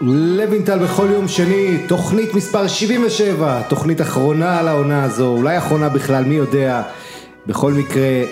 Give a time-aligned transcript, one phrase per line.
[0.00, 6.24] לוינטל בכל יום שני, תוכנית מספר 77, תוכנית אחרונה על העונה הזו, אולי אחרונה בכלל,
[6.24, 6.82] מי יודע.
[7.46, 8.22] בכל מקרה,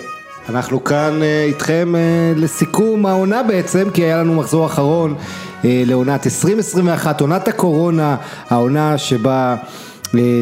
[0.49, 5.15] אנחנו כאן אה, איתכם אה, לסיכום העונה בעצם, כי היה לנו מחזור אחרון
[5.65, 8.15] אה, לעונת 2021, עונת הקורונה,
[8.49, 9.55] העונה שבה...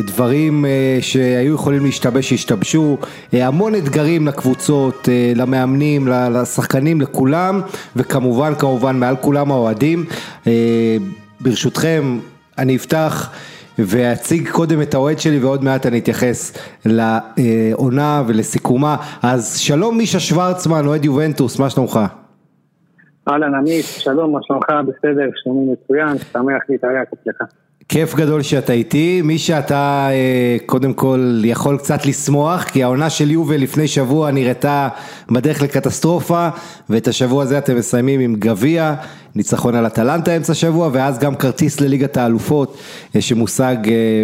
[0.05, 0.65] דברים
[1.01, 2.97] שהיו יכולים להשתבש שהשתבשו,
[3.33, 7.61] המון אתגרים לקבוצות, למאמנים, לשחקנים, לכולם
[7.95, 10.05] וכמובן כמובן מעל כולם האוהדים.
[11.41, 12.19] ברשותכם
[12.57, 13.31] אני אפתח
[13.79, 18.95] ואציג קודם את האוהד שלי ועוד מעט אני אתייחס לעונה ולסיכומה.
[19.23, 21.99] אז שלום מישה שוורצמן, אוהד יובנטוס, מה שלומך?
[23.29, 24.65] אהלן עמית, שלום, מה שלומך?
[24.87, 27.49] בסדר, שלומי מצוין, שמח להתארח אצלך.
[27.89, 33.31] כיף גדול שאתה איתי, מי שאתה אה, קודם כל יכול קצת לשמוח כי העונה של
[33.31, 34.87] יובל לפני שבוע נראתה
[35.29, 36.49] בדרך לקטסטרופה
[36.89, 38.93] ואת השבוע הזה אתם מסיימים עם גביע,
[39.35, 42.77] ניצחון על אטלנטה אמצע שבוע ואז גם כרטיס לליגת האלופות
[43.15, 44.23] אה, שמושג אה,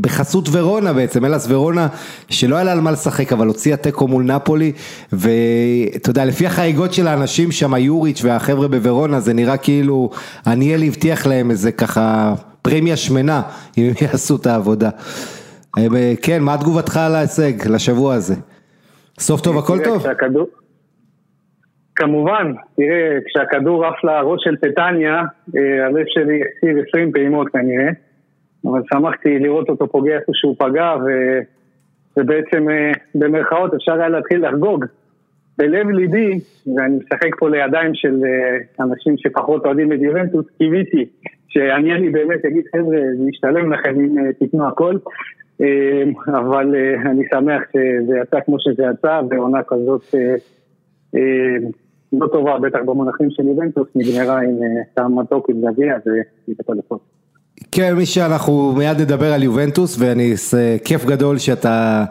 [0.00, 1.88] בחסות ורונה בעצם, אלאס ורונה
[2.28, 4.72] שלא היה לה על מה לשחק אבל הוציאה תיקו מול נפולי
[5.12, 10.10] ואתה יודע לפי החגיגות של האנשים שם יוריץ' והחבר'ה בוורונה זה נראה כאילו
[10.46, 13.42] עניאל הבטיח להם איזה ככה פרמיה שמנה
[13.78, 14.90] אם הם יעשו את העבודה.
[15.78, 18.34] אה, כן, מה תגובתך על ההישג לשבוע הזה?
[19.18, 20.02] סוף טוב הכל טוב?
[21.96, 25.22] כמובן, תראה, כשהכדור עף לראש של פטניה,
[25.56, 27.88] אה, הלב שלי החסיר 20 פעימות כנראה,
[28.66, 31.08] אבל שמחתי לראות אותו פוגע איפה שהוא פגע, ו...
[32.16, 34.84] ובעצם אה, במרכאות אפשר היה להתחיל לחגוג.
[35.58, 36.38] בלב ליבי,
[36.76, 38.20] ואני משחק פה לידיים של
[38.80, 41.06] אנשים שפחות אוהדים את יובנטוס, קיוויתי
[41.52, 44.96] שאני אני באמת אגיד חבר'ה, זה ישתלם לכם אם אה, תיתנו הכל,
[45.60, 50.14] אה, אבל אה, אני שמח שזה יצא כמו שזה יצא, ועונה כזאת
[52.12, 54.58] לא טובה, בטח במונחים של איבנטוס, נגמרה עם
[54.94, 57.21] טעם מתוק עם גביע וליגת אלופות.
[57.70, 62.04] כן, מי שאנחנו מיד נדבר על יובנטוס ואני, זה כיף גדול שאתה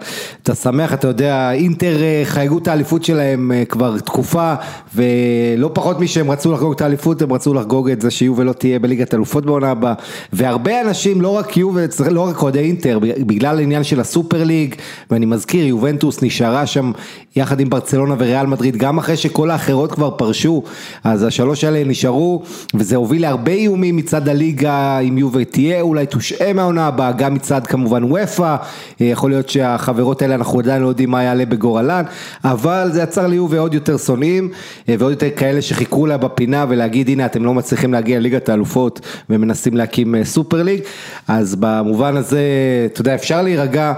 [0.44, 4.54] אתה שמח, אתה יודע, אינטר אה, חייגו את האליפות שלהם אה, כבר תקופה
[4.96, 8.80] ולא פחות משהם רצו לחגוג את האליפות, הם רצו לחגוג את זה שיובל לא תהיה
[8.80, 9.94] בליגת אלופות בעונה הבאה.
[10.34, 14.76] והרבה אנשים, לא רק יובל, לא רק אוהדי אינטר, בגלל העניין של הסופר ליג
[15.12, 16.92] ואני מזכיר, יובנטוס נשארה שם
[17.36, 20.64] יחד עם ברצלונה וריאל מדריד, גם אחרי שכל האחרות כבר פרשו,
[21.04, 26.54] אז השלוש האלה נשארו וזה הוביל להרבה איומים מצד הליגה עם יובל ותהיה אולי תושעה
[26.54, 28.56] מהעונה הבאה, גם מצד כמובן וופא,
[29.02, 32.04] אה, יכול להיות שהחברות האלה אנחנו עדיין לא יודעים מה יעלה בגורלן,
[32.44, 34.50] אבל זה יצר לי ועוד יותר שונאים,
[34.90, 39.00] אה, ועוד יותר כאלה שחיכו לה בפינה ולהגיד הנה אתם לא מצליחים להגיע לליגת האלופות
[39.30, 40.82] ומנסים להקים אה, סופר ליג,
[41.28, 42.42] אז במובן הזה,
[42.86, 43.94] אתה יודע, אפשר להירגע,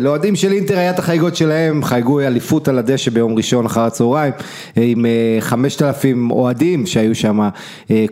[0.00, 4.32] לאוהדים של אינטר היה את החגיגות שלהם, חייגו אליפות על הדשא ביום ראשון אחר הצהריים,
[4.76, 5.06] עם
[5.40, 7.48] חמשת אלפים אוהדים שהיו שם,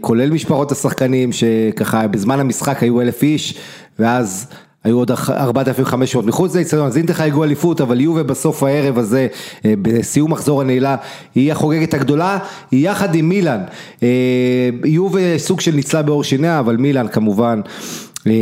[0.01, 3.55] כולל משפחות השחקנים שככה בזמן בזמן המשחק היו אלף איש,
[3.99, 4.47] ואז
[4.85, 9.27] היו עוד 4,500 מחוץ לאצטדיון, אז אינטר חייגו אליפות, אבל יובה בסוף הערב הזה,
[9.65, 10.97] אה, בסיום מחזור הנעילה,
[11.35, 12.39] היא החוגגת הגדולה,
[12.73, 13.61] יחד עם מילאן.
[14.03, 14.09] אה,
[14.85, 17.61] יובה סוג של ניצלה בעור שיניה, אבל מילאן כמובן.
[18.27, 18.33] אה,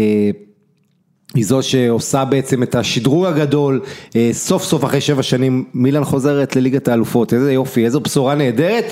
[1.34, 3.80] היא זו שעושה בעצם את השדרוג הגדול,
[4.32, 8.84] סוף סוף אחרי שבע שנים מילאן חוזרת לליגת האלופות, איזה יופי, איזו בשורה נהדרת.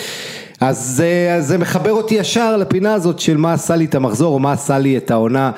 [0.63, 4.39] אז זה, זה מחבר אותי ישר לפינה הזאת של מה עשה לי את המחזור או
[4.39, 5.51] מה עשה לי את העונה.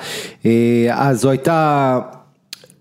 [0.45, 0.51] אה,
[0.89, 1.99] אז זו הייתה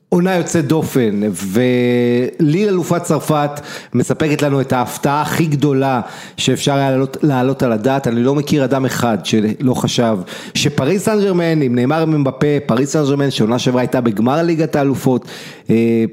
[0.08, 3.50] עונה יוצאת דופן וליל אלופת צרפת
[3.94, 6.00] מספקת לנו את ההפתעה הכי גדולה
[6.36, 10.18] שאפשר היה להעלות, להעלות על הדעת, אני לא מכיר אדם אחד שלא חשב
[10.54, 15.24] שפריס סן ג'רמן עם נאמר מבפה, פריס סן ג'רמן שעונה שעברה הייתה בגמר ליגת האלופות
[15.70, 16.04] אה,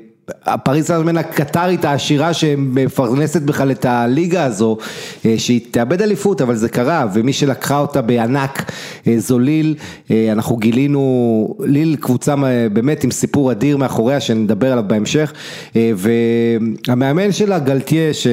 [0.46, 4.78] הפריס סן הקטרית העשירה שמפרנסת בכלל את הליגה הזו,
[5.26, 8.72] אה, שהיא תאבד אליפות, אבל זה קרה, ומי שלקחה אותה בענק
[9.08, 9.76] אה, זו ליל,
[10.12, 12.36] אה, אנחנו גילינו, ליל קבוצה
[12.74, 15.34] באמת עם סיפור אדיר מאחוריה, שנדבר עליו בהמשך,
[15.76, 18.28] והמאמן שלה גלטיה, ש...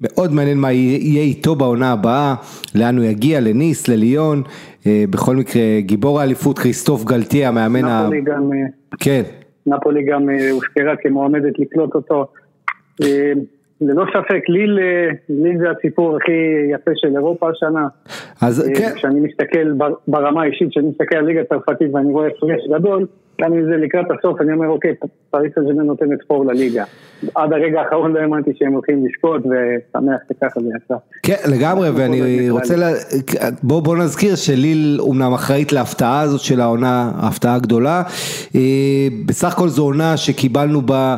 [0.00, 2.34] מאוד מעניין מה יהיה איתו בעונה הבאה,
[2.74, 4.42] לאן הוא יגיע, לניס, לליון,
[4.86, 8.08] בכל מקרה גיבור האליפות כריסטוף גלטיה, המאמן ה...
[8.24, 8.50] גם...
[9.00, 9.22] כן.
[9.66, 12.26] נפולי גם אה, הוזכרה כמועמדת לקלוט אותו.
[13.02, 13.32] אה,
[13.80, 16.32] ללא ספק, ליל, אה, ליל זה הסיפור הכי
[16.70, 17.88] יפה של אירופה השנה.
[18.42, 18.90] אז כן.
[18.94, 19.72] כשאני מסתכל
[20.08, 23.06] ברמה האישית, כשאני מסתכל על ליגה צרפתית ואני רואה הפרש גדול,
[23.40, 24.94] גם אם זה לקראת הסוף, אני אומר, אוקיי,
[25.30, 26.84] פריס סן נותנת פור לליגה.
[27.34, 30.94] עד הרגע האחרון לא האמנתי שהם הולכים לשקוט, ושמח שככה זה יצא.
[31.22, 32.90] כן, לגמרי, ואני רוצה, לה...
[33.62, 38.02] בוא, בוא נזכיר שליל אומנם אחראית להפתעה הזאת של העונה, ההפתעה הגדולה.
[38.54, 41.16] אה, בסך הכל זו עונה שקיבלנו בה...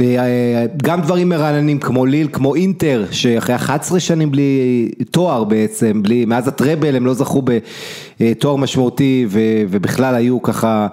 [0.00, 6.24] אה, גם דברים מרעננים כמו ליל, כמו אינטר, שאחרי 11 שנים בלי תואר בעצם, בלי,
[6.24, 7.42] מאז הטראבל הם לא זכו
[8.20, 9.26] בתואר משמעותי
[9.70, 10.86] ובכלל היו ככה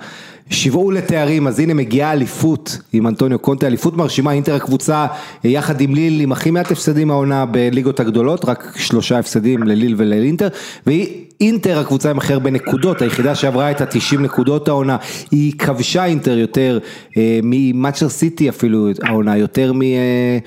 [0.52, 5.06] שיוועו לתארים, אז הנה מגיעה אליפות עם אנטוניו קונטה, אליפות מרשימה, אינטר הקבוצה
[5.44, 10.48] יחד עם ליל, עם הכי מעט הפסדים העונה בליגות הגדולות, רק שלושה הפסדים לליל ולאינטר,
[10.86, 11.08] והיא
[11.42, 14.98] אינטר הקבוצה עם הכי הרבה נקודות, היחידה שעברה את ה-90 נקודות העונה,
[15.32, 16.80] היא כבשה אינטר יותר
[17.18, 19.82] אה, ממאצ'ר סיטי אפילו העונה, יותר מ...
[19.82, 20.38] אה,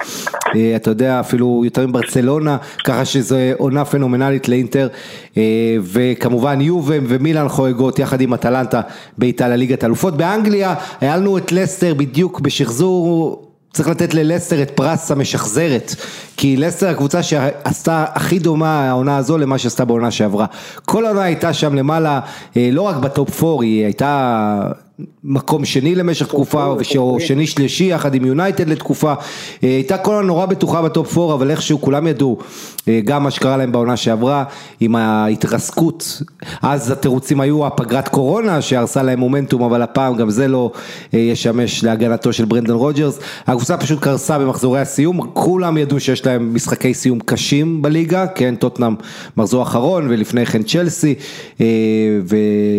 [0.57, 4.89] אה, אתה יודע, אפילו יותר מברצלונה, ככה שזו עונה פנומנלית לאינטר,
[5.37, 5.43] אה,
[5.83, 8.81] וכמובן יובה ומילאן חוגגות יחד עם אטלנטה
[9.19, 10.17] באיטליה ליגת אלופות.
[10.17, 13.44] באנגליה היה לנו את לסטר בדיוק בשחזור
[13.75, 15.95] צריך לתת ללסטר את פרס המשחזרת,
[16.37, 20.47] כי לסטר הקבוצה שעשתה הכי דומה העונה הזו למה שעשתה בעונה שעברה.
[20.85, 22.21] כל העונה הייתה שם למעלה,
[22.57, 24.61] אה, לא רק ב top 4, היא הייתה
[25.25, 30.47] מקום שני למשך תקופה, או שני שלישי יחד עם יונייטד לתקופה, אה, הייתה כל הנורא
[30.47, 32.39] בטוחה ב top 4, אבל איכשהו כולם ידעו,
[33.05, 34.45] גם מה שקרה להם בעונה שעברה,
[34.81, 36.23] עם ההתרסקות,
[36.63, 40.73] אז התירוצים היו הפגרת קורונה שהרסה להם מומנטום, אבל הפעם גם זה לא
[41.15, 46.55] אה, ישמש להגנתו של ברנדון רוג'רס, הקבוצה פשוט קרסה במחזורי הסיום, כולם ידעו שיש להם
[46.55, 48.95] משחקי סיום קשים בליגה, כן, טוטנאם
[49.37, 51.15] מחזור אחרון, ולפני כן צ'לסי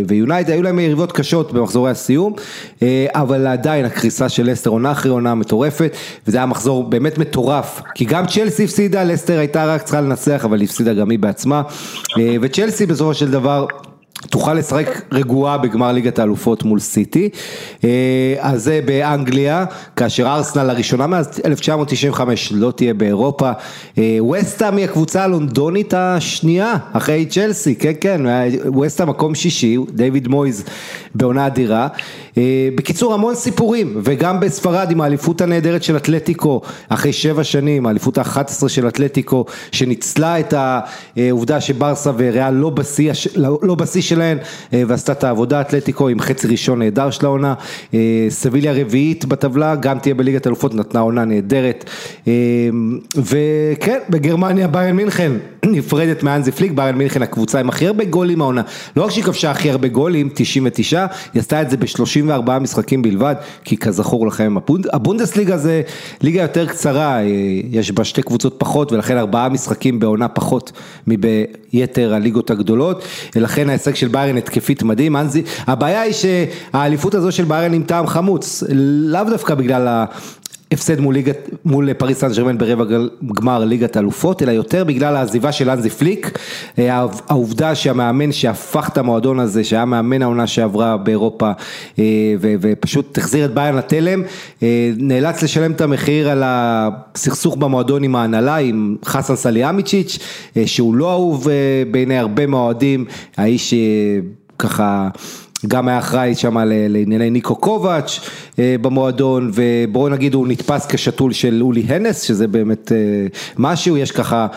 [0.08, 2.34] ויונייטד, היו להם יריבות קשות במחזורי הסיום.
[2.82, 5.96] אה, אבל עדיין הקריסה של לסטר עונה אחרי עונה מטורפת,
[6.28, 10.62] וזה היה מחזור באמת מטורף, כי גם צ'לסי הפסידה, לסטר הייתה רק צריכה לנצח, אבל
[10.62, 11.62] הפסידה גם היא בעצמה,
[12.18, 13.66] אה, וצ'לסי בסופו של דבר
[14.30, 17.30] תוכל לשחק רגועה בגמר ליגת האלופות מול סיטי,
[17.84, 19.66] אה, אז זה באנגליה,
[19.96, 23.52] כאשר ארסנל לראשונה מאז 1995 לא תהיה באירופה,
[24.20, 28.22] ווסטהאם היא הקבוצה הלונדונית השנייה אחרי צ'לסי, כן כן,
[28.66, 30.64] ווסטהאם מקום שישי, דיוויד מויז
[31.16, 31.88] בעונה אדירה.
[32.38, 38.18] אה, בקיצור המון סיפורים וגם בספרד עם האליפות הנהדרת של אתלטיקו אחרי שבע שנים, האליפות
[38.18, 40.54] ה-11 של אתלטיקו שניצלה את
[41.18, 44.38] העובדה שברסה וריאל לא בשיא, לא, לא בשיא שלהן
[44.74, 45.62] אה, ועשתה את העבודה.
[45.62, 47.54] אתלטיקו עם חצי ראשון נהדר של העונה,
[47.94, 51.90] אה, סביליה רביעית בטבלה גם תהיה בליגת אלופות נתנה עונה נהדרת.
[53.16, 55.32] וכן בגרמניה ביירן מינכן
[55.66, 58.62] נפרדת מאנזי פליק, ביירן מינכן הקבוצה עם הכי הרבה גולים העונה,
[58.96, 61.78] לא רק שהיא כבשה הכי הרבה גולים, 99, היא עשתה את זה
[62.28, 64.56] ב-34 משחקים בלבד, כי כזכור לכם,
[64.94, 65.82] הבונדסליגה זה
[66.22, 67.26] ליגה יותר קצרה, אה,
[67.72, 70.72] יש בה שתי קבוצות פחות, ולכן ארבעה משחקים בעונה פחות
[71.08, 73.04] מביתר הליגות הגדולות,
[73.36, 75.16] לכן ההישג של ביירן התקפית מדהים,
[75.68, 80.06] הבעיה היא שהאליפות הזו של ביירן עם טעם חמוץ, לאו דווקא בגלל.
[80.72, 82.84] הפסד מול, ליגת, מול פריס סן ג'רמן ברבע
[83.34, 86.40] גמר ליגת אלופות, אלא יותר בגלל העזיבה של אנזי פליק,
[86.80, 91.52] אה, העובדה שהמאמן שהפך את המועדון הזה, שהיה מאמן העונה שעברה באירופה,
[92.00, 92.04] אה,
[92.40, 94.22] ופשוט החזיר את ביין לתלם,
[94.64, 100.20] אה, נאלץ לשלם את המחיר על הסכסוך במועדון עם ההנהלה, עם חסן סליאמיצ'יץ',
[100.66, 101.48] שהוא לא אהוב
[101.92, 103.06] בעיני הרבה מהאוהדים,
[103.38, 103.74] האיש
[104.60, 105.10] ככה...
[105.66, 108.20] גם היה אחראי שם לענייני ניקו קובץ'
[108.60, 112.98] אה, במועדון, ובואו נגיד הוא נתפס כשתול של אולי הנס, שזה באמת אה,
[113.58, 114.48] משהו, יש ככה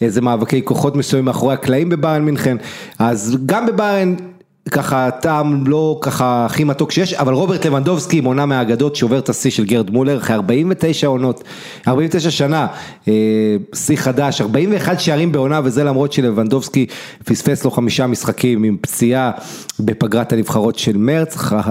[0.00, 2.56] איזה מאבקי כוחות מסוימים מאחורי הקלעים בביירן מינכן,
[2.98, 4.14] אז גם בביירן
[4.70, 9.28] ככה טעם לא ככה הכי מתוק שיש, אבל רוברט לבנדובסקי עם עונה מהאגדות שובר את
[9.28, 11.44] השיא של גרד מולר אחרי 49 עונות,
[11.88, 12.66] 49 שנה,
[13.08, 13.12] אה,
[13.74, 16.86] שיא חדש, 41 שערים בעונה וזה למרות שלבנדובסקי
[17.24, 19.30] פספס לו חמישה משחקים עם פציעה
[19.80, 21.68] בפגרת הנבחרות של מרץ, אה,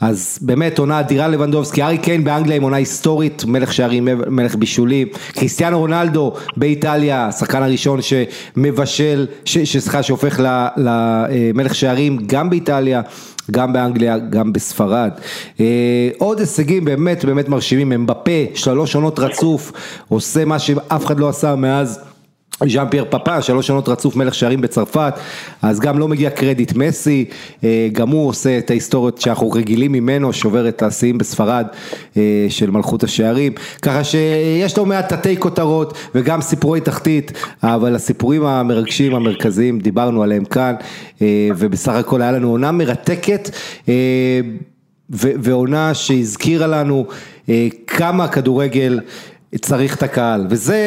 [0.00, 5.08] אז באמת עונה אדירה לבנדובסקי, ארי קיין באנגליה עם עונה היסטורית, מלך שערים, מלך בישולים,
[5.32, 10.40] קריסטיאנו רונלדו באיטליה, השחקן הראשון שמבשל, שסליחה שהופך
[10.76, 13.00] למלך שערים שערים גם באיטליה,
[13.50, 15.10] גם באנגליה, גם בספרד.
[15.60, 19.72] אה, עוד הישגים באמת באמת מרשימים, הם בפה, שלוש עונות רצוף,
[20.08, 22.07] עושה מה שאף אחד לא עשה מאז.
[22.66, 25.14] ז'אן פייר פאפה, שלוש שנות רצוף מלך שערים בצרפת,
[25.62, 27.24] אז גם לא מגיע קרדיט מסי,
[27.64, 31.66] אה, גם הוא עושה את ההיסטוריות שאנחנו רגילים ממנו, שובר את השיאים בספרד
[32.16, 38.44] אה, של מלכות השערים, ככה שיש לו מעט תתי כותרות וגם סיפורי תחתית, אבל הסיפורים
[38.44, 40.74] המרגשים המרכזיים דיברנו עליהם כאן,
[41.22, 43.50] אה, ובסך הכל היה לנו עונה מרתקת.
[45.10, 47.06] ועונה שהזכירה לנו
[47.86, 49.00] כמה הכדורגל
[49.56, 50.78] צריך את הקהל, וזה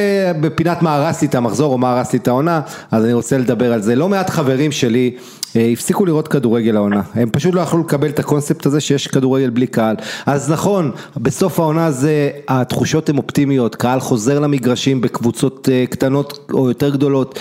[0.41, 3.37] בפינת מה הרס לי את המחזור או מה הרס לי את העונה, אז אני רוצה
[3.37, 3.95] לדבר על זה.
[3.95, 5.15] לא מעט חברים שלי
[5.55, 9.67] הפסיקו לראות כדורגל העונה, הם פשוט לא יכלו לקבל את הקונספט הזה שיש כדורגל בלי
[9.67, 16.67] קהל, אז נכון, בסוף העונה זה, התחושות הן אופטימיות, קהל חוזר למגרשים בקבוצות קטנות או
[16.67, 17.39] יותר גדולות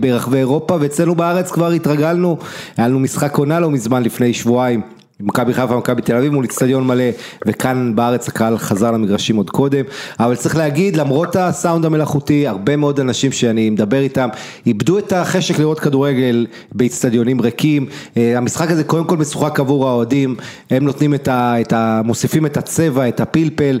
[0.00, 2.36] ברחבי אירופה, ואצלנו בארץ כבר התרגלנו,
[2.76, 4.97] היה לנו משחק עונה לא מזמן לפני שבועיים.
[5.20, 7.04] מכבי חיפה ומכבי תל אביב מול אצטדיון מלא
[7.46, 9.84] וכאן בארץ הקהל חזר למגרשים עוד קודם.
[10.20, 14.28] אבל צריך להגיד למרות הסאונד המלאכותי הרבה מאוד אנשים שאני מדבר איתם
[14.66, 17.86] איבדו את החשק לראות כדורגל באצטדיונים ריקים.
[18.16, 20.36] המשחק הזה קודם כל משוחק עבור האוהדים.
[20.70, 21.60] הם נותנים את ה...
[21.60, 23.78] את ה מוסיפים את הצבע את הפלפל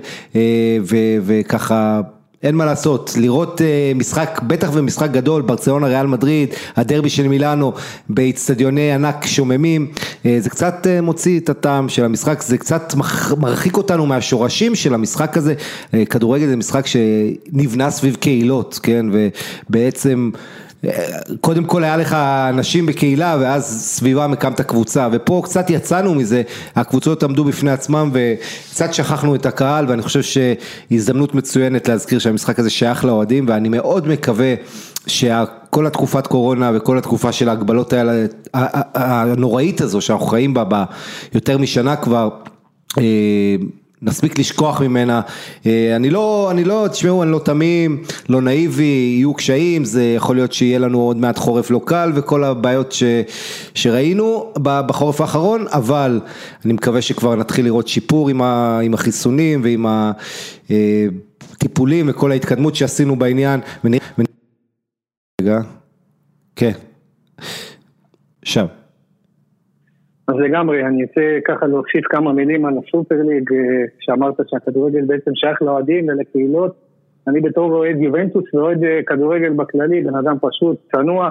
[0.82, 2.00] ו, וככה
[2.42, 3.60] אין מה לעשות, לראות
[3.94, 7.72] משחק, בטח ומשחק גדול, ברצלונה, ריאל מדריד, הדרבי של מילאנו
[8.08, 9.86] באיצטדיוני ענק שוממים,
[10.38, 12.94] זה קצת מוציא את הטעם של המשחק, זה קצת
[13.38, 15.54] מרחיק אותנו מהשורשים של המשחק הזה,
[16.10, 19.06] כדורגל זה משחק שנבנה סביב קהילות, כן,
[19.68, 20.30] ובעצם
[21.40, 22.12] קודם כל היה לך
[22.48, 25.08] אנשים בקהילה ואז סביבם הקמת קבוצה.
[25.12, 26.42] ופה קצת יצאנו מזה,
[26.76, 32.70] הקבוצות עמדו בפני עצמם וקצת שכחנו את הקהל ואני חושב שהזדמנות מצוינת להזכיר שהמשחק הזה
[32.70, 34.54] שייך לאוהדים ואני מאוד מקווה
[35.06, 38.26] שכל התקופת קורונה וכל התקופה של ההגבלות האלה
[38.94, 40.84] הנוראית הזו שאנחנו חיים בה
[41.32, 42.28] ביותר משנה כבר
[44.02, 45.20] נספיק לשכוח ממנה,
[45.96, 50.52] אני לא, אני לא, תשמעו אני לא תמים, לא נאיבי, יהיו קשיים, זה יכול להיות
[50.52, 53.02] שיהיה לנו עוד מעט חורף לא קל וכל הבעיות ש,
[53.74, 56.20] שראינו בחורף האחרון, אבל
[56.64, 59.86] אני מקווה שכבר נתחיל לראות שיפור עם, ה, עם החיסונים ועם
[61.50, 63.60] הטיפולים וכל ההתקדמות שעשינו בעניין.
[65.40, 65.60] רגע,
[66.56, 66.72] כן,
[68.44, 68.66] שם.
[70.28, 73.50] אז לגמרי, אני רוצה ככה להוסיף כמה מילים על הסופר ליג,
[74.00, 76.74] שאמרת שהכדורגל בעצם שייך לאוהדים ולקהילות.
[77.28, 81.30] אני בתור אוהד יובנטוס ואוהד כדורגל בכללי, בן אדם פשוט, צנוע,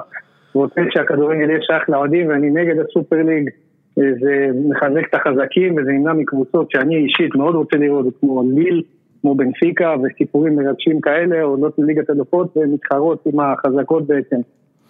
[0.53, 3.49] רוצה שהכדורגל יהיה שייך לאוהדים ואני נגד הסופר ליג.
[3.95, 8.83] זה מחזק את החזקים וזה ימנע מקבוצות שאני אישית מאוד רוצה לראות, כמו ליל,
[9.21, 14.37] כמו בנפיקה וסיפורים מרגשים כאלה, עולות לליגת אלופות ומתחרות עם החזקות בעצם.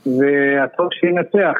[0.05, 1.57] והטוב שינצח.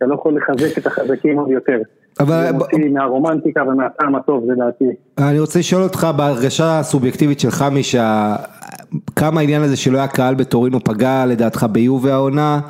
[0.00, 1.78] אתה לא יכול לחזק את החזקים עוד יותר.
[2.20, 2.50] אבל...
[2.52, 4.84] מוציא מהרומנטיקה ומהטעם הטוב, זה דעתי.
[5.18, 8.36] אני רוצה לשאול אותך בהרגשה הסובייקטיבית שלך, מישה,
[9.16, 12.60] כמה העניין הזה שלא היה קהל בטורינו פגע לדעתך ביובי העונה,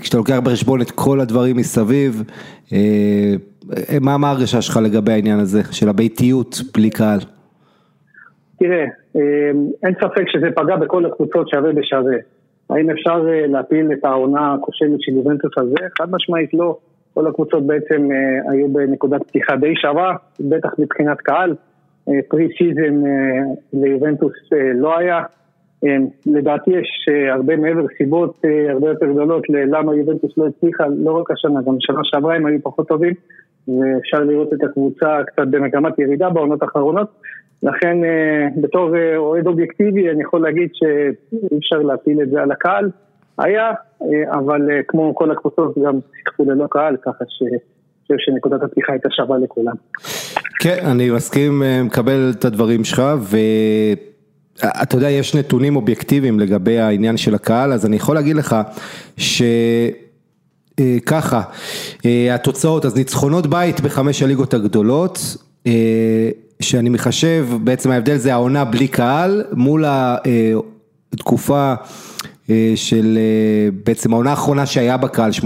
[0.00, 2.22] כשאתה לוקח בחשבון את כל הדברים מסביב,
[4.00, 7.18] מה, מה ההרגשה שלך לגבי העניין הזה, של הביתיות בלי קהל?
[8.58, 8.84] תראה,
[9.82, 12.16] אין ספק שזה פגע בכל הקבוצות שווה בשווה.
[12.70, 15.74] האם אפשר להפיל את העונה הכושלת של יובנטוס הזה?
[15.98, 16.76] חד משמעית לא.
[17.14, 18.08] כל הקבוצות בעצם
[18.50, 21.54] היו בנקודת פתיחה די שווה, בטח מבחינת קהל.
[22.28, 23.02] pre-season
[23.72, 24.32] ליובנטוס
[24.74, 25.22] לא היה.
[26.26, 31.60] לדעתי יש הרבה מעבר סיבות הרבה יותר גדולות ללמה יובנטוס לא הצליחה, לא רק השנה,
[31.66, 33.14] גם שנה שעברה הם היו פחות טובים.
[33.68, 37.08] ואפשר לראות את הקבוצה קצת במגמת ירידה בעונות האחרונות.
[37.62, 37.98] לכן
[38.60, 42.90] בתור אוהד אובייקטיבי אני יכול להגיד שאי אפשר להפיל את זה על הקהל,
[43.38, 43.72] היה,
[44.30, 47.24] אבל כמו כל הקבוצות גם שיחקו ללא קהל, ככה
[48.02, 49.74] חושב שנקודת הפתיחה הייתה שווה לכולם.
[50.60, 53.02] כן, אני מסכים, מקבל את הדברים שלך,
[54.62, 58.56] ואתה יודע, יש נתונים אובייקטיביים לגבי העניין של הקהל, אז אני יכול להגיד לך
[59.16, 59.42] ש...
[61.06, 61.42] ככה,
[62.34, 65.36] התוצאות, אז ניצחונות בית בחמש הליגות הגדולות,
[66.62, 69.84] שאני מחשב, בעצם ההבדל זה העונה בלי קהל, מול
[71.12, 71.74] התקופה
[72.74, 73.18] של
[73.84, 75.44] בעצם העונה האחרונה שהיה בקהל, 18-19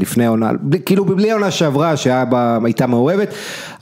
[0.00, 0.50] לפני העונה,
[0.86, 3.28] כאילו בלי העונה שעברה שהייתה מעורבת,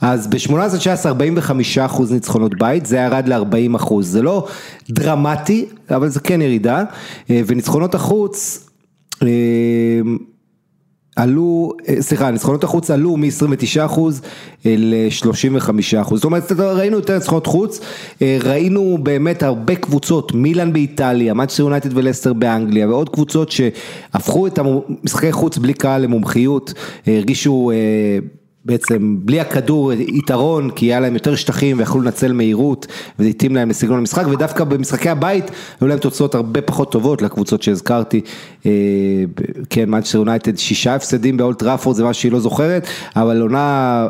[0.01, 4.47] אז ב-18-19 45 אחוז ניצחונות בית, זה ירד ל-40 אחוז, זה לא
[4.89, 6.83] דרמטי, אבל זה כן ירידה,
[7.29, 8.67] וניצחונות החוץ,
[11.17, 13.99] עלו, סליחה, ניצחונות החוץ עלו מ-29%
[14.65, 17.79] ל-35%, זאת אומרת ראינו יותר ניצחונות חוץ,
[18.21, 25.31] ראינו באמת הרבה קבוצות, מילאן באיטליה, מאצ'סטר יונייטד ולסטר באנגליה ועוד קבוצות שהפכו את המשחקי
[25.31, 26.73] חוץ בלי קהל למומחיות,
[27.07, 27.71] הרגישו
[28.67, 32.87] בעצם בלי הכדור יתרון כי היה להם יותר שטחים ויכלו לנצל מהירות
[33.19, 37.63] וזה התאים להם לסגנון המשחק ודווקא במשחקי הבית היו להם תוצאות הרבה פחות טובות לקבוצות
[37.63, 38.21] שהזכרתי,
[39.69, 44.07] כן מנצ'סטר יונייטד שישה הפסדים באולט ראפורד זה משהו שהיא לא זוכרת אבל עונה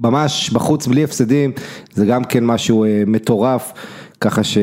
[0.00, 1.52] ממש בחוץ בלי הפסדים
[1.94, 3.72] זה גם כן משהו מטורף.
[4.20, 4.58] ככה ש...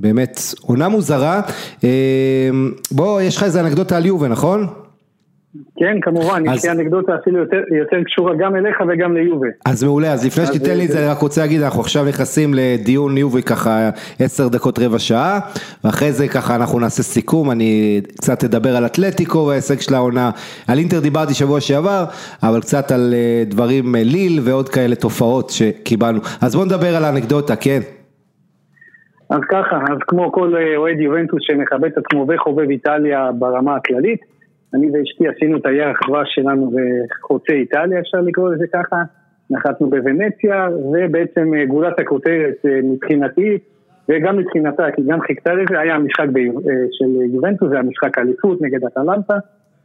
[0.00, 1.40] באמת עונה מוזרה,
[2.90, 4.66] בוא יש לך איזה אנקדוטה על יובה נכון?
[5.78, 7.38] כן, כמובן, יש לי אנקדוטה אפילו
[7.78, 9.48] יותר קשורה גם אליך וגם ליובי.
[9.66, 12.54] אז מעולה, אז לפני שתיתן לי את זה, אני רק רוצה להגיד, אנחנו עכשיו נכנסים
[12.54, 13.90] לדיון יובי ככה
[14.20, 15.40] עשר דקות רבע שעה,
[15.84, 20.30] ואחרי זה ככה אנחנו נעשה סיכום, אני קצת אדבר על אתלטיקו וההישג של העונה,
[20.68, 22.04] על אינטר דיברתי שבוע שעבר,
[22.42, 26.20] אבל קצת על אה, דברים אה, ליל ועוד כאלה תופעות שקיבלנו.
[26.42, 27.80] אז בואו נדבר על האנקדוטה, כן.
[29.30, 34.20] אז ככה, אז כמו כל אה, אוהד יובנטוס שמכבד את עצמו וחובב איטליה ברמה הכללית,
[34.74, 38.96] אני ואשתי עשינו את הירח דבש שלנו בחוצה איטליה, אפשר לקרוא לזה ככה.
[39.50, 43.58] נחתנו בוונציה, ובעצם אה, גולת הכותרת אה, מבחינתי,
[44.08, 46.38] וגם מבחינתה, כי גם חיכתה לזה, היה המשחק ב,
[46.90, 49.34] של יובנטוס, זה המשחק האליפות נגד אטלנטה,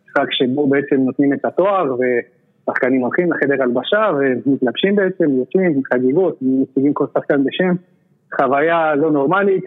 [0.05, 4.11] משחק שבו בעצם נותנים את התואר, ושחקנים הולכים לחדר הלבשה,
[4.45, 7.73] ומתלבשים בעצם, יוצאים, חגיגות, מציגים כל שחקן בשם.
[8.35, 9.63] חוויה לא נורמלית,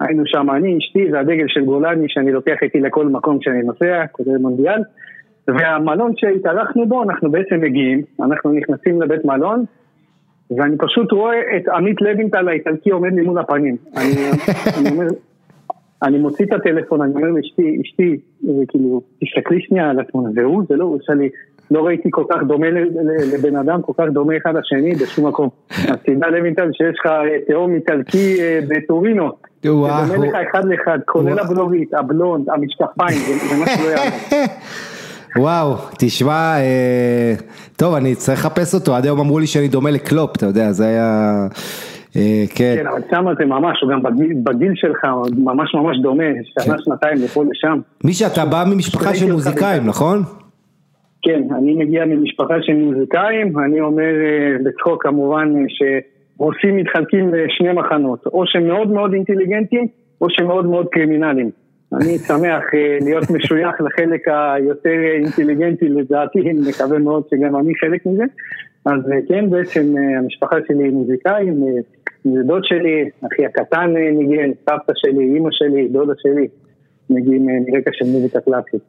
[0.00, 4.38] היינו שם אני, אשתי והדגל של גולני שאני לוקח איתי לכל מקום שאני נוסע, כולל
[4.38, 4.80] מונדיאל.
[5.48, 9.64] והמלון שהתארחנו בו, אנחנו בעצם מגיעים, אנחנו נכנסים לבית מלון,
[10.50, 13.76] ואני פשוט רואה את עמית לוינטל האיטלקי עומד לי מול הפנים.
[13.96, 14.12] אני,
[14.78, 15.06] אני אומר,
[16.02, 18.20] אני מוציא את הטלפון, אני אומר לאשתי, אשתי,
[18.68, 21.28] כאילו, תסתכלי שנייה על התמונה, והוא, זה לא, הוא עושה לי,
[21.70, 22.66] לא ראיתי כל כך דומה
[23.32, 25.48] לבן אדם, כל כך דומה אחד לשני בשום מקום.
[25.90, 29.30] אז תדע לוינטל שיש לך אה, תהום איטלקי אה, בטורינו.
[29.62, 33.18] זה דומה לך אחד לאחד, כולל הבלורית, הבלונד, המשקפיים,
[33.50, 34.10] זה מה שלא יעלה.
[35.38, 37.34] וואו, תשמע, אה,
[37.76, 40.86] טוב, אני צריך לחפש אותו, עד היום אמרו לי שאני דומה לקלופ, אתה יודע, זה
[40.86, 41.46] היה...
[42.54, 42.74] כן.
[42.76, 44.02] כן, אבל שמה זה ממש, הוא גם
[44.44, 45.04] בגיל שלך,
[45.36, 46.82] ממש ממש דומה, שנה, כן.
[46.84, 47.78] שנתיים, לפה לשם.
[48.04, 50.22] מי שאתה בא ממשפחה של מוזיקאים, נכון?
[51.26, 57.72] כן, אני מגיע ממשפחה של מוזיקאים, אני אומר אה, בצחוק כמובן אה, שרוסים מתחלקים לשני
[57.72, 59.86] מחנות, או שהם מאוד מאוד אינטליגנטים,
[60.20, 61.50] או שהם מאוד מאוד קרימינליים.
[61.92, 68.06] אני שמח אה, להיות משוייך לחלק היותר אינטליגנטי לדעתי, אני מקווה מאוד שגם אני חלק
[68.06, 68.24] מזה.
[68.86, 71.64] אז כן, בעצם המשפחה שלי היא מוזיקאים,
[72.26, 76.48] דוד שלי, אחי הקטן ניגן, סבתא שלי, אימא שלי, דודה שלי.
[77.10, 78.80] מגיעים מרקע של מוזיקה קלאסית.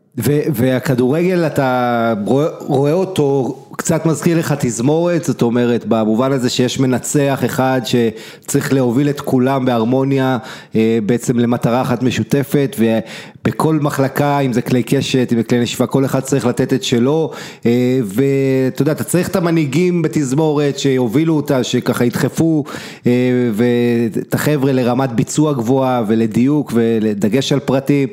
[0.54, 7.42] והכדורגל אתה רואה, רואה אותו קצת מזכיר לך תזמורת, זאת אומרת במובן הזה שיש מנצח
[7.46, 10.38] אחד שצריך להוביל את כולם בהרמוניה
[10.76, 15.88] אה, בעצם למטרה אחת משותפת ובכל מחלקה אם זה כלי קשת, אם זה כלי נשיפה,
[15.88, 17.32] כל אחד צריך לתת את שלו
[17.66, 22.64] אה, ואתה יודע, אתה צריך את המנהיגים בתזמורת שיובילו אותה, שככה ידחפו
[23.08, 23.12] אה,
[23.54, 28.07] ואת החבר'ה לרמת ביצוע גבוהה ולדיוק ולדגש על פרטים,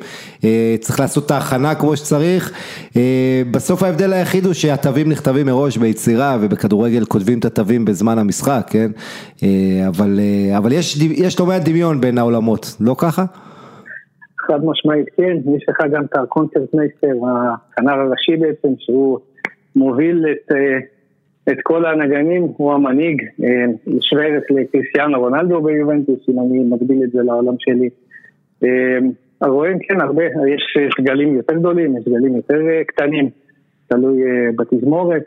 [0.79, 2.51] צריך לעשות את ההכנה כמו שצריך,
[3.51, 8.91] בסוף ההבדל היחיד הוא שהתווים נכתבים מראש ביצירה ובכדורגל כותבים את התווים בזמן המשחק, כן?
[9.43, 13.25] אה, אבל, אה, אבל יש, יש לא מעט דמיון בין העולמות, לא ככה?
[14.47, 17.13] חד משמעית כן, יש לך גם את הקונצרט מייסטר,
[17.53, 19.19] הכנר הראשי בעצם, שהוא
[19.75, 20.77] מוביל את, אה,
[21.51, 23.21] את כל הנגנים, הוא המנהיג,
[24.01, 27.89] שווה ערך לקריסטיאנו רונלדו ביובנטוס, אם אני מגביל את זה לעולם שלי.
[29.41, 33.29] רואים כן הרבה, יש סגלים יותר גדולים, יש סגלים יותר קטנים,
[33.87, 34.21] תלוי
[34.55, 35.23] בתזמורת,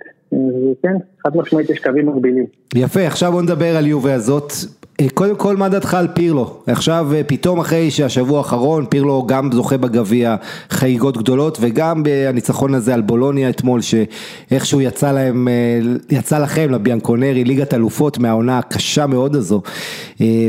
[0.83, 2.45] כן, חד משמעית יש קווים מקבילים.
[2.75, 4.53] יפה, עכשיו בוא נדבר על יובה הזאת.
[5.01, 6.63] אה, קודם כל, מה דעתך על פירלו?
[6.67, 10.37] עכשיו, אה, פתאום אחרי שהשבוע האחרון, פירלו גם זוכה בגביע
[10.71, 15.79] חגיגות גדולות, וגם בניצחון הזה על בולוניה אתמול, שאיכשהו יצא להם, אה,
[16.11, 19.63] יצא לכם, לביאנקונרי, ליגת אלופות מהעונה הקשה מאוד הזו.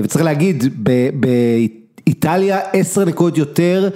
[0.04, 0.64] וצריך להגיד,
[2.10, 3.90] באיטליה עשר נקודות יותר.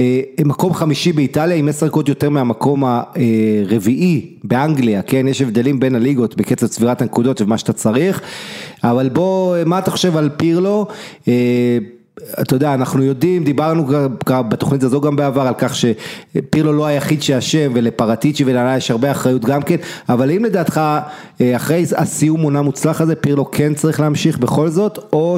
[0.00, 5.94] אה, מקום חמישי באיטליה עם עשר דקות יותר מהמקום הרביעי באנגליה, כן, יש הבדלים בין
[5.94, 8.20] הליגות בקצב צבירת הנקודות ומה שאתה צריך,
[8.84, 10.86] אבל בוא, מה אתה חושב על פירלו?
[11.28, 11.78] אה,
[12.40, 13.86] אתה יודע, אנחנו יודעים, דיברנו
[14.26, 19.44] בתוכנית הזו גם בעבר על כך שפירלו לא היחיד שאשם ולפרטיצ'י ולעלה יש הרבה אחריות
[19.44, 19.76] גם כן,
[20.08, 20.80] אבל האם לדעתך
[21.40, 25.36] אה, אחרי הסיום עונה מוצלח הזה פירלו כן צריך להמשיך בכל זאת, או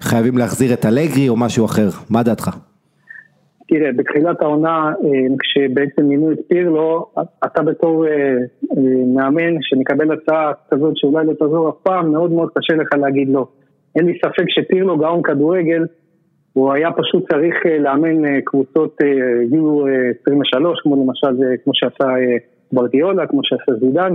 [0.00, 2.50] שחייבים להחזיר את אלגרי או משהו אחר, מה דעתך?
[3.68, 7.06] תראה, בתחילת העונה, אה, כשבעצם מינו את פירלו,
[7.44, 8.82] אתה בתור אה, אה,
[9.14, 13.46] מאמן שמקבל הצעה כזאת שאולי לא תעזור אף פעם, מאוד מאוד קשה לך להגיד לא.
[13.96, 15.86] אין לי ספק שפירלו גאון כדורגל,
[16.52, 18.98] הוא היה פשוט צריך לאמן קבוצות
[19.52, 19.84] יו
[20.22, 22.04] 23, כמו למשל, כמו שעשה
[22.72, 24.14] ברדיולה, כמו שעשה זידן,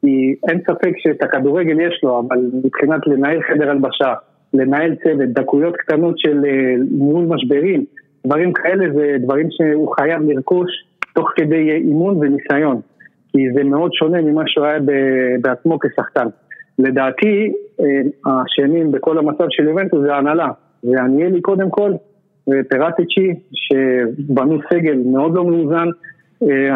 [0.00, 4.14] כי אין ספק שאת הכדורגל יש לו, אבל מבחינת לנהל חדר הלבשה,
[4.54, 6.40] לנהל צוות, דקויות קטנות של
[6.90, 7.84] מול משברים,
[8.26, 10.70] דברים כאלה זה דברים שהוא חייב לרכוש
[11.14, 12.80] תוך כדי אימון וניסיון,
[13.32, 14.78] כי זה מאוד שונה ממה שהוא היה
[15.40, 16.26] בעצמו כשחקן.
[16.78, 17.86] לדעתי, אה,
[18.26, 20.48] האשמים בכל המצב של יובנטוס זה ההנהלה,
[20.82, 21.92] זה עניאלי קודם כל,
[22.48, 25.88] ופרטיצ'י, שבנו סגל מאוד לא מאוזן,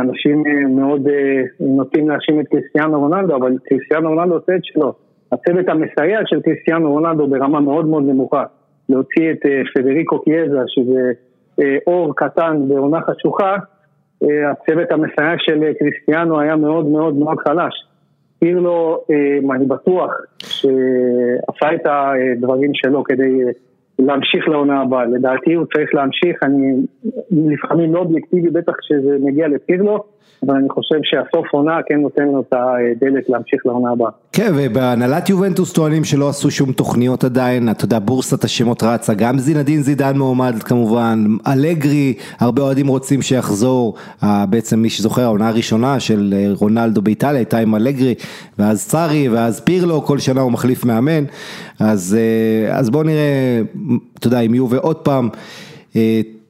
[0.01, 0.45] אנשים
[0.77, 1.09] מאוד
[1.61, 4.93] נוטים להאשים את קריסטיאנו רונלדו, אבל קריסטיאנו רונלדו עושה את שלו.
[5.33, 8.45] הצוות המסייע של קריסטיאנו רונלדו ברמה מאוד מאוד נמוכה.
[8.89, 9.39] להוציא את
[9.75, 11.13] פדריקו קיאזה, שזה
[11.87, 13.57] אור קטן בעונה חשוכה,
[14.23, 17.75] הצוות המסייע של קריסטיאנו היה מאוד מאוד מאוד חלש.
[18.39, 19.05] פירלו,
[19.55, 23.41] אני בטוח שעשה את הדברים שלו כדי
[23.99, 25.05] להמשיך לעונה הבאה.
[25.05, 26.87] לדעתי הוא צריך להמשיך, אני
[27.31, 30.05] לפעמים לא אובייקטיבי, בטח כשזה מגיע לפירלו,
[30.47, 34.11] אבל אני חושב שהסוף עונה כן נותן לו את הדלת להמשיך לעונה הבאה.
[34.33, 39.39] כן, ובהנהלת יובנטוס טוענים שלא עשו שום תוכניות עדיין, אתה יודע, בורסת השמות רצה, גם
[39.39, 46.35] זינדין זידן מועמד כמובן, אלגרי, הרבה אוהדים רוצים שיחזור, בעצם מי שזוכר, העונה הראשונה של
[46.61, 48.15] רונלדו באיטליה הייתה עם אלגרי,
[48.59, 51.25] ואז צארי, ואז פירלו, כל שנה הוא מחליף מאמן,
[51.81, 52.17] אז,
[52.71, 53.61] אז בואו נראה,
[54.19, 55.29] אתה יודע, אם יובה עוד פעם.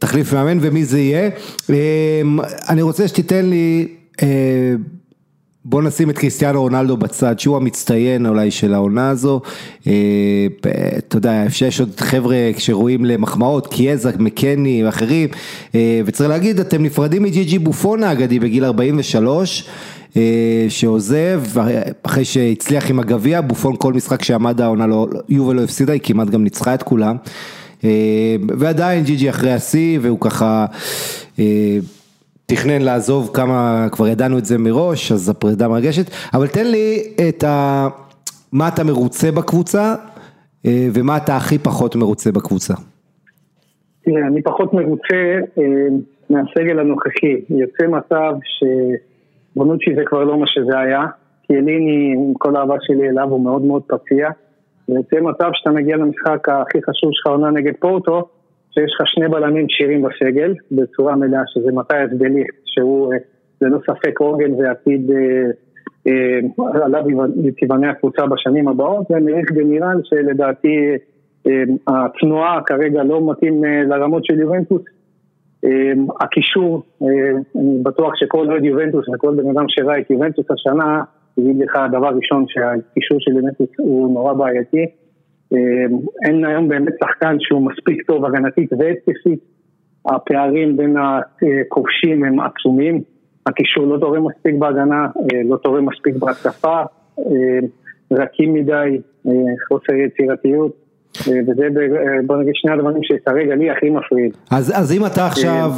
[0.04, 1.30] תחליף מאמן ומי זה יהיה.
[2.68, 3.88] אני רוצה שתיתן לי,
[5.64, 9.40] בוא נשים את קריסטיאנו רונלדו בצד, שהוא המצטיין אולי של העונה הזו.
[9.80, 15.28] אתה יודע, יש עוד חבר'ה שרואים למחמאות, קיאזה, מקני ואחרים,
[16.04, 19.68] וצריך להגיד, אתם נפרדים מג'י ג'י בופון האגדי בגיל 43.
[20.68, 21.42] שעוזב,
[22.02, 26.30] אחרי שהצליח עם הגביע, בופון כל משחק שעמד העונה, לא, יובל לא הפסידה, היא כמעט
[26.30, 27.16] גם ניצחה את כולם.
[28.58, 30.66] ועדיין ג'י ג'י אחרי השיא והוא ככה
[32.46, 37.44] תכנן לעזוב כמה, כבר ידענו את זה מראש, אז הפרידה מרגשת, אבל תן לי את
[37.44, 37.88] ה...
[38.52, 39.94] מה אתה מרוצה בקבוצה
[40.66, 42.74] ומה אתה הכי פחות מרוצה בקבוצה.
[44.04, 45.16] תראה, אני פחות מרוצה
[46.30, 48.34] מהסגל הנוכחי, יוצא מצב
[49.52, 51.02] שבונוצ'י זה כבר לא מה שזה היה,
[51.42, 54.28] כי אליני, עם כל האהבה שלי אליו, הוא מאוד מאוד פציע.
[54.88, 58.28] ויוצא מצב שאתה מגיע למשחק הכי חשוב שלך עונה נגד פורטו,
[58.70, 63.14] שיש לך שני בלמים כשירים בסגל, בצורה מלאה, שזה מתיאס דליכט, שהוא
[63.60, 65.50] ללא ספק עוגן ועתיד אה,
[66.06, 67.04] אה, עליו
[67.56, 70.96] תיבנה הקבוצה בשנים הבאות, ומריך גנירל שלדעתי
[71.46, 74.82] אה, התנועה כרגע לא מתאים אה, לרמות של יובנטוס.
[75.64, 77.08] אה, הקישור, אה,
[77.56, 81.02] אני בטוח שכל אוהד יובנטוס וכל בן אדם שראה את יובנטוס השנה
[81.38, 84.86] אגיד לך דבר ראשון שהקישור של יובנטוס הוא נורא בעייתי.
[86.26, 89.40] אין היום באמת שחקן שהוא מספיק טוב הגנתית והתקפית.
[90.06, 93.02] הפערים בין הכובשים הם עצומים.
[93.46, 95.08] הקישור לא תורם מספיק בהגנה,
[95.44, 96.82] לא תורם מספיק בהתקפה.
[98.12, 99.00] רכים מדי,
[99.68, 100.83] חוסר יצירתיות.
[101.20, 101.62] וזה
[102.26, 104.30] בוא נגיד שני הדברים שכרגע לי הכי מפריעים.
[104.50, 105.72] אז, אז אם אתה עכשיו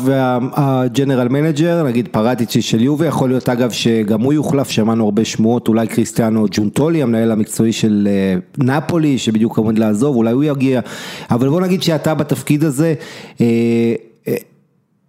[0.56, 5.24] ה general manager, נגיד פרטיצ'י של יובי, יכול להיות אגב שגם הוא יוחלף, שמענו הרבה
[5.24, 8.08] שמועות, אולי קריסטיאנו ג'ונטולי, המנהל המקצועי של
[8.58, 10.80] נפולי, שבדיוק עומד לעזוב, אולי הוא יגיע,
[11.30, 12.94] אבל בוא נגיד שאתה בתפקיד הזה,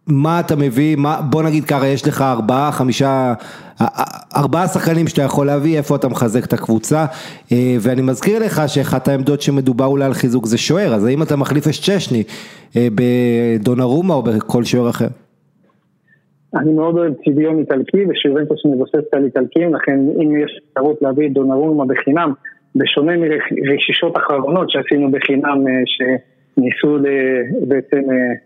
[0.08, 3.34] מה אתה מביא, מה, בוא נגיד ככה, יש לך ארבעה, חמישה,
[4.38, 7.06] ארבעה שחקנים שאתה יכול להביא, איפה אתה מחזק את הקבוצה,
[7.82, 11.67] ואני מזכיר לך שאחת העמדות שמדובר אולי על חיזוק זה שוער, אז האם אתה מחליף
[11.67, 12.24] את צ'שני
[12.76, 15.08] בדונרומה או בכל שוער אחר?
[16.56, 21.34] אני מאוד אוהב צביון איטלקי ושיורנטוס מבוססת על איטלקים, לכן אם יש אפשרות להביא את
[21.34, 22.34] דונרומה בחינם,
[22.76, 26.02] בשונה מרכישות אחרונות שעשינו בחינם, ש...
[26.58, 26.98] ניסו
[27.67, 28.02] בעצם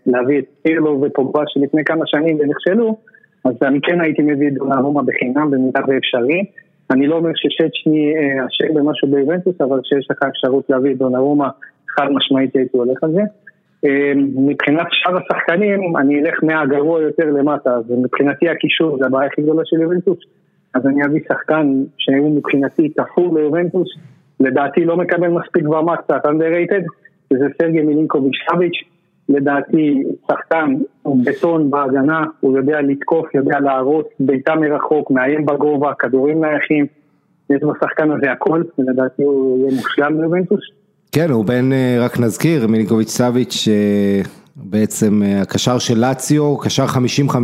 [0.06, 2.96] להביא את פירלו ופוגבה שלפני כמה שנים ונכשלו,
[3.44, 6.44] אז אני כן הייתי מביא את דונרומה בחינם במידה ואפשרי.
[6.90, 8.14] אני לא אומר ששצ'ני
[8.46, 11.48] אשם במשהו באיבנטוס, אבל כשיש לך אפשרות להביא את דונרומה,
[11.90, 13.22] חד משמעית הייתי הולך על זה.
[14.36, 19.80] מבחינת שאר השחקנים, אני אלך מהגרוע יותר למטה, ומבחינתי הקישור זה הבעיה הכי גדולה של
[19.80, 20.18] איבנטוס,
[20.74, 23.88] אז אני אביא שחקן שהוא מבחינתי תפור לאיבנטוס,
[24.40, 26.84] לדעתי לא מקבל מספיק במה קצת underrated.
[27.32, 28.88] שזה סרגי מילינקוביץ' סביץ',
[29.28, 30.74] לדעתי שחקן,
[31.24, 36.86] בטון בהגנה, הוא יודע לתקוף, יודע להרוס, בעיטה מרחוק, מאיים בגובה, כדורים נייחים,
[37.50, 40.60] יש בשחקן הזה הכל, ולדעתי הוא יהיה מושלם ליובנטוס.
[41.12, 43.68] כן, הוא בן, רק נזכיר, מילינקוביץ' סביץ',
[44.56, 47.36] בעצם הקשר של לאציו, קשר 50-50,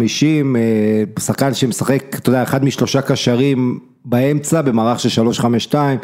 [1.18, 5.98] שחקן שמשחק, אתה יודע, אחד משלושה קשרים באמצע, במערך של 352,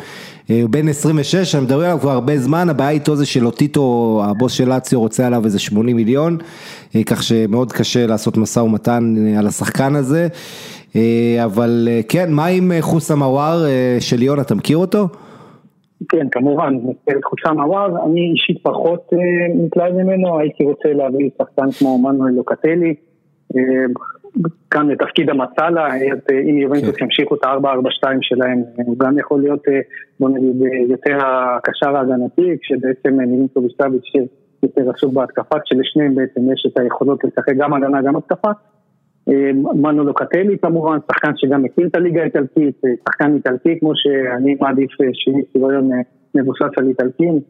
[0.48, 4.68] הוא בן 26, אני מדבר עליו כבר הרבה זמן, הבעיה איתו זה שלוטיטו, הבוס של
[4.68, 6.38] לאציו רוצה עליו איזה 80 מיליון,
[7.06, 10.28] כך שמאוד קשה לעשות משא ומתן על השחקן הזה,
[11.44, 13.64] אבל כן, מה עם חוסה מוואר
[14.00, 15.08] של ליון, אתה מכיר אותו?
[16.08, 16.74] כן, כמובן,
[17.24, 19.10] חוסה מוואר, אני אישית פחות
[19.54, 22.94] נתלהב ממנו, הייתי רוצה להביא שחקן כמו מנואל לוקטלי.
[24.70, 25.88] כאן לתפקיד המצאלה,
[26.50, 29.62] אם יובנטוס ימשיכו את ה-4-4-2 שלהם, הוא גם יכול להיות,
[30.20, 34.12] בוא נגיד, יותר הקשר ההגנתי, כשבעצם מילינקו וסטאביץ'
[34.62, 38.50] יותר עסוק בהתקפה, כשלשניהם בעצם יש את היכולות לשחק גם הגנה גם התקפה.
[39.74, 45.42] מנו לוקטלי כמובן, שחקן שגם מכיר את הליגה האיטלקית, שחקן איטלקי כמו שאני מעדיף שיהיה
[45.50, 45.90] סביבון
[46.34, 47.40] מבוסס על איטלקים.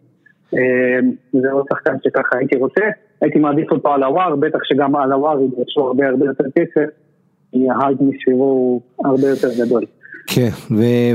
[1.33, 2.81] זה עוד שחקן שככה הייתי רוצה,
[3.25, 6.89] הייתי מעדיף אותו על הוואר, בטח שגם על הוואר ידרשו הרבה הרבה יותר כסף,
[7.51, 9.85] כי ההייד מסביבו הוא הרבה יותר גדול.
[10.27, 10.49] כן,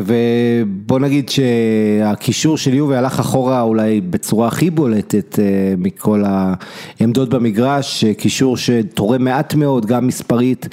[0.05, 8.05] ובוא נגיד שהקישור של יובי הלך אחורה אולי בצורה הכי בולטת אה, מכל העמדות במגרש,
[8.05, 10.67] קישור שתורם מעט מאוד, גם מספרית,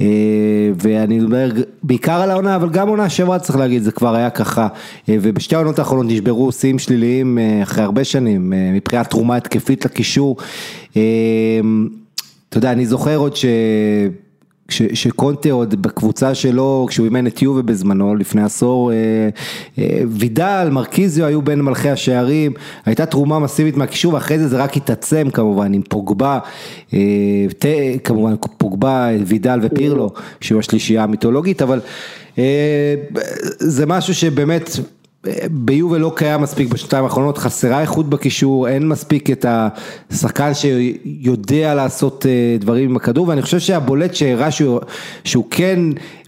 [0.00, 0.06] אה,
[0.82, 1.50] ואני אומר
[1.82, 4.68] בעיקר על העונה, אבל גם עונה שעברה צריך להגיד, זה כבר היה ככה,
[5.08, 10.36] אה, ובשתי העונות האחרונות נשברו שיאים שליליים אחרי הרבה שנים, מבחינת תרומה התקפית לקישור.
[12.48, 13.44] אתה יודע, אני זוכר עוד ש...
[14.70, 18.96] שקונטה עוד בקבוצה שלו, כשהוא אימן את יובה בזמנו, לפני עשור, אה,
[19.78, 22.52] אה, וידל, מרקיזיו היו בין מלכי השערים,
[22.84, 26.38] הייתה תרומה מסיבית מהקישור, ואחרי זה זה רק התעצם כמובן, עם פוגבה,
[26.94, 26.98] אה,
[28.04, 31.80] כמובן פוגבה, וידל ופירלו, שהוא השלישייה המיתולוגית, אבל
[33.58, 34.70] זה משהו שבאמת...
[35.50, 39.44] ביובל לא קיים מספיק בשנתיים האחרונות, חסרה איכות בקישור, אין מספיק את
[40.10, 44.80] השחקן שיודע לעשות אה, דברים עם הכדור, ואני חושב שהבולט שהראה שהוא,
[45.24, 45.78] שהוא כן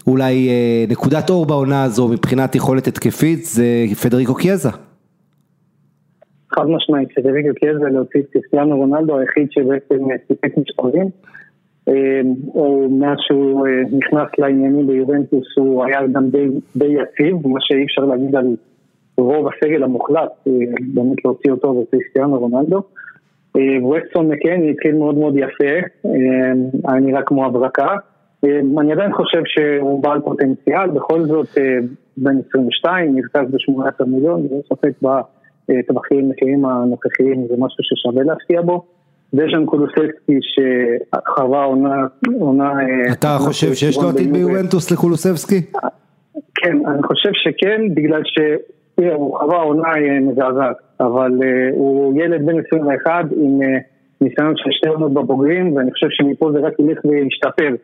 [0.06, 3.64] אולי אה, נקודת אור בעונה הזו מבחינת יכולת התקפית זה
[4.02, 4.70] פדריקו קיאזה.
[6.54, 11.06] חד משמעית, פדריקו קיאזה להוציא את קריסטיאנו רונלדו היחיד שבעצם סיפק מספרים.
[12.54, 17.84] או מאז שהוא אה, נכנס לעניינים ביובנטוס הוא היה גם די, די יציב, מה שאי
[17.84, 18.56] אפשר להגיד על
[19.18, 22.82] רוב הסגל המוחלט, אה, באמת להוציא אותו וקריסטיאנו רונלדו.
[23.56, 25.74] אה, ווסטון מקני התחיל מאוד מאוד יפה,
[26.06, 26.10] אה,
[26.88, 27.96] היה נראה כמו הברקה.
[28.80, 31.48] אני עדיין חושב שהוא בעל פוטנציאל, בכל זאת
[32.16, 38.84] בן 22, נרכז ב-18 מיליון, זה ספק בטווחים מחירים הנוכחיים, זה משהו ששווה להשקיע בו.
[39.34, 42.06] דז'אן קולוסבסקי שחווה עונה...
[42.40, 42.72] עונה...
[43.12, 45.60] אתה חושב שיש לו עתיד ביובנטוס לקולוסבסקי?
[46.54, 48.38] כן, אני חושב שכן, בגלל ש...
[49.02, 53.78] תראה, הוא חווה עונה אה, מזעזעת, אבל אה, הוא ילד בן 21 עם אה,
[54.20, 57.74] ניסיון של שתי עונות בבוגרים, ואני חושב שמפה זה רק ילך וישתפר.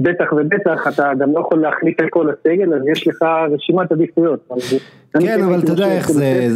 [0.00, 3.22] בטח ובטח אתה גם לא יכול להחליט את כל הסגל, אז יש לך
[3.54, 4.48] רשימת עדיפויות.
[5.20, 6.54] כן, אבל אתה יודע איך זה,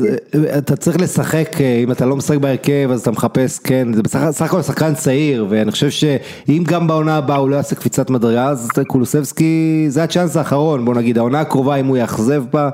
[0.58, 1.48] אתה צריך לשחק,
[1.84, 5.70] אם אתה לא משחק בהרכב אז אתה מחפש, כן, זה בסך הכל שחקן צעיר, ואני
[5.70, 10.84] חושב שאם גם בעונה הבאה הוא לא יעשה קפיצת מדרגה, אז קולוסבסקי זה הצ'אנס האחרון,
[10.84, 12.70] בוא נגיד, העונה הקרובה אם הוא יאכזב בה,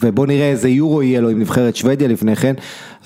[0.00, 2.54] ובוא נראה איזה יורו יהיה לו עם נבחרת שוודיה לפני כן,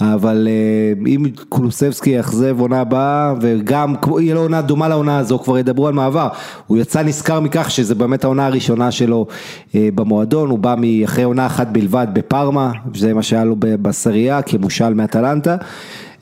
[0.03, 5.59] אבל אה, אם קולוסבסקי יאכזב עונה הבאה, וגם יהיה לו עונה דומה לעונה הזו, כבר
[5.59, 6.29] ידברו על מעבר,
[6.67, 9.27] הוא יצא נשכר מכך שזה באמת העונה הראשונה שלו
[9.75, 14.95] אה, במועדון, הוא בא מאחרי עונה אחת בלבד בפארמה, זה מה שהיה לו בסריה כמושל
[14.95, 15.57] מאטלנטה.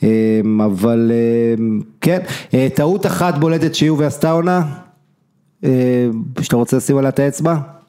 [0.03, 1.13] אה, אבל
[2.01, 2.19] כן,
[2.75, 4.63] טעות אחת בולטת שיובי עשתה עונה,
[6.41, 7.80] שאתה רוצה לשים עליה את האצבע?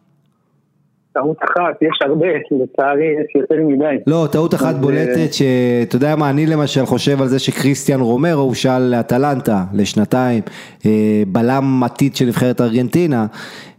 [1.14, 3.96] טעות אחת, יש הרבה, לצערי יש יותר מדי.
[4.08, 8.82] לא, טעות אחת בולטת, שאתה יודע מה, אני למשל חושב על זה שקריסטיאן רומרו הושאל
[8.82, 10.44] לאטלנטה לשנתיים,
[10.86, 13.26] אה, בלם עתיד של נבחרת ארגנטינה,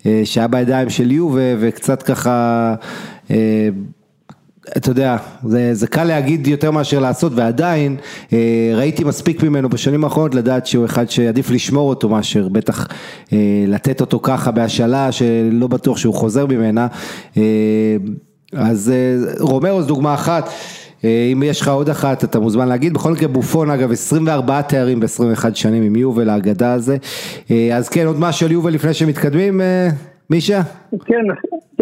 [0.06, 2.74] אה, שהיה בידיים של יובה וקצת ככה...
[4.76, 7.96] אתה יודע, זה, זה קל להגיד יותר מאשר לעשות ועדיין
[8.32, 12.88] אה, ראיתי מספיק ממנו בשנים האחרונות לדעת שהוא אחד שעדיף לשמור אותו מאשר בטח
[13.32, 16.86] אה, לתת אותו ככה בהשאלה שלא בטוח שהוא חוזר ממנה.
[17.36, 17.42] אה,
[18.52, 20.48] אז אה, רומרו זו דוגמה אחת.
[21.04, 25.00] אה, אם יש לך עוד אחת אתה מוזמן להגיד, בכל מקרה בופון אגב 24 תארים
[25.00, 26.96] ב-21 שנים עם יובל האגדה הזה,
[27.50, 29.88] אה, אז כן עוד משהו על יובל לפני שמתקדמים, אה,
[30.30, 30.62] מישה?
[31.04, 31.14] כן,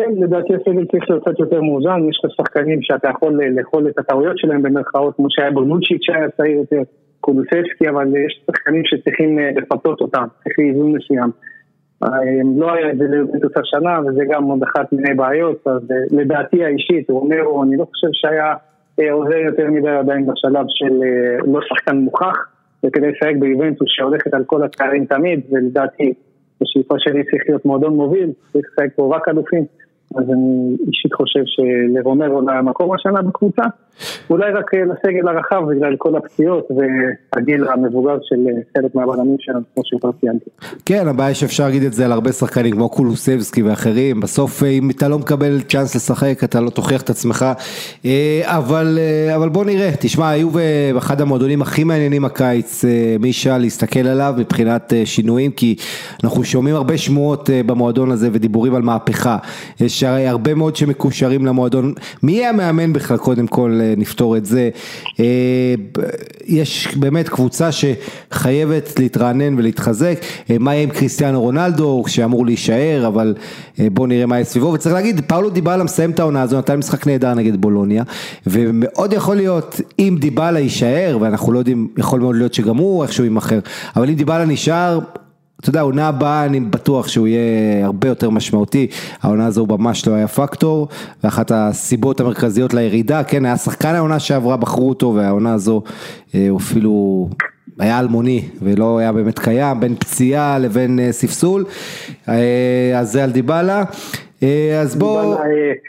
[0.00, 3.98] כן, לדעתי הסגל צריך להיות קצת יותר מאוזן, יש לך שחקנים שאתה יכול לאכול את
[3.98, 6.82] הטעויות שלהם במרכאות, כמו שהיה בונוצ'יץ' שהיה צעיר יותר,
[7.20, 11.30] קולוספסקי, אבל יש שחקנים שצריכים אה, לפתות אותם, צריך איזון מסוים.
[12.02, 12.08] אה,
[12.56, 16.64] לא היה את זה לבטוס השנה, וזה גם עוד אחת מיני בעיות, אז אה, לדעתי
[16.64, 18.54] האישית, הוא אומר, אני לא חושב שהיה
[19.12, 20.94] עוזר יותר מדי עדיין בשלב של
[21.52, 22.36] לא שחקן מוכח,
[22.86, 26.12] וכדי לשחק ביובנטוס שהולכת על כל התארים תמיד, ולדעתי
[26.60, 29.64] בשאיפה שלי צריך להיות מועדון מוביל, צריך לשחק פה רק אלופים.
[30.16, 33.62] אז אני אישית חושב שלרומרו לא היה מקום השנה בקבוצה,
[34.30, 39.60] אולי רק אה, לסגל הרחב בגלל כל הפציעות והגיל המבוגר של אה, חלק מהבלמים שלנו,
[39.74, 40.50] כמו שכבר ציינתי.
[40.86, 44.90] כן, הבעיה שאפשר להגיד את זה על הרבה שחקנים כמו קולוסבסקי ואחרים, בסוף אה, אם
[44.90, 47.46] אתה לא מקבל צ'אנס לשחק אתה לא תוכיח את עצמך,
[48.44, 48.98] אבל,
[49.36, 50.50] אבל בוא נראה, תשמע, היו
[50.94, 52.84] באחד המועדונים הכי מעניינים הקיץ,
[53.20, 55.76] מישה, להסתכל עליו מבחינת שינויים, כי
[56.24, 59.36] אנחנו שומעים הרבה שמועות במועדון הזה ודיבורים על מהפכה.
[59.80, 63.16] יש יש הרבה מאוד שמקושרים למועדון, מי יהיה המאמן בכלל?
[63.16, 64.70] קודם כל נפתור את זה,
[66.46, 70.20] יש באמת קבוצה שחייבת להתרענן ולהתחזק,
[70.60, 73.34] מה יהיה עם קריסטיאנו רונלדו שאמור להישאר אבל
[73.78, 74.72] בוא נראה מה יהיה סביבו.
[74.72, 78.02] וצריך להגיד פאולו דיבלה מסיים את העונה הזו, נתן משחק נהדר נגד בולוניה
[78.46, 83.24] ומאוד יכול להיות אם דיבלה יישאר ואנחנו לא יודעים, יכול מאוד להיות שגם הוא איכשהו
[83.24, 83.58] יימכר,
[83.96, 84.98] אבל אם דיבלה נשאר
[85.60, 88.86] אתה יודע, העונה הבאה אני בטוח שהוא יהיה הרבה יותר משמעותי,
[89.22, 90.88] העונה הזו ממש לא היה פקטור,
[91.24, 95.82] ואחת הסיבות המרכזיות לירידה, כן, היה שחקן העונה שעברה, בחרו אותו, והעונה הזו
[96.34, 97.28] אה, הוא אפילו
[97.78, 101.64] היה אלמוני ולא היה באמת קיים, בין פציעה לבין אה, ספסול,
[102.28, 103.82] אה, אז זה על דיבלה.
[104.82, 105.34] אז בואו,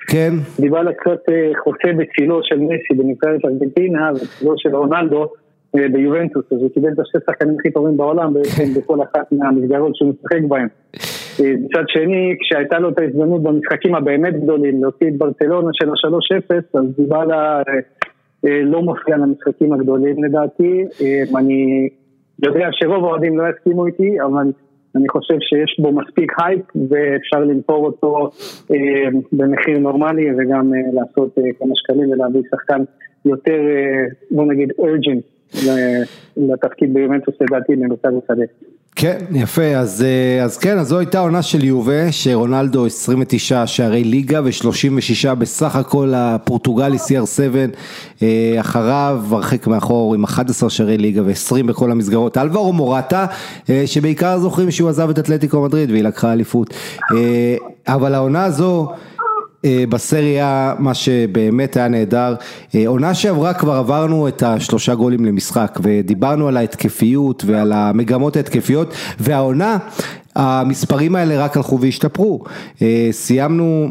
[0.08, 0.34] כן.
[0.60, 5.28] דיבלה קצת חוצה בצילו של מסי בנבחרת ארגנטינה ובצילו של רונלדו.
[5.76, 8.34] אה, ביובנטוס, אז הוא קיבל את השתי שחקנים הכי טובים בעולם
[8.76, 10.68] בכל אחת מהמסגרות שהוא משחק בהן.
[11.40, 16.80] אה, מצד שני, כשהייתה לו את ההזדמנות במשחקים הבאמת גדולים להוציא את ברצלונה של ה-3-0,
[16.80, 17.62] אז דיבלה
[18.46, 20.86] אה, לא מופיע למשחקים הגדולים לדעתי.
[21.36, 21.90] אני
[22.46, 24.52] יודע שרוב האוהדים לא יסכימו איתי, אבל
[24.96, 28.30] אני חושב שיש בו מספיק הייפ ואפשר למכור אותו
[29.32, 32.84] במחיר נורמלי וגם לעשות כמה שקלים ולהביא שחקן
[33.26, 33.60] יותר,
[34.32, 35.24] בוא נגיד, urgent.
[36.38, 38.44] לתפקיד ביובנטוס לדעתי למרכז השדה.
[38.96, 44.04] כן, יפה, אז, אה, אז כן, אז זו הייתה עונה של יובה, שרונלדו 29 שערי
[44.04, 47.76] ליגה ו-36 בסך הכל הפורטוגלי CR7,
[48.22, 53.26] אה, אחריו הרחק מאחור עם 11 שערי ליגה ו-20 בכל המסגרות, אלברו מורטה,
[53.70, 56.74] אה, שבעיקר זוכרים שהוא עזב את אתלטיקו מדריד והיא לקחה אליפות,
[57.88, 58.92] אבל העונה הזו
[59.66, 62.36] בסריה, מה שבאמת היה נהדר,
[62.76, 68.94] אה, עונה שעברה כבר עברנו את השלושה גולים למשחק ודיברנו על ההתקפיות ועל המגמות ההתקפיות
[69.20, 69.78] והעונה,
[70.36, 72.44] המספרים האלה רק הלכו והשתפרו,
[72.82, 73.90] אה, סיימנו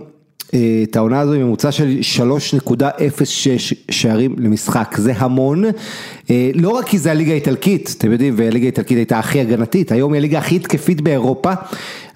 [0.83, 5.65] את העונה הזו עם ממוצע של 3.06 שערים למשחק, זה המון,
[6.55, 10.19] לא רק כי זה הליגה האיטלקית, אתם יודעים, והליגה האיטלקית הייתה הכי הגנתית, היום היא
[10.19, 11.53] הליגה הכי התקפית באירופה,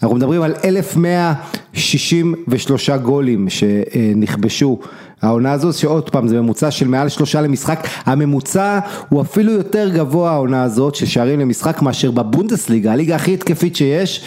[0.04, 4.78] אנחנו מדברים על 1163 גולים שנכבשו
[5.22, 10.30] העונה הזו, שעוד פעם זה ממוצע של מעל שלושה למשחק, הממוצע הוא אפילו יותר גבוה
[10.30, 14.24] העונה הזאת של שערים למשחק מאשר בבונדסליגה, הליגה הכי התקפית שיש,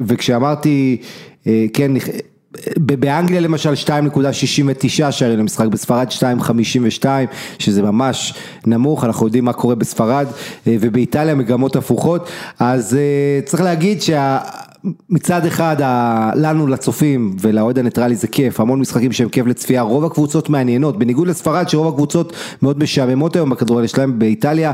[0.00, 0.96] וכשאמרתי,
[1.72, 1.92] כן,
[2.76, 7.06] באנגליה למשל 2.69 שערים למשחק, בספרד 2.52
[7.58, 8.34] שזה ממש
[8.66, 10.26] נמוך, אנחנו יודעים מה קורה בספרד
[10.66, 14.38] אה, ובאיטליה מגמות הפוכות, אז אה, צריך להגיד שה...
[15.10, 15.76] מצד אחד
[16.34, 21.28] לנו לצופים ולאוהד הניטרלי זה כיף, המון משחקים שהם כיף לצפייה, רוב הקבוצות מעניינות, בניגוד
[21.28, 24.72] לספרד שרוב הקבוצות מאוד משעממות היום בכדורגל שלהם, באיטליה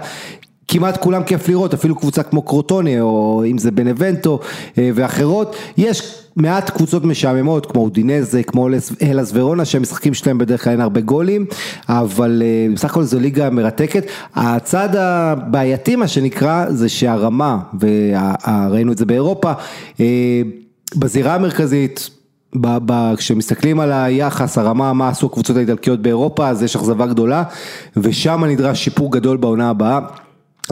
[0.69, 4.41] כמעט כולם כיף לראות, אפילו קבוצה כמו קרוטוני או אם זה בנבנטו
[4.79, 8.69] אה, ואחרות, יש מעט קבוצות משעממות כמו אודינזה, כמו
[9.03, 11.47] אלס ורונה שהמשחקים שלהם בדרך כלל אין הרבה גולים,
[11.89, 14.07] אבל אה, בסך הכל זו ליגה מרתקת.
[14.35, 19.53] הצד הבעייתי מה שנקרא זה שהרמה, וראינו את זה באירופה,
[20.01, 20.43] אה,
[20.97, 22.11] בזירה המרכזית
[23.17, 27.43] כשמסתכלים על היחס, הרמה, מה עשו הקבוצות האיטלקיות באירופה, אז יש אכזבה גדולה,
[27.97, 30.01] ושם נדרש שיפור גדול בעונה הבאה.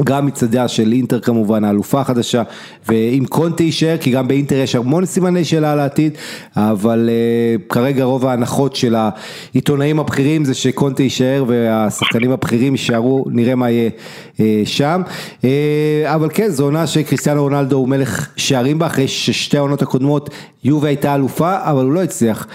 [0.05, 2.43] גם מצדיה של אינטר כמובן, האלופה החדשה,
[2.89, 6.13] ואם קונטה יישאר, כי גם באינטר יש המון סימני שאלה על העתיד,
[6.57, 13.55] אבל uh, כרגע רוב ההנחות של העיתונאים הבכירים זה שקונטה יישאר והשחקנים הבכירים יישארו, נראה
[13.55, 13.91] מה יהיה
[14.37, 15.03] uh, שם.
[15.43, 15.45] Uh,
[16.05, 20.31] אבל כן, זו עונה שקריסטיאנו רונלדו הוא מלך שערים בה, אחרי ששתי העונות הקודמות
[20.65, 22.47] יובה הייתה אלופה, אבל הוא לא הצליח.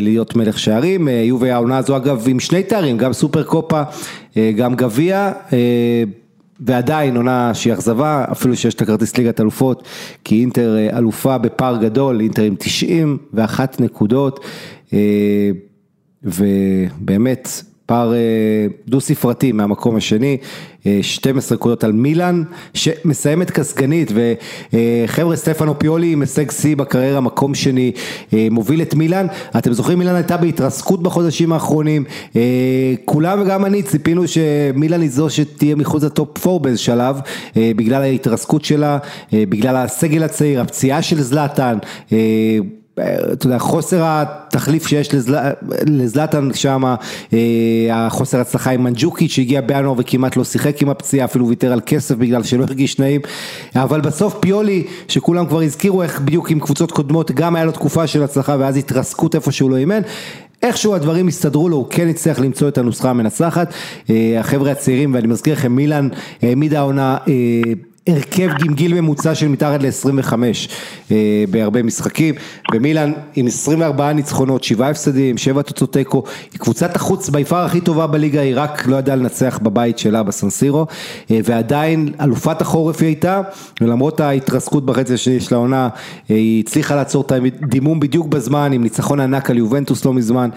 [0.00, 3.82] להיות מלך שערים, יובה העונה הזו אגב עם שני תארים, גם סופר קופה,
[4.56, 5.32] גם גביע,
[6.60, 9.88] ועדיין עונה שהיא אכזבה, אפילו שיש את הכרטיס ליגת אלופות,
[10.24, 14.40] כי אינטר אה, אלופה בפער גדול, אינטר עם 91 נקודות,
[14.92, 15.50] אה,
[16.22, 17.48] ובאמת
[17.86, 18.18] פער אה,
[18.88, 20.36] דו ספרתי מהמקום השני,
[21.02, 22.42] 12 נקודות על מילאן
[22.74, 27.92] שמסיימת כסגנית וחבר'ה סטפנו פיולי עם הישג שיא בקריירה מקום שני
[28.32, 29.26] מוביל את מילאן,
[29.58, 32.04] אתם זוכרים מילאן הייתה בהתרסקות בחודשים האחרונים,
[33.04, 37.20] כולם וגם אני ציפינו שמילאן היא זו שתהיה מחוץ לטופ 4 באיזה שלב
[37.56, 38.98] בגלל ההתרסקות שלה,
[39.32, 41.78] בגלל הסגל הצעיר, הפציעה של זלאטן
[43.00, 45.08] אתה יודע, חוסר התחליף שיש
[45.86, 46.94] לזלטן שם,
[47.32, 47.38] אה,
[47.92, 52.14] החוסר הצלחה עם מנג'וקי שהגיע בינואר וכמעט לא שיחק עם הפציעה, אפילו ויתר על כסף
[52.14, 53.20] בגלל שלא הרגיש נעים,
[53.76, 58.06] אבל בסוף פיולי, שכולם כבר הזכירו איך בדיוק עם קבוצות קודמות, גם היה לו תקופה
[58.06, 60.02] של הצלחה ואז התרסקות איפה שהוא לא אימן.
[60.62, 63.74] איכשהו הדברים הסתדרו לו, הוא כן הצליח למצוא את הנוסחה המנצחת.
[64.10, 66.08] אה, החבר'ה הצעירים, ואני מזכיר לכם, מילאן
[66.42, 67.16] העמידה העונה
[68.06, 70.32] הרכב עם גיל ממוצע של מתחת ל-25
[71.10, 72.34] אה, בהרבה משחקים,
[72.74, 78.06] ומילאן עם 24 ניצחונות, 7 הפסדים, 7 תוצאות תיקו, היא קבוצת החוץ ביפר הכי טובה
[78.06, 80.86] בליגה, היא רק לא ידעה לנצח בבית שלה בסנסירו,
[81.30, 83.40] אה, ועדיין אלופת החורף היא הייתה,
[83.80, 85.88] ולמרות ההתרסקות בחצי השני של העונה,
[86.30, 90.50] אה, היא הצליחה לעצור את הדימום בדיוק בזמן, עם ניצחון ענק על יובנטוס לא מזמן,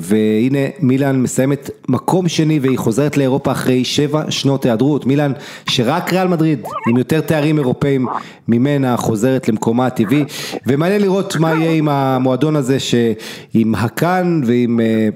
[0.00, 5.32] והנה מילאן מסיימת מקום שני והיא חוזרת לאירופה אחרי 7 שנות היעדרות, מילאן
[5.68, 8.06] שרק ריאל מדריד עם יותר תארים אירופאים
[8.48, 10.24] ממנה, חוזרת למקומה הטבעי,
[10.66, 14.80] ומעניין לראות מה יהיה עם המועדון הזה שעם הקאן ועם...
[14.80, 15.08] אה,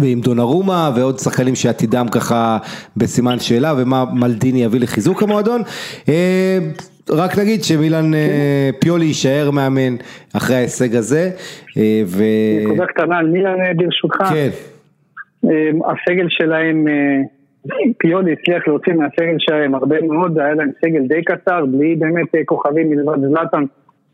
[0.00, 2.58] ועם דונרומה ועוד שחקנים שעתידם ככה
[2.96, 5.62] בסימן שאלה ומה מלדיני יביא לחיזוק המועדון.
[6.08, 6.58] אה,
[7.10, 9.96] רק נגיד שמילן אה, פיולי יישאר מאמן
[10.36, 11.30] אחרי ההישג הזה.
[12.06, 12.22] ו...
[12.64, 14.22] נקודה קטנה על מילן ברשותך.
[14.30, 14.48] כן.
[15.86, 16.86] הסגל שלהם
[17.98, 22.40] פיולי הצליח להוציא מהסגל שלהם הרבה מאוד, היה להם סגל די קצר, בלי באמת אה,
[22.44, 23.64] כוכבים מלבד זלאטן,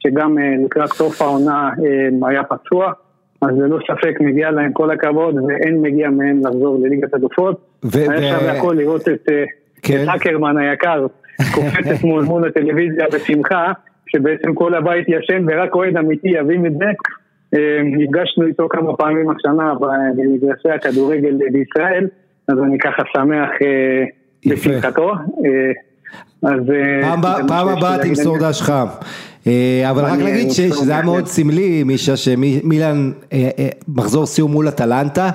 [0.00, 2.92] שגם אה, לקראת סוף העונה אה, היה פצוע,
[3.42, 7.60] אז ללא ספק מגיע להם כל הכבוד, ואין מגיע מהם לחזור לליגת הדופות.
[7.94, 9.28] היה שווה הכל לראות את
[9.82, 10.04] כן.
[10.08, 11.06] אקרמן היקר,
[11.54, 13.72] קופצת מול מול הטלוויזיה בשמחה,
[14.06, 16.84] שבעצם כל הבית ישן ורק אוהד אמיתי יבין את זה.
[17.84, 19.74] נפגשנו איתו כמה פעמים השנה
[20.16, 22.06] במגרשי הכדורגל בישראל.
[22.50, 24.04] אז אני ככה שמח אה,
[24.46, 25.10] בשמחתו.
[25.10, 26.60] אה, אז...
[26.70, 27.14] אה,
[27.48, 28.86] פעם הבאה תמסור דש חם.
[29.46, 34.68] אה, אבל רק נגיד שזה היה מאוד סמלי, מישה, שמילן אה, אה, מחזור סיום מול
[34.68, 35.30] אטלנטה,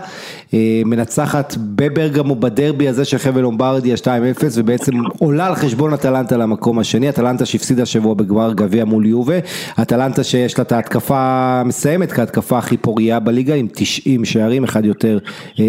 [0.85, 4.07] מנצחת בברגמו בדרבי הזה של חבל לומברדיה 2-0
[4.53, 9.35] ובעצם עולה על חשבון אטלנטה למקום השני, אטלנטה שהפסידה השבוע בגמר גביע מול יובה,
[9.81, 15.19] אטלנטה שיש לה את ההתקפה מסיימת כהתקפה הכי פוריה בליגה עם 90 שערים, אחד יותר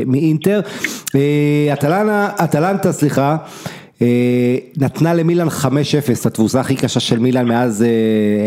[0.06, 0.60] מאינטר,
[2.38, 3.36] אטלנטה סליחה
[4.76, 5.64] נתנה למילן 5-0,
[6.24, 7.84] התבוסה הכי קשה של מילן מאז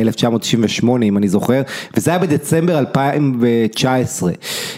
[0.01, 1.61] 1998 אה, אם אני זוכר,
[1.97, 4.31] וזה היה בדצמבר 2019.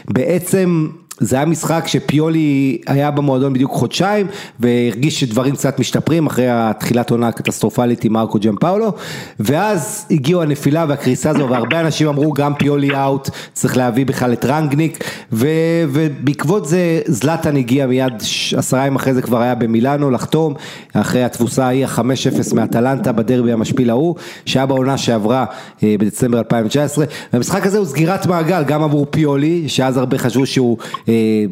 [0.09, 0.87] בעצם
[1.21, 4.27] זה היה משחק שפיולי היה במועדון בדיוק חודשיים
[4.59, 8.93] והרגיש שדברים קצת משתפרים אחרי התחילת עונה הקטסטרופלית עם מרקו ג'ם פאולו
[9.39, 14.45] ואז הגיעו הנפילה והקריסה הזו והרבה אנשים אמרו גם פיולי אאוט צריך להביא בכלל את
[14.45, 15.03] רנגניק.
[15.31, 15.47] ו,
[15.89, 18.13] ובעקבות זה זלאטן הגיע מיד
[18.57, 20.53] עשרה ימים אחרי זה כבר היה במילאנו לחתום
[20.93, 24.15] אחרי התבוסה ההיא החמש אפס מאטלנטה בדרבי המשפיל ההוא
[24.45, 25.45] שהיה בעונה שעברה
[25.83, 30.77] אה, בדצמבר 2019 והמשחק הזה הוא סגירת מעגל גם עבור פיולי שאז הרבה חשבו שהוא
[31.09, 31.10] אה,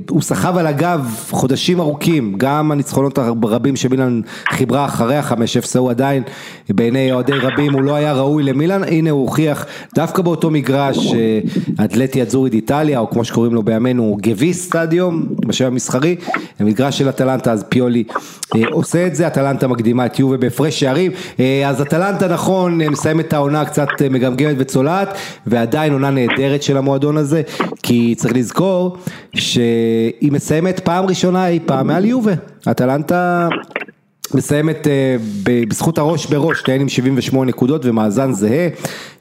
[0.10, 5.90] הוא סחב על הגב חודשים ארוכים, גם הניצחונות הרבים שמילן חיברה אחרי החמש אפס, הוא
[5.90, 6.24] עדיין
[6.70, 11.86] בעיני אוהדי רבים הוא לא היה ראוי למילן, הנה הוא הוכיח דווקא באותו מגרש אה,
[11.86, 16.16] אתלטי אדזוריד איטליה, או כמו שקוראים לו בימינו גביס סטדיום, בשם המסחרי,
[16.60, 18.04] המגרש של אטלנטה, אז פיולי
[18.56, 21.12] אה, עושה את זה, אטלנטה מקדימה את יובה בהפרש שערים,
[21.68, 25.10] אז אטלנטה נכון מסיים את העונה קצת מגמגמת וצולעת,
[25.48, 27.42] ועדיין עונה נהדרת של המועדון הזה,
[27.84, 28.98] כי צריך לזכור
[29.54, 32.34] שהיא מסיימת פעם ראשונה אי פעם מעל יובה,
[32.72, 33.48] אטלנטה
[34.34, 38.68] מסיימת אה, בזכות הראש בראש, תהן עם 78 נקודות ומאזן זהה,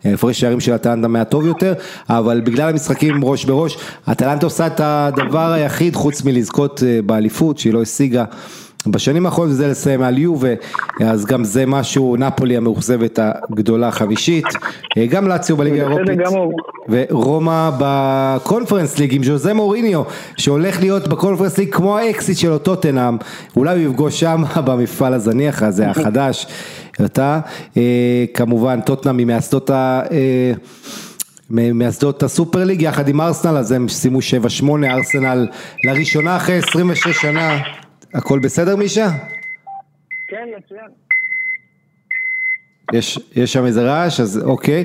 [0.05, 1.73] הפרש שערים של אטלנטה מהטוב יותר,
[2.11, 3.79] אבל בגלל המשחקים ראש בראש,
[4.13, 8.25] אטלנטה עושה את הדבר היחיד חוץ מלזכות אה, באליפות שהיא לא השיגה
[8.91, 10.49] בשנים האחרונות זה לסיים על יובה,
[11.01, 14.45] אז גם זה משהו, נפולי המאוכזבת הגדולה החמישית,
[15.09, 16.19] גם לאציו בליגה האירופית,
[16.89, 20.03] ורומא בקונפרנס ליג עם ז'וזה מוריניו,
[20.37, 23.17] שהולך להיות בקונפרנס ליג כמו האקסיט של אותו טנאם,
[23.57, 26.47] אולי הוא יפגוש שם במפעל הזניח הזה החדש,
[27.05, 27.41] אתה,
[27.77, 30.03] אה, כמובן טוטנאם ממייסדות ה...
[30.11, 30.53] אה,
[31.51, 34.23] מייסדות הסופר ליג יחד עם ארסנל אז הם סיימו 7-8
[34.85, 35.49] ארסנל
[35.85, 37.59] לראשונה אחרי 26 שנה
[38.15, 39.09] הכל בסדר מישה?
[40.29, 40.91] כן, מצוין.
[42.93, 44.85] יש, יש שם איזה רעש, אז אוקיי.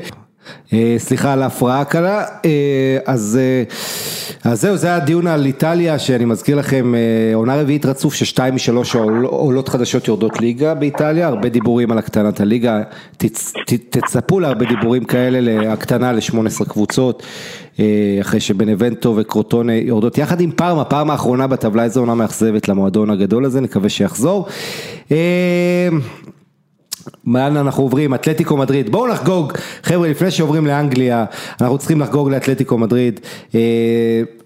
[0.73, 6.25] אה, סליחה על ההפרעה קלה, אה, אז, אה, אז זהו, זה הדיון על איטליה, שאני
[6.25, 6.93] מזכיר לכם,
[7.33, 12.81] עונה רביעית רצוף ששתיים משלוש עולות חדשות יורדות ליגה באיטליה, הרבה דיבורים על הקטנת הליגה,
[13.17, 17.23] תצ, ת, תצפו להרבה דיבורים כאלה להקטנה ל-18 קבוצות,
[18.21, 23.45] אחרי שבנבנטו וקרוטונה יורדות יחד עם פארמה, פארמה האחרונה בטבלה איזו עונה מאכזבת למועדון הגדול
[23.45, 24.47] הזה, נקווה שיחזור.
[27.27, 28.13] לאן אנחנו עוברים?
[28.13, 28.91] אתלטיקו מדריד.
[28.91, 31.25] בואו נחגוג, חבר'ה, לפני שעוברים לאנגליה,
[31.61, 33.19] אנחנו צריכים לחגוג לאתלטיקו מדריד.
[33.55, 33.59] אה,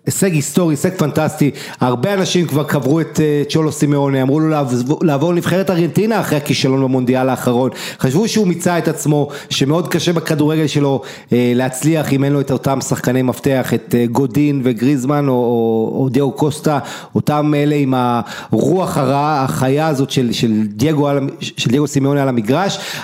[0.08, 4.56] הישג היסטורי, הישג פנטסטי, הרבה אנשים כבר קברו את אה, צ'ולו סימאוני, אמרו לו
[5.02, 10.68] לעבור לנבחרת ארגנטינה אחרי הכישלון במונדיאל האחרון, חשבו שהוא מיצה את עצמו, שמאוד קשה בכדורגל
[10.68, 11.02] שלו
[11.34, 16.02] אה, להצליח אם אין לו את אותם שחקני מפתח, את אה, גודין וגריזמן או, או,
[16.02, 16.80] או דיאו קוסטה,
[17.16, 21.10] אותם אלה עם הרוח הרעה, החיה הזאת של, של, דייגו,
[21.42, 22.47] של דייגו סימאוני על המגרש,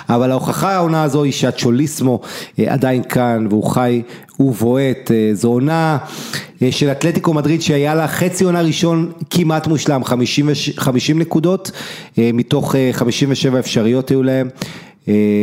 [0.08, 2.20] אבל ההוכחה העונה הזו היא שהצ'וליסמו
[2.66, 4.02] עדיין כאן והוא חי
[4.40, 5.98] ובועט, זו עונה
[6.62, 11.70] אה, של אתלטיקו מדריד שהיה לה חצי עונה ראשון כמעט מושלם, 50, 50 נקודות
[12.18, 14.48] אה, מתוך 57 אה, אפשריות היו להם.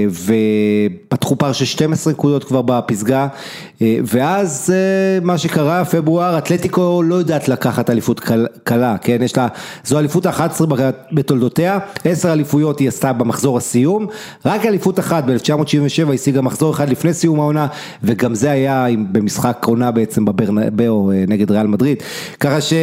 [0.10, 3.28] ופתחו פער של 12 נקודות כבר בפסגה
[3.82, 4.74] ואז
[5.22, 8.20] מה שקרה פברואר אתלטיקו לא יודעת לקחת אליפות
[8.64, 9.48] קלה, כן, יש לה,
[9.84, 10.62] זו אליפות ה-11
[11.12, 14.08] בתולדותיה, 10 אליפויות היא עשתה במחזור הסיום,
[14.46, 17.68] רק אליפות אחת ב-1977 השיגה מחזור אחד לפני סיום העונה
[18.04, 22.04] וגם זה היה במשחק עונה בעצם בברנבאו נגד ריאל מדריד,
[22.40, 22.74] ככה ש...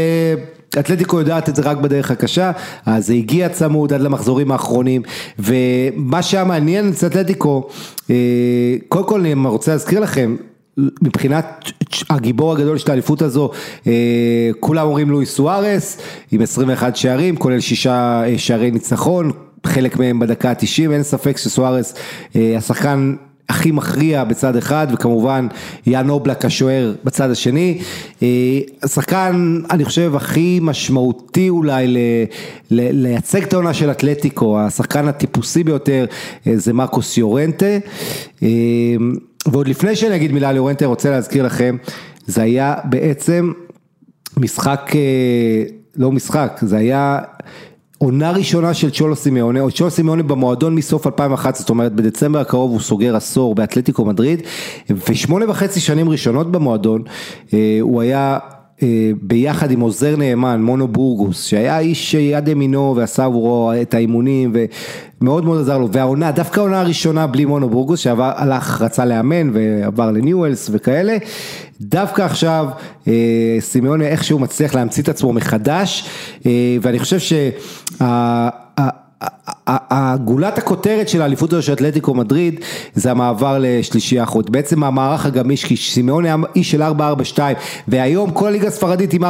[0.79, 2.53] אתלטיקו יודעת את זה רק בדרך הקשה,
[2.87, 5.03] אז זה הגיע צמוד עד למחזורים האחרונים,
[5.39, 7.69] ומה שהיה מעניין אצל אתלטיקו,
[8.11, 8.15] אה,
[8.89, 10.37] קודם כל אני רוצה להזכיר לכם,
[11.03, 11.65] מבחינת
[12.11, 13.51] הגיבור הגדול של האליפות הזו,
[13.87, 15.99] אה, כולם אומרים לואי סוארס,
[16.33, 19.31] עם 21 שערים, כולל שישה אה, שערי ניצחון,
[19.67, 21.95] חלק מהם בדקה ה-90, אין ספק שסוארס
[22.57, 23.15] השחקן
[23.49, 25.47] הכי מכריע בצד אחד וכמובן
[25.87, 27.79] יאן אובלק השוער בצד השני.
[28.23, 28.29] אה,
[28.83, 31.97] השחקן אני חושב הכי משמעותי אולי ל,
[32.71, 36.07] ל, לייצג את העונה של אתלטיקו, השחקן הטיפוסי ביותר
[36.47, 37.79] אה, זה מרקוס יורנטה.
[38.43, 38.49] אה,
[39.47, 41.77] ועוד לפני שאני אגיד מילה על יורנטה רוצה להזכיר לכם,
[42.27, 43.53] זה היה בעצם
[44.37, 44.93] משחק,
[45.97, 47.19] לא משחק, זה היה
[47.99, 52.71] עונה ראשונה של צ'ולו סימיוני, או צ'ולו סימיוני במועדון מסוף 2011, זאת אומרת בדצמבר הקרוב
[52.71, 54.43] הוא סוגר עשור באתלטיקו מדריד,
[55.09, 57.03] ושמונה וחצי שנים ראשונות במועדון,
[57.55, 58.39] אה, הוא היה
[58.83, 64.53] אה, ביחד עם עוזר נאמן, מונו בורגוס, שהיה איש יד ימינו ועשה עבורו את האימונים
[65.21, 70.11] ומאוד מאוד עזר לו, והעונה, דווקא העונה הראשונה בלי מונו בורגוס, שהלך, רצה לאמן ועבר
[70.11, 71.17] לניואלס וכאלה,
[71.81, 72.67] דווקא עכשיו
[73.09, 76.09] אה, סימיוני איכשהו מצליח להמציא את עצמו מחדש,
[76.83, 77.19] ואני חושב
[77.99, 78.68] שה...
[79.69, 82.61] הגולת הכותרת של האליפות הזו של אתלטיקו מדריד
[82.95, 87.39] זה המעבר לשלישייה אחרות, בעצם המערך הגמיש כי סימאון היה איש של 4-4-2
[87.89, 89.29] והיום כל הליגה הספרדית עם 4-4-2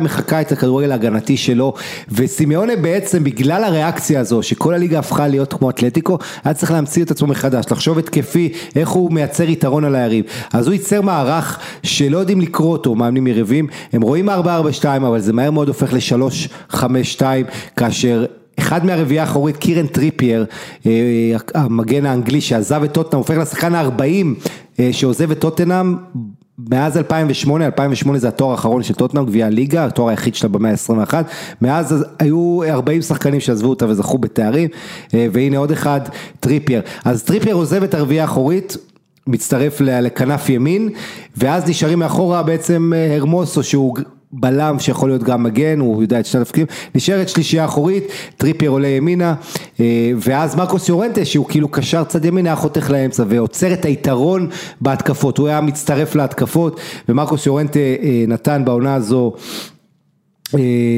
[0.00, 1.74] מחקה את הכדורגל ההגנתי שלו
[2.08, 7.10] וסימאונה בעצם בגלל הריאקציה הזו שכל הליגה הפכה להיות כמו אתלטיקו היה צריך להמציא את
[7.10, 10.24] עצמו מחדש, לחשוב התקפי איך הוא מייצר יתרון על היריב.
[10.52, 14.32] אז הוא ייצר מערך שלא יודעים לקרוא אותו מאמנים יריבים, הם רואים 4-4-2
[14.96, 17.22] אבל זה מהר מאוד הופך ל-3-5-2
[17.76, 18.24] כאשר
[18.62, 20.44] אחד מהרביעייה האחורית, קירן טריפייר,
[20.86, 20.90] אה,
[21.54, 24.26] המגן האנגלי שעזב את טוטנאם, הופך לשחקן ה-40
[24.80, 25.96] אה, שעוזב את טוטנאם
[26.58, 31.14] מאז 2008, 2008 זה התואר האחרון של טוטנאם, גביע הליגה, התואר היחיד שלה במאה ה-21,
[31.62, 34.68] מאז היו 40 שחקנים שעזבו אותה וזכו בתארים,
[35.14, 36.00] אה, והנה עוד אחד,
[36.40, 36.82] טריפייר.
[37.04, 38.76] אז טריפייר עוזב את הרביעייה האחורית,
[39.26, 40.88] מצטרף לכנף ימין,
[41.36, 43.96] ואז נשארים מאחורה בעצם הרמוסו שהוא
[44.32, 48.04] בלם שיכול להיות גם מגן, הוא יודע את שני התפקידים, נשארת שלישייה אחורית,
[48.36, 49.34] טריפייר עולה ימינה,
[49.80, 54.48] אה, ואז מרקוס יורנטה שהוא כאילו קשר צד ימין היה חותך לאמצע ועוצר את היתרון
[54.80, 59.32] בהתקפות, הוא היה מצטרף להתקפות, ומרקוס יורנטה אה, נתן בעונה הזו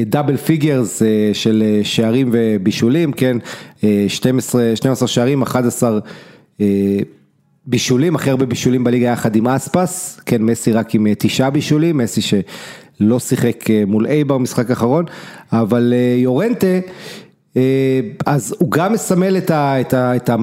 [0.05, 1.01] double אה, figures
[1.33, 3.37] של שערים ובישולים, כן,
[4.07, 5.99] 12, 12 שערים, 11
[7.67, 12.21] בישולים, הכי הרבה בישולים בליגה יחד עם אספס, כן, מסי רק עם תשעה בישולים, מסי
[12.21, 12.33] ש...
[12.99, 15.05] לא שיחק אה, מול אייבר במשחק האחרון,
[15.51, 16.67] אבל אה, יורנטה,
[17.57, 19.81] אה, אז הוא גם מסמל את ה...
[19.81, 20.35] את ה, את ה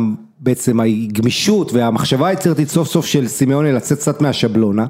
[0.44, 4.86] בעצם הגמישות והמחשבה היצירתית סוף סוף של סימיוני לצאת קצת מהשבלונה.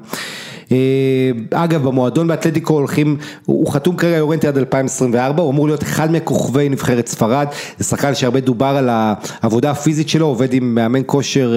[1.51, 6.69] אגב במועדון באתלטיקו הולכים, הוא חתום כרגע יורנטי עד 2024, הוא אמור להיות אחד מכוכבי
[6.69, 7.47] נבחרת ספרד,
[7.77, 11.55] זה שחקן שהרבה דובר על העבודה הפיזית שלו, עובד עם מאמן כושר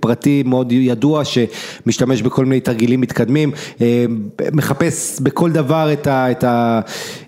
[0.00, 3.50] פרטי מאוד ידוע שמשתמש בכל מיני תרגילים מתקדמים,
[3.80, 4.04] אה,
[4.52, 6.30] מחפש בכל דבר את ה...
[6.30, 6.80] את ה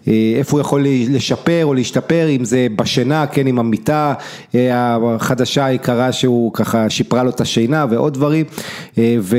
[0.09, 4.15] אה, איפה הוא יכול לשפר או להשתפר, אם זה בשינה, כן, עם המיטה
[4.55, 8.47] אה, החדשה היקרה שהוא ככה שיפרה לו את השינה ועוד דברים,
[8.99, 9.37] ו...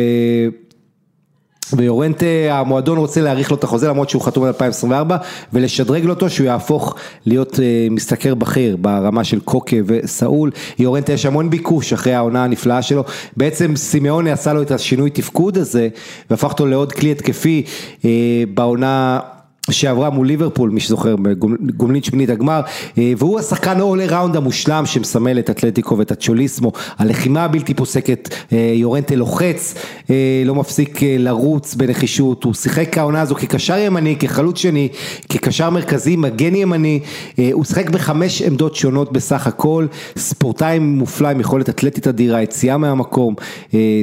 [1.74, 5.18] ויורנטה, המועדון רוצה להאריך לו את החוזה למרות שהוא חתום עד 2024
[5.54, 6.96] ולשדרג לו אותו שהוא יהפוך
[7.26, 10.52] להיות אה, משתכר בכיר ברמה של קוקה וסאול.
[10.80, 13.04] יורנטה יש המון ביקוש אחרי העונה הנפלאה שלו,
[13.38, 15.88] בעצם סימאוני עשה לו את השינוי תפקוד הזה
[16.30, 17.64] והפך אותו לעוד כלי התקפי
[18.06, 18.10] אה,
[18.54, 19.20] בעונה
[19.70, 22.62] שעברה מול ליברפול, מי שזוכר, בגומלין שמינית הגמר,
[22.98, 28.72] אה, והוא השחקן all around המושלם שמסמל את אתלטיקו ואת הצ'וליסמו, הלחימה הבלתי פוסקת, אה,
[28.76, 29.74] יורנטה לוחץ,
[30.10, 34.90] אה, לא מפסיק לרוץ בנחישות, הוא שיחק העונה הזו כקשר ימני, כחלוץ שני,
[35.30, 37.00] כקשר מרכזי, מגן ימני,
[37.52, 39.88] הוא שיחק בחמש עמדות שונות בסך הכל,
[40.18, 43.36] ספורטאי מופלא עם יכולת אתלטית אדירה, יציאה מהמקום,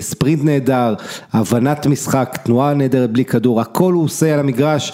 [0.01, 0.95] ספרינט נהדר,
[1.33, 4.93] הבנת משחק, תנועה נהדרת בלי כדור, הכל הוא עושה על המגרש.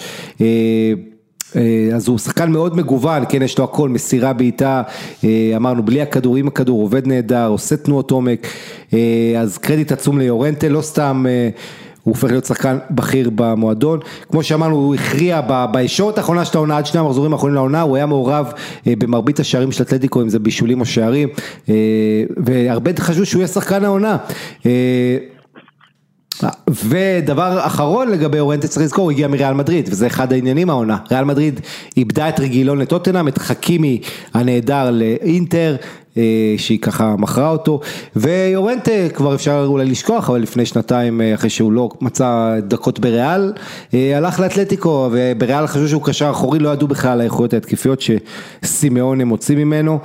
[1.55, 4.81] אה, אז הוא שחקן מאוד מגוון, כן, יש לו הכל, מסירה בעיטה,
[5.23, 8.47] אה, אמרנו, בלי הכדור, עם הכדור, עובד נהדר, עושה תנועות עומק,
[8.93, 8.99] אה,
[9.39, 11.25] אז קרדיט עצום ליורנטה, לא סתם...
[12.03, 13.99] הוא הופך להיות שחקן בכיר במועדון,
[14.31, 15.41] כמו שאמרנו הוא הכריע
[15.71, 18.51] בישורת האחרונה של העונה עד שני המחזורים האחרונים לעונה, הוא היה מעורב
[18.85, 21.29] במרבית השערים של אתלטיקו אם זה בישולים או שערים,
[22.37, 24.17] והרבה חשבו שהוא יהיה שחקן העונה.
[26.67, 31.23] ודבר אחרון לגבי אורנטה צריך לזכור, הוא הגיע מריאל מדריד וזה אחד העניינים העונה, ריאל
[31.23, 31.59] מדריד
[31.97, 34.01] איבדה את רגילון לטוטנאם, את חכימי
[34.33, 35.75] הנהדר לאינטר,
[36.17, 37.79] אה, שהיא ככה מכרה אותו,
[38.15, 43.53] ויורנטה כבר אפשר אולי לשכוח, אבל לפני שנתיים אה, אחרי שהוא לא מצא דקות בריאל,
[43.93, 49.21] אה, הלך לאתלטיקו, ובריאל חשבו שהוא קשר אחורי, לא ידעו בכלל על האיכויות ההתקפיות שסימאון
[49.21, 49.99] הם מוצאים ממנו.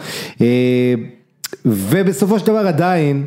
[1.64, 3.26] ובסופו של דבר עדיין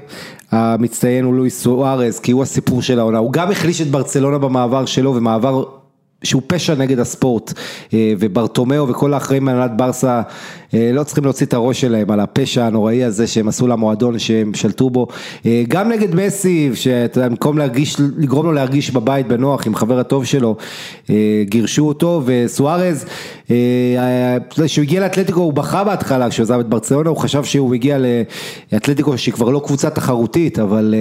[0.53, 4.85] המצטיין הוא לואיס סוארז כי הוא הסיפור של העונה, הוא גם החליש את ברצלונה במעבר
[4.85, 5.63] שלו ומעבר
[6.23, 7.53] שהוא פשע נגד הספורט
[7.93, 10.21] אה, וברטומיאו וכל האחראים מהנהלת ברסה
[10.73, 14.53] אה, לא צריכים להוציא את הראש שלהם על הפשע הנוראי הזה שהם עשו למועדון שהם
[14.53, 15.07] שלטו בו.
[15.45, 20.55] אה, גם נגד מסי שבמקום להרגיש, לגרום לו להרגיש בבית בנוח עם חבר הטוב שלו
[21.43, 23.05] גירשו אותו וסוארז
[24.65, 27.97] כשהוא הגיע לאתלטיקו הוא בכה בהתחלה כשהוא עזב את ברצלונה הוא חשב שהוא הגיע
[28.71, 30.95] לאתלטיקו שהיא כבר לא קבוצה תחרותית אבל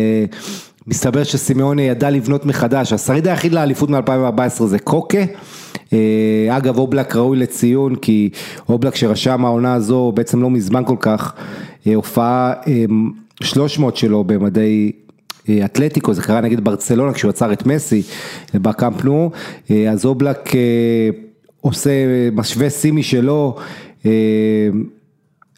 [0.87, 5.19] מסתבר שסימאוני ידע לבנות מחדש, השריד היחיד לאליפות מ-2014 זה קוקה,
[5.93, 8.31] אה, אגב אובלק ראוי לציון כי
[8.69, 11.33] אובלק שרשם העונה הזו בעצם לא מזמן כל כך,
[11.87, 12.53] אה, הופעה
[13.43, 14.93] 300 אה, שלו במדי
[15.65, 18.03] אתלטיקו, זה קרה נגיד ברצלונה כשהוא עצר את מסי
[18.55, 19.31] בקאמפ נו,
[19.91, 20.51] אז אובלק
[21.61, 21.91] עושה,
[22.33, 23.57] משווה שיא משלו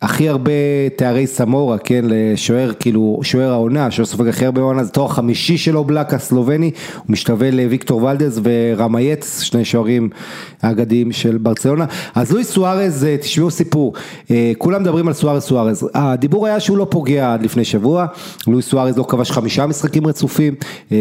[0.05, 0.53] הכי הרבה
[0.97, 5.59] תארי זמורה, כן, לשוער, כאילו, שוער העונה, שוער סופג הכי הרבה עונה, זה תואר חמישי
[5.59, 10.09] של אובלק הסלובני, הוא משתווה לוויקטור ולדז ורמייץ, שני שוערים
[10.63, 11.85] האגדיים של ברצלונה.
[12.15, 13.93] אז לואיס סוארז, אה, תשמעו סיפור,
[14.31, 18.07] אה, כולם מדברים על סוארז סוארז, הדיבור היה שהוא לא פוגע עד לפני שבוע,
[18.47, 20.55] לואיס סוארז לא כבש חמישה משחקים רצופים,
[20.93, 20.99] אה,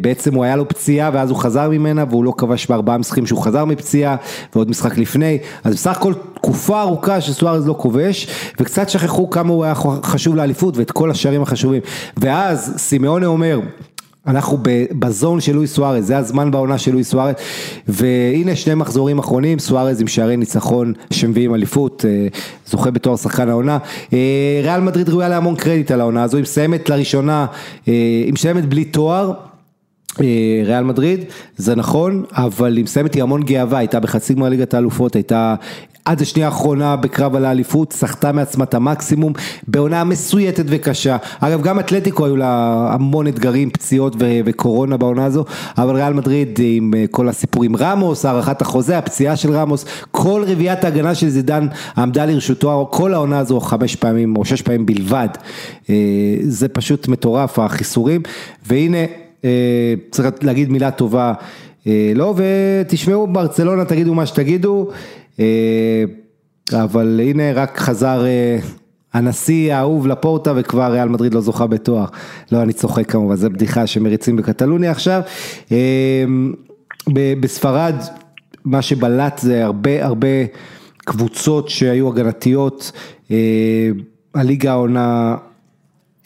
[0.00, 3.42] בעצם הוא היה לו פציעה ואז הוא חזר ממנה והוא לא כבש בארבעה משחקים שהוא
[3.42, 4.16] חזר מפציעה
[4.54, 6.12] ועוד משחק לפני, אז בסך הכל
[6.46, 8.26] תקופה ארוכה שסוארז לא כובש.
[8.60, 11.82] וקצת שכחו כמה הוא היה חשוב לאליפות ואת כל השערים החשובים.
[12.16, 13.60] ואז סימאונה אומר,
[14.26, 14.58] אנחנו
[14.98, 17.34] בזון של לואי סוארז, זה הזמן בעונה של לואי סוארז,
[17.88, 22.26] והנה שני מחזורים אחרונים, סוארז עם שערי ניצחון שמביאים אליפות, אה,
[22.66, 23.78] זוכה בתואר שחקן העונה.
[24.12, 27.46] אה, ריאל מדריד ראויה להמון קרדיט על העונה הזו, היא מסיימת לראשונה,
[27.88, 27.92] אה,
[28.24, 29.32] היא מסיימת בלי תואר.
[30.64, 31.24] ריאל מדריד,
[31.56, 35.54] זה נכון, אבל היא מסיימת עם המון גאווה, הייתה בחצי גמר ליגת האלופות, הייתה
[36.06, 39.32] עד השנייה האחרונה בקרב על האליפות, סחטה מעצמה את המקסימום,
[39.68, 41.16] בעונה מסויטת וקשה.
[41.40, 45.44] אגב, גם אתלטיקו היו לה המון אתגרים, פציעות ו- וקורונה בעונה הזו,
[45.78, 50.44] אבל ריאל מדריד עם אה, כל הסיפור עם רמוס, הארכת החוזה, הפציעה של רמוס, כל
[50.46, 55.28] רביעיית ההגנה של זידן עמדה לרשותו כל העונה הזו חמש פעמים או שש פעמים בלבד.
[55.90, 55.94] אה,
[56.42, 58.22] זה פשוט מטורף, החיסורים,
[58.66, 59.25] והנה,
[60.10, 61.32] צריך להגיד מילה טובה.
[62.14, 64.90] לא, ותשמעו ברצלונה, תגידו מה שתגידו.
[65.40, 66.04] אה,
[66.72, 68.58] אבל הנה רק חזר אה,
[69.12, 72.04] הנשיא האהוב לפורטה וכבר ריאל מדריד לא זוכה בתואר.
[72.52, 75.20] לא, אני צוחק כמובן, זו בדיחה שמריצים בקטלוניה עכשיו.
[75.72, 76.24] אה,
[77.40, 77.94] בספרד,
[78.64, 80.28] מה שבלט זה הרבה הרבה
[80.96, 82.92] קבוצות שהיו הגנתיות.
[84.34, 85.36] הליגה העונה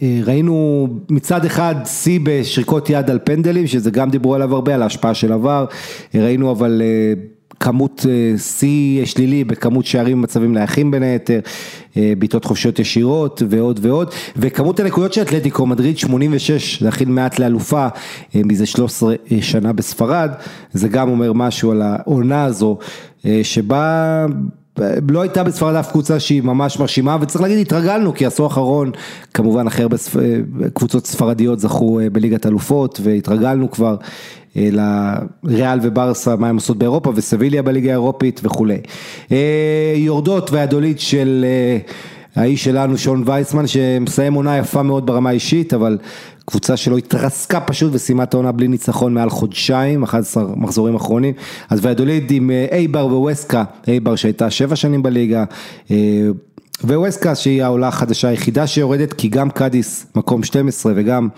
[0.03, 5.15] ראינו מצד אחד שיא בשריקות יד על פנדלים, שזה גם דיברו עליו הרבה, על ההשפעה
[5.15, 5.65] של עבר,
[6.15, 6.83] ראינו אבל
[7.61, 11.41] כמות אה, שיא שלילי בכמות שערים ומצבים נייחים בין היתר,
[11.97, 17.39] אה, בעיטות חופשיות ישירות ועוד ועוד, וכמות הנקודות של אתלטיקו מדריד 86, זה הכי מעט
[17.39, 17.87] לאלופה
[18.35, 20.31] אה, מזה 13 שנה בספרד,
[20.73, 22.79] זה גם אומר משהו על העונה הזו,
[23.43, 24.27] שבה
[25.09, 28.91] לא הייתה בספרד אף קבוצה שהיא ממש מרשימה וצריך להגיד התרגלנו כי עשור האחרון
[29.35, 29.97] כמובן הכי הרבה
[30.75, 33.97] קבוצות ספרדיות זכו בליגת אלופות והתרגלנו כבר
[34.57, 34.69] אה,
[35.43, 38.79] לריאל וברסה, מה הם עושות באירופה וסביליה בליגה האירופית וכולי.
[39.33, 41.79] אה, יורדות והדולית של אה,
[42.43, 45.99] האיש שלנו שון וייסמן שמסיים עונה יפה מאוד ברמה האישית אבל
[46.51, 51.35] הקבוצה שלו התרסקה פשוט וסיימה את העונה בלי ניצחון מעל חודשיים, 11 מחזורים אחרונים,
[51.69, 55.45] אז ויאדוליד עם אייבר וווסקה, אייבר שהייתה שבע שנים בליגה,
[56.85, 61.29] וווסקה שהיא העולה החדשה היחידה שיורדת, כי גם קאדיס מקום 12 וגם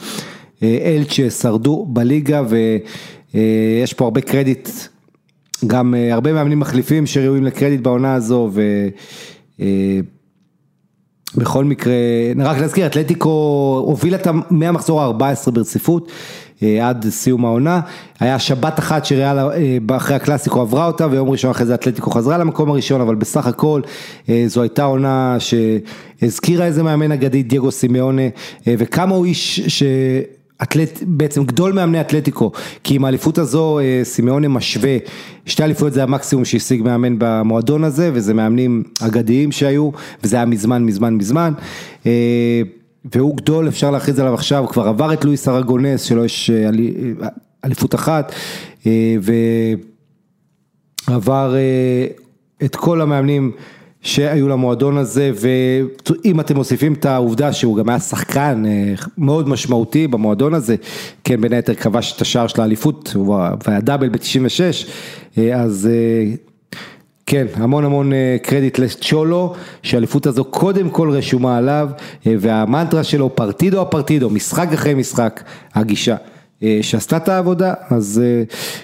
[0.62, 4.68] אלצ'ה שרדו בליגה ויש פה הרבה קרדיט,
[5.66, 8.88] גם הרבה מאמנים מחליפים שראויים לקרדיט בעונה הזו ו...
[11.36, 11.94] בכל מקרה,
[12.38, 13.28] רק להזכיר, אתלטיקו
[13.86, 16.12] הובילה את מהמחזור ה-14 ברציפות
[16.82, 17.80] עד סיום העונה,
[18.20, 19.38] היה שבת אחת שריאל
[19.96, 23.80] אחרי הקלאסיקו עברה אותה ויום ראשון אחרי זה אתלטיקו חזרה למקום הראשון, אבל בסך הכל
[24.46, 28.22] זו הייתה עונה שהזכירה איזה מאמן אגדי, דייגו סימיונה,
[28.66, 29.82] וכמה הוא איש ש...
[30.62, 32.52] אתלט, בעצם גדול מאמני אתלטיקו,
[32.84, 34.96] כי עם האליפות הזו סימאונה משווה,
[35.46, 39.90] שתי אליפויות זה המקסימום שהשיג מאמן במועדון הזה, וזה מאמנים אגדיים שהיו,
[40.24, 41.52] וזה היה מזמן מזמן מזמן,
[43.14, 46.50] והוא גדול, אפשר להכריז עליו עכשיו, כבר עבר את לואיס ארגונס, שלו יש
[47.64, 48.32] אליפות אחת,
[51.08, 51.54] ועבר
[52.64, 53.52] את כל המאמנים
[54.02, 58.64] שהיו למועדון הזה ואם אתם מוסיפים את העובדה שהוא גם היה שחקן
[59.18, 60.76] מאוד משמעותי במועדון הזה,
[61.24, 63.16] כן בין היתר כבש את השער של האליפות
[63.66, 65.88] והיה דאבל ב-96, אז
[67.26, 71.88] כן המון המון קרדיט לצ'ולו שהאליפות הזו קודם כל רשומה עליו
[72.26, 75.42] והמנטרה שלו פרטידו הפרטידו, משחק אחרי משחק,
[75.74, 76.16] הגישה.
[76.82, 78.22] שעשתה את העבודה, אז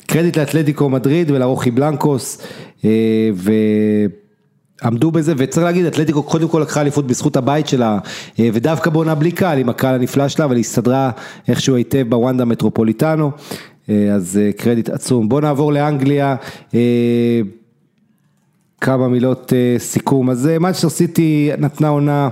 [0.07, 2.43] קרדיט לאתלטיקו מדריד ולרוחי בלנקוס
[3.35, 3.53] ו...
[4.85, 7.99] עמדו בזה וצריך להגיד אתלטיקו קודם כל לקחה אליפות בזכות הבית שלה
[8.39, 11.11] ודווקא בעונה בלי קהל עם הקהל הנפלא שלה אבל היא הסתדרה
[11.49, 13.31] איכשהו היטב בוונדה מטרופוליטנו
[13.89, 15.29] אז קרדיט עצום.
[15.29, 16.37] בוא נעבור לאנגליה.
[18.81, 20.31] כמה מילות סיכום.
[20.31, 22.29] אז מנצ'סטר סיטי נתנה עונה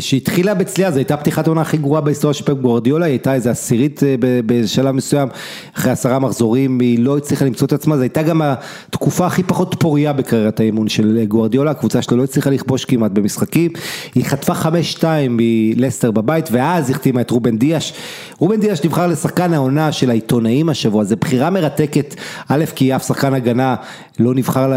[0.00, 3.50] שהתחילה בצליעה, זו הייתה פתיחת העונה הכי גרועה בהיסטוריה של פפ גוורדיולה, היא הייתה איזה
[3.50, 5.28] עשירית בשלב מסוים,
[5.76, 9.76] אחרי עשרה מחזורים היא לא הצליחה למצוא את עצמה, זו הייתה גם התקופה הכי פחות
[9.78, 13.70] פוריה בקריירת האימון של גוורדיולה, הקבוצה שלו לא הצליחה לכבוש כמעט במשחקים,
[14.14, 17.92] היא חטפה חמש שתיים מלסטר בבית, ואז החתימה את רובן דיאש,
[18.38, 22.14] רובן דיאש נבחר לשחקן העונה של העיתונאים השבוע, זו בחירה מרתקת,
[22.48, 23.74] א' כי אף שחקן הגנה
[24.18, 24.72] לא נבחר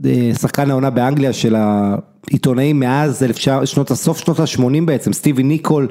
[0.00, 1.94] לשחקן העונה באנגליה של ה...
[2.30, 3.24] עיתונאים מאז
[3.64, 5.88] שנות הסוף שנות ה-80 בעצם, סטיבי ניקול,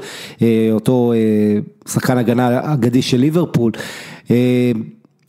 [0.71, 1.13] אותו
[1.87, 3.71] שחקן הגנה אגדי של ליברפול,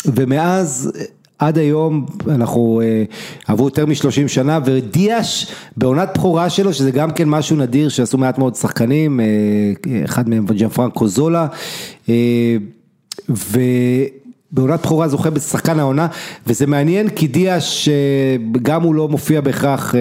[0.06, 0.92] ומאז
[1.38, 2.82] עד היום אנחנו
[3.46, 5.46] עברו יותר מ-30 שנה ודיאש
[5.76, 9.20] בעונת בכורה שלו, שזה גם כן משהו נדיר שעשו מעט מאוד שחקנים,
[10.04, 11.46] אחד מהם ג'אן פרנקו זולה,
[13.28, 13.60] ו...
[14.54, 16.06] בעונת בכורה זוכה בשחקן העונה
[16.46, 17.88] וזה מעניין כי דיאש
[18.62, 19.94] גם הוא לא מופיע בהכרח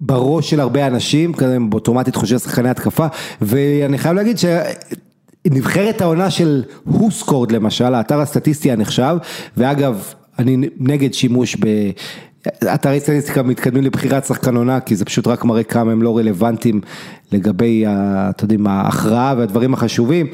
[0.00, 3.06] בראש של הרבה אנשים, כזה אוטומטית חושב שחקני התקפה
[3.42, 9.16] ואני חייב להגיד שנבחרת העונה של הוסקורד למשל, האתר הסטטיסטי הנחשב
[9.56, 11.66] ואגב אני נגד שימוש ב...
[12.74, 16.80] אתרי סטטיסטיקה מתקדמים לבחירת שחקן עונה כי זה פשוט רק מראה כמה הם לא רלוונטיים
[17.32, 20.26] לגבי, אתה יודעים, ההכרעה והדברים החשובים,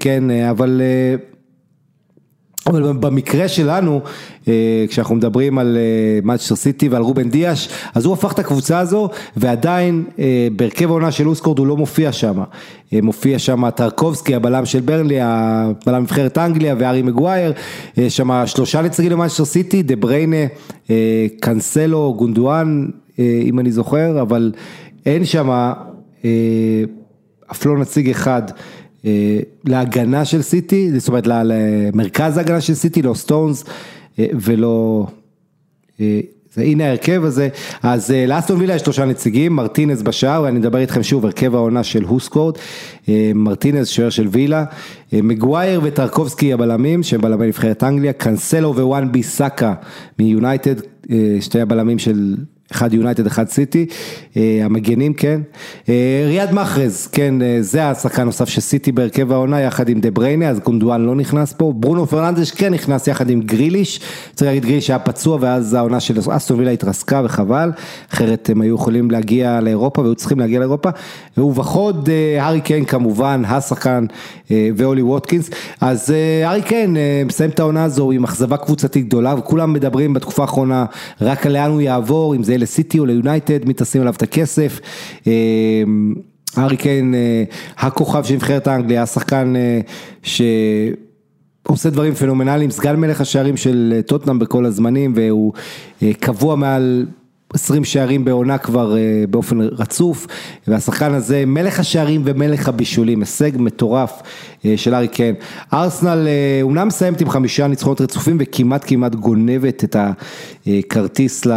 [0.00, 0.82] כן, אבל,
[2.68, 4.00] אבל במקרה שלנו,
[4.88, 5.78] כשאנחנו מדברים על
[6.22, 10.04] מנצ'סטר סיטי ועל רובן דיאש, אז הוא הפך את הקבוצה הזו ועדיין
[10.56, 12.42] בהרכב העונה של WhoScored הוא לא מופיע שם,
[12.92, 17.52] מופיע שם טרקובסקי הבלם של ברנלי, הבלם נבחרת אנגליה והארי מגווייר,
[18.08, 20.46] שם שלושה נציגים למנצ'סטר סיטי, דה בריינה,
[21.40, 22.88] קאנסלו, גונדואן,
[23.18, 24.52] אם אני זוכר, אבל
[25.06, 25.72] אין שם
[27.52, 28.42] אף לא נציג אחד
[29.64, 33.64] להגנה של סיטי, זאת אומרת למרכז ההגנה של סיטי, לא סטונס
[34.18, 35.06] ולא,
[36.56, 37.48] הנה ההרכב הזה,
[37.82, 42.04] אז לאסטון וילה יש שלושה נציגים, מרטינז בשער, ואני מדבר איתכם שוב, הרכב העונה של
[42.04, 42.54] WhoScored,
[43.34, 44.64] מרטינז שוער של וילה,
[45.12, 49.74] מגווייר וטרקובסקי הבלמים, שהם בלמי נבחרת אנגליה, קאנסלו ווואן בי סאקה
[50.18, 50.74] מיונייטד,
[51.40, 52.36] שתי הבלמים של...
[52.72, 53.86] אחד יונייטד, אחד סיטי,
[54.36, 55.40] המגנים כן,
[56.26, 61.00] ריאד מחרז, כן, זה השחקן נוסף סיטי בהרכב העונה יחד עם דה בריינה, אז גונדואן
[61.02, 64.00] לא נכנס פה, ברונו פרננדש כן נכנס יחד עם גריליש,
[64.34, 67.70] צריך להגיד גריליש היה פצוע ואז העונה של אסטון וילה התרסקה וחבל,
[68.12, 70.90] אחרת הם היו יכולים להגיע לאירופה והיו צריכים להגיע לאירופה,
[71.38, 72.08] ובחוד
[72.40, 74.06] הארי קיין כמובן, השחקן
[74.50, 75.50] ואולי ווטקינס,
[75.80, 76.14] אז
[76.44, 76.96] הארי קיין
[77.26, 80.84] מסיים את העונה הזו עם אכזבה קבוצתית גדולה וכולם מדברים בתקופה האחרונה
[81.20, 84.80] רק לאן הוא יעבור, אם זה לסיטי או ליונייטד, מי תשים עליו את הכסף,
[86.56, 87.14] הארי קיין
[87.78, 89.54] הכוכב של נבחרת האנגליה, השחקן
[90.22, 95.52] שעושה דברים פנומנליים, סגן מלך השערים של טוטנאם בכל הזמנים והוא
[96.20, 97.06] קבוע מעל
[97.54, 98.96] 20 שערים בעונה כבר
[99.30, 100.26] באופן רצוף,
[100.66, 104.22] והשחקן הזה מלך השערים ומלך הבישולים, הישג מטורף
[104.76, 105.34] של הארי קיין.
[105.72, 106.28] ארסנל
[106.62, 109.96] אומנם מסיימת עם חמישה ניצחונות רצופים וכמעט כמעט גונבת את
[110.66, 111.52] הכרטיס ל...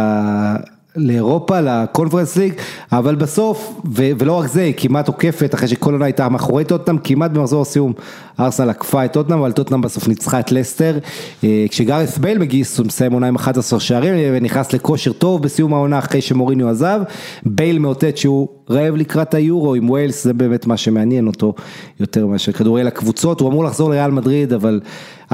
[0.96, 2.52] לאירופה, לקונפרנס ליג,
[2.92, 6.98] אבל בסוף, ו- ולא רק זה, היא כמעט עוקפת, אחרי שכל עונה הייתה מאחורי טוטנאם,
[7.04, 7.92] כמעט במחזור הסיום,
[8.40, 10.98] ארסנל עקפה את טוטנאם, אבל טוטנאם בסוף ניצחה את לסטר,
[11.44, 15.98] אה, כשגארת' בייל מגיס, הוא מסיים עונה עם 11 שערים, ונכנס לכושר טוב בסיום העונה
[15.98, 17.00] אחרי שמוריניו עזב,
[17.46, 21.54] בייל מאותת שהוא רעב לקראת היורו עם ווילס, זה באמת מה שמעניין אותו,
[22.00, 24.80] יותר מאשר כדורגל הקבוצות, הוא אמור לחזור לריאל מדריד, אבל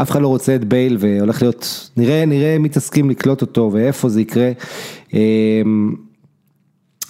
[0.02, 4.08] אף אחד לא רוצה את בייל, והולך להיות, נראה, נראה מי תסכים לקלוט אותו, ואיפה
[4.08, 4.50] זה יקרה.
[5.14, 5.94] אמ,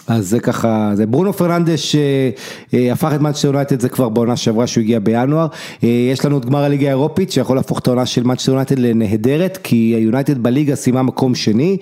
[0.08, 2.30] אז זה ככה, זה ברונו פרננדש אה,
[2.74, 5.46] אה, הפך את מנצ'סטר יונייטד זה כבר בעונה שעברה שהוא הגיע בינואר,
[5.84, 9.58] אה, יש לנו את גמר הליגה האירופית שיכול להפוך את העונה של מנצ'סטר יונייטד לנהדרת
[9.62, 11.76] כי היונייטד בליגה סיימה מקום שני,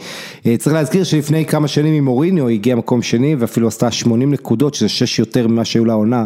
[0.58, 4.74] צריך להזכיר שלפני כמה שנים עם מוריניו היא הגיעה מקום שני ואפילו עשתה 80 נקודות
[4.74, 6.24] שזה 6 יותר ממה שהיו לה העונה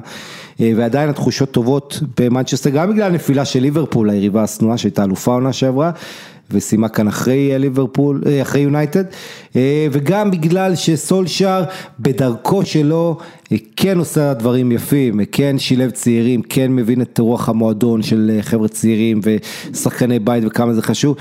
[0.77, 5.91] ועדיין התחושות טובות במנצ'סטר גם בגלל הנפילה של ליברפול היריבה השנואה שהייתה אלופה העונה שעברה
[6.51, 9.05] וסיימה כאן אחרי ליברפול, אחרי יונייטד,
[9.93, 11.65] וגם בגלל שסולשאר
[12.01, 13.19] בדרכו שלו
[13.77, 19.21] כן עושה דברים יפים, כן שילב צעירים, כן מבין את רוח המועדון של חבר'ה צעירים
[19.73, 21.17] ושחקני בית וכמה זה חשוב,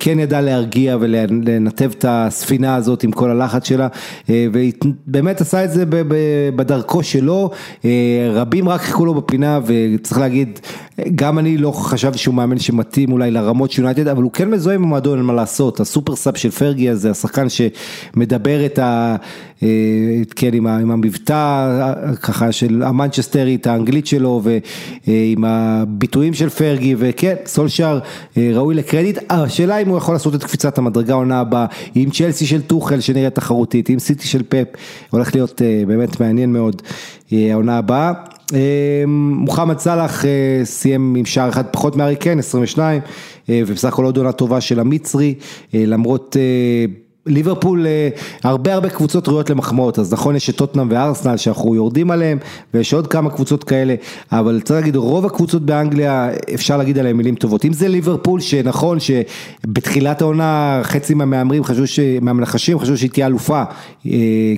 [0.00, 3.88] כן ידע להרגיע ולנתב את הספינה הזאת עם כל הלחץ שלה,
[4.28, 5.84] ובאמת עשה את זה
[6.56, 7.50] בדרכו שלו,
[8.30, 10.60] רבים רק חיכו לו בפינה וצריך להגיד,
[11.14, 14.76] גם אני לא חשבתי שהוא מאמן שמתאים אולי לרמות של יונייטד, אבל הוא כן מזוהה
[14.76, 19.16] עם המועדון, אין מה לעשות, הסופר סאב של פרגי הזה, השחקן שמדבר את ה...
[20.36, 21.92] כן, עם המבטא
[22.22, 24.42] ככה של המנצ'סטרית האנגלית שלו
[25.06, 27.98] ועם הביטויים של פרגי וכן, סולשאר
[28.36, 32.62] ראוי לקרדיט, השאלה אם הוא יכול לעשות את קפיצת המדרגה העונה הבאה, עם צ'לסי של
[32.62, 34.66] טוחל שנראית תחרותית, עם סיטי של פפ,
[35.10, 36.82] הולך להיות באמת מעניין מאוד
[37.32, 38.12] העונה הבאה.
[39.06, 40.24] מוחמד סאלח
[40.64, 43.00] סיים עם שער אחד פחות מארי קן, 22,
[43.48, 45.34] ובסך הכל עוד עונה טובה של המצרי,
[45.74, 46.36] למרות
[47.26, 48.08] ליברפול, אה,
[48.42, 52.38] הרבה הרבה קבוצות ראויות למחמאות, אז נכון יש את טוטנאם וארסנל שאנחנו יורדים עליהם,
[52.74, 53.94] ויש עוד כמה קבוצות כאלה,
[54.32, 57.64] אבל צריך להגיד, רוב הקבוצות באנגליה, אפשר להגיד עליהם מילים טובות.
[57.64, 61.84] אם זה ליברפול, שנכון שבתחילת העונה חצי מהמהמרים חשבו,
[62.20, 63.62] מהמנחשים חשבו שהיא תהיה אלופה,
[64.06, 64.12] אה,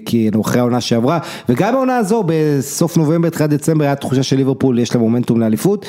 [0.07, 4.79] כי אחרי העונה שעברה, וגם העונה הזו, בסוף נובמבר, תחילת דצמבר, הייתה תחושה של ליברפול,
[4.79, 5.87] יש לה מומנטום לאליפות.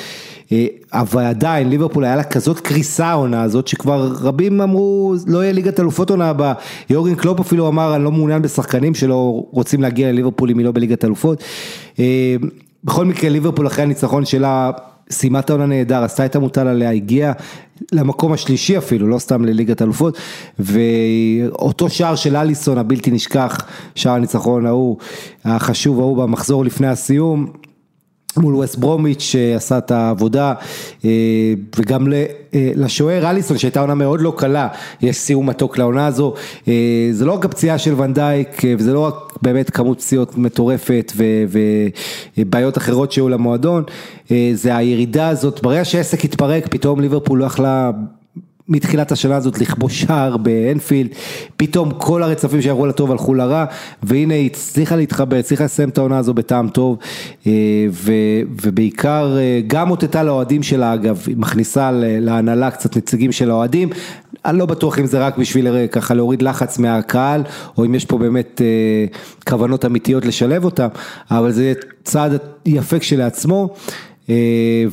[0.52, 5.52] אה, אבל עדיין ליברפול היה לה כזאת קריסה העונה הזאת שכבר רבים אמרו לא יהיה
[5.52, 6.52] ליגת אלופות עונה הבאה,
[6.90, 10.72] יורגן קלופ אפילו אמר אני לא מעוניין בשחקנים שלא רוצים להגיע לליברפול אם היא לא
[10.72, 11.44] בליגת אלופות.
[11.98, 12.36] אה,
[12.84, 14.70] בכל מקרה ליברפול אחרי הניצחון שלה
[15.10, 17.32] סיימה את העונה נהדר, עשתה את המוטל עליה, הגיעה
[17.92, 20.18] למקום השלישי אפילו, לא סתם לליגת אלופות,
[20.58, 24.96] ואותו שער של אליסון הבלתי נשכח, שער הניצחון ההוא,
[25.44, 27.46] החשוב ההוא במחזור לפני הסיום.
[28.38, 30.54] מול ווסט ברומיץ' שעשה את העבודה
[31.04, 31.10] אה,
[31.78, 32.24] וגם אה,
[32.54, 34.68] לשוער אליסון שהייתה עונה מאוד לא קלה,
[35.02, 36.34] יש סיום מתוק לעונה הזו,
[36.68, 41.12] אה, זה לא רק הפציעה של ונדייק וזה לא רק באמת כמות פציעות מטורפת
[42.36, 43.84] ובעיות אחרות שהיו למועדון,
[44.54, 47.90] זה הירידה הזאת, ברגע שהעסק התפרק פתאום ליברפול לא יכלה
[48.68, 51.10] מתחילת השנה הזאת לכבוש שער באנפילד,
[51.56, 53.64] פתאום כל הרצפים שעברו לטוב הלכו לרע,
[54.02, 56.98] והנה היא הצליחה להתחבר, הצליחה לסיים את העונה הזו בטעם טוב,
[57.46, 57.52] אה,
[57.90, 58.12] ו,
[58.62, 63.88] ובעיקר אה, גם אותתה לאוהדים שלה אגב, היא מכניסה להנהלה קצת נציגים של האוהדים,
[64.44, 67.42] אני לא בטוח אם זה רק בשביל אה, ככה להוריד לחץ מהקהל,
[67.78, 68.60] או אם יש פה באמת
[69.48, 70.88] כוונות אמיתיות לשלב אותם,
[71.30, 71.72] אבל זה
[72.04, 72.32] צעד
[72.66, 73.74] יפה כשלעצמו.
[74.30, 74.84] אה,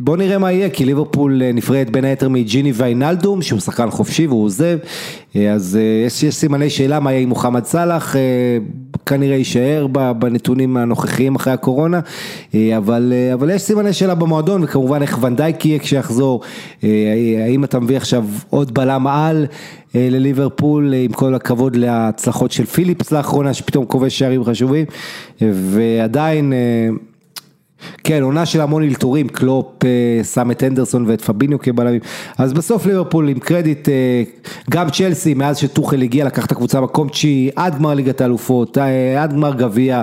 [0.00, 4.26] ובוא נראה מה יהיה, כי ליברפול אה, נפרדת בין היתר מג'יני ויינלדום, שהוא שחקן חופשי
[4.26, 4.78] והוא עוזב,
[5.36, 8.16] אה, אז יש, יש סימני שאלה מה יהיה עם מוחמד סאלח,
[9.06, 9.86] כנראה יישאר
[10.18, 12.00] בנתונים הנוכחיים אחרי הקורונה,
[12.76, 16.40] אבל, אבל יש סימני שאלה במועדון, וכמובן איך ונדייק יהיה כשיחזור,
[17.46, 19.46] האם אתה מביא עכשיו עוד בלם על
[19.94, 24.84] לליברפול, עם כל הכבוד להצלחות של פיליפס לאחרונה, שפתאום כובש שערים חשובים,
[25.40, 26.52] ועדיין...
[28.04, 32.00] כן, עונה של המון אלתורים, קלופ אה, שם את אנדרסון ואת פביניו כבלמים,
[32.38, 34.22] אז בסוף ליברפול עם קרדיט, אה,
[34.70, 39.22] גם צ'לסי, מאז שטוחל הגיע לקח את הקבוצה מקום תשיעי, עד גמר ליגת האלופות, אה,
[39.22, 40.02] עד גמר גביע,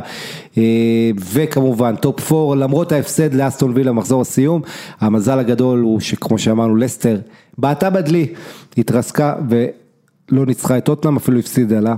[1.32, 4.61] וכמובן top 4, למרות ההפסד לאסטון וילה מחזור הסיום,
[4.99, 7.17] המזל הגדול הוא שכמו שאמרנו לסטר,
[7.57, 8.28] בעטה בדלי,
[8.78, 9.65] התרסקה ו...
[10.32, 11.95] לא ניצחה את טוטנאם, אפילו הפסידה לה.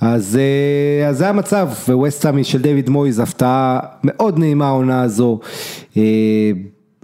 [0.00, 5.40] אז, אה, אז זה המצב, ווסטהאם של דיוויד מויז, הפתעה מאוד נעימה העונה הזו.
[5.96, 6.02] אה,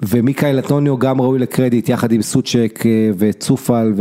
[0.05, 3.93] ומיכאיל אנטוניו גם ראוי לקרדיט יחד עם סוצ'ק אה, וצופאל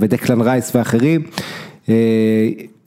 [0.00, 1.22] ודקלן רייס ואחרים.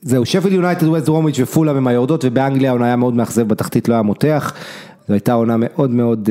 [0.01, 4.01] זהו, שפילד יונייטד, ווסט ברומיץ' ופולהאם היורדות, ובאנגליה העונה היה מאוד מאכזב בתחתית, לא היה
[4.01, 4.53] מותח.
[5.07, 6.29] זו הייתה עונה מאוד מאוד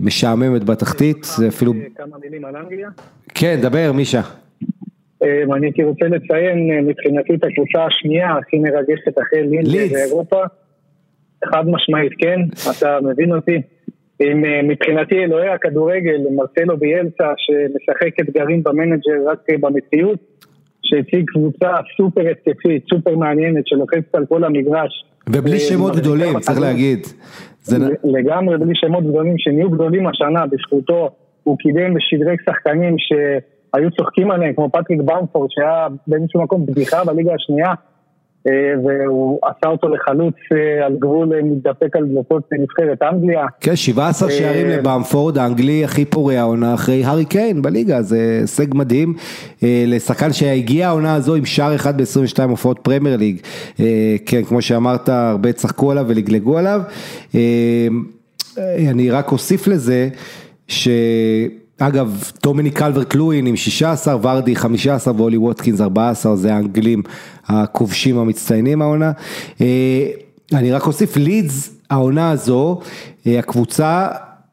[0.00, 1.72] משעממת בתחתית, זה אפילו...
[1.96, 2.88] כמה מילים על אנגליה?
[3.34, 4.22] כן, דבר, מישה.
[5.22, 9.92] אה, אני הייתי רוצה לציין אה, מבחינתי את הקבוצה השנייה הכי מרגשת אחרי ליל, לידס.
[9.92, 10.42] באירופה.
[11.44, 13.60] חד משמעית, כן, אתה מבין אותי.
[14.20, 20.18] עם, אה, מבחינתי אלוהי הכדורגל, מרסלו ביאלסה, שמשחק אתגרים ב manager רק אה, במציאות,
[20.82, 25.04] שהציג קבוצה סופר התקפית, סופר מעניינת, שלוחצת על כל המגרש.
[25.28, 26.60] ובלי שמות גדולים, צריך.
[26.60, 27.06] להגיד.
[27.62, 27.76] זה...
[28.04, 31.10] לגמרי בלי שמות גדולים שנהיו גדולים השנה בזכותו,
[31.42, 32.96] הוא קידם ושדרג שחקנים
[33.76, 37.74] שהיו צוחקים עליהם כמו פטריק במפורד שהיה באיזשהו מקום בדיחה בליגה השנייה
[38.46, 38.52] אה,
[38.84, 43.46] והוא עשה אותו לחלוץ אה, על גבול אה, מתדפק על דלתות נבחרת אנגליה.
[43.60, 48.74] כן, 17 אה, שערים לבמפורד, האנגלי הכי פורה העונה אחרי הארי קיין בליגה, זה הישג
[48.74, 49.14] מדהים.
[49.62, 53.40] לשחקן שהגיע העונה הזו עם שער אחד ב-22 הופעות פרמייר ליג.
[54.26, 56.80] כן, כמו שאמרת, הרבה צחקו עליו ולגלגו עליו.
[58.90, 60.08] אני רק אוסיף לזה,
[60.68, 60.88] ש...
[61.78, 67.02] אגב, טומיני קלברט לואין עם 16, ורדי 15 ואולי ווטקינס 14, זה האנגלים
[67.46, 69.12] הכובשים המצטיינים העונה.
[69.60, 70.06] אה,
[70.52, 72.80] אני רק אוסיף, לידס העונה הזו,
[73.26, 74.08] אה, הקבוצה,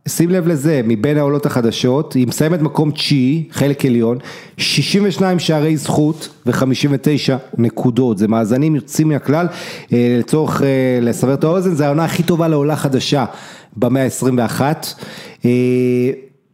[0.08, 4.18] שים לב לזה, מבין העולות החדשות, היא מסיימת מקום תשיעי, חלק עליון,
[4.58, 9.48] 62 שערי זכות ו-59 נקודות, זה מאזנים יוצאים מהכלל,
[9.94, 10.62] אה, לצורך
[11.02, 13.26] לסבר את האוזן, זה העונה הכי טובה לעולה חדשה
[13.78, 14.62] במאה ה-21.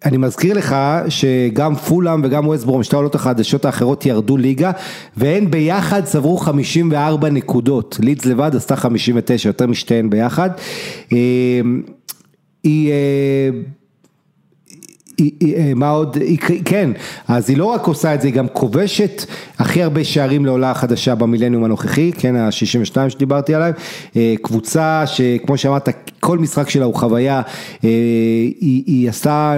[0.06, 0.76] אני מזכיר לך
[1.10, 4.72] שגם פולאם וגם ווסטברום, שתי העולות החדשות האחרות ירדו ליגה
[5.18, 10.50] והן ביחד צברו 54 נקודות, לידס לבד עשתה 59, יותר משתיהן ביחד.
[11.14, 11.18] אה,
[12.64, 12.92] היא...
[12.92, 13.50] אה,
[15.18, 16.92] היא, היא, אה, מה עוד, היא, כן,
[17.28, 19.26] אז היא לא רק עושה את זה, היא גם כובשת
[19.60, 23.72] הכי הרבה שערים לעולה חדשה במילניום הנוכחי, כן, ה-62 שדיברתי עליו,
[24.42, 25.90] קבוצה שכמו שאמרת,
[26.20, 27.42] כל משחק שלה הוא חוויה,
[27.82, 29.56] היא, היא עשתה...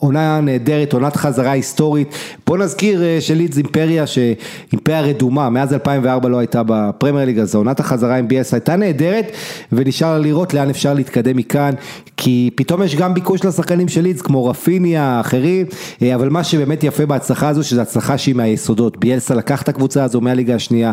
[0.00, 2.14] עונה נהדרת, עונת חזרה היסטורית,
[2.46, 7.80] בוא נזכיר אה, שלידס אימפריה, שאימפריה רדומה, מאז 2004 לא הייתה בפרמייר ליג הזו, עונת
[7.80, 9.32] החזרה עם ביאס הייתה נהדרת,
[9.72, 11.74] ונשאר לראות לאן אפשר להתקדם מכאן,
[12.16, 15.66] כי פתאום יש גם ביקוש לשחקנים של לידס, כמו רפיניה, אחרים,
[16.02, 20.04] אה, אבל מה שבאמת יפה בהצלחה הזו, שזו הצלחה שהיא מהיסודות, ביאלסה לקח את הקבוצה
[20.04, 20.92] הזו מהליגה השנייה,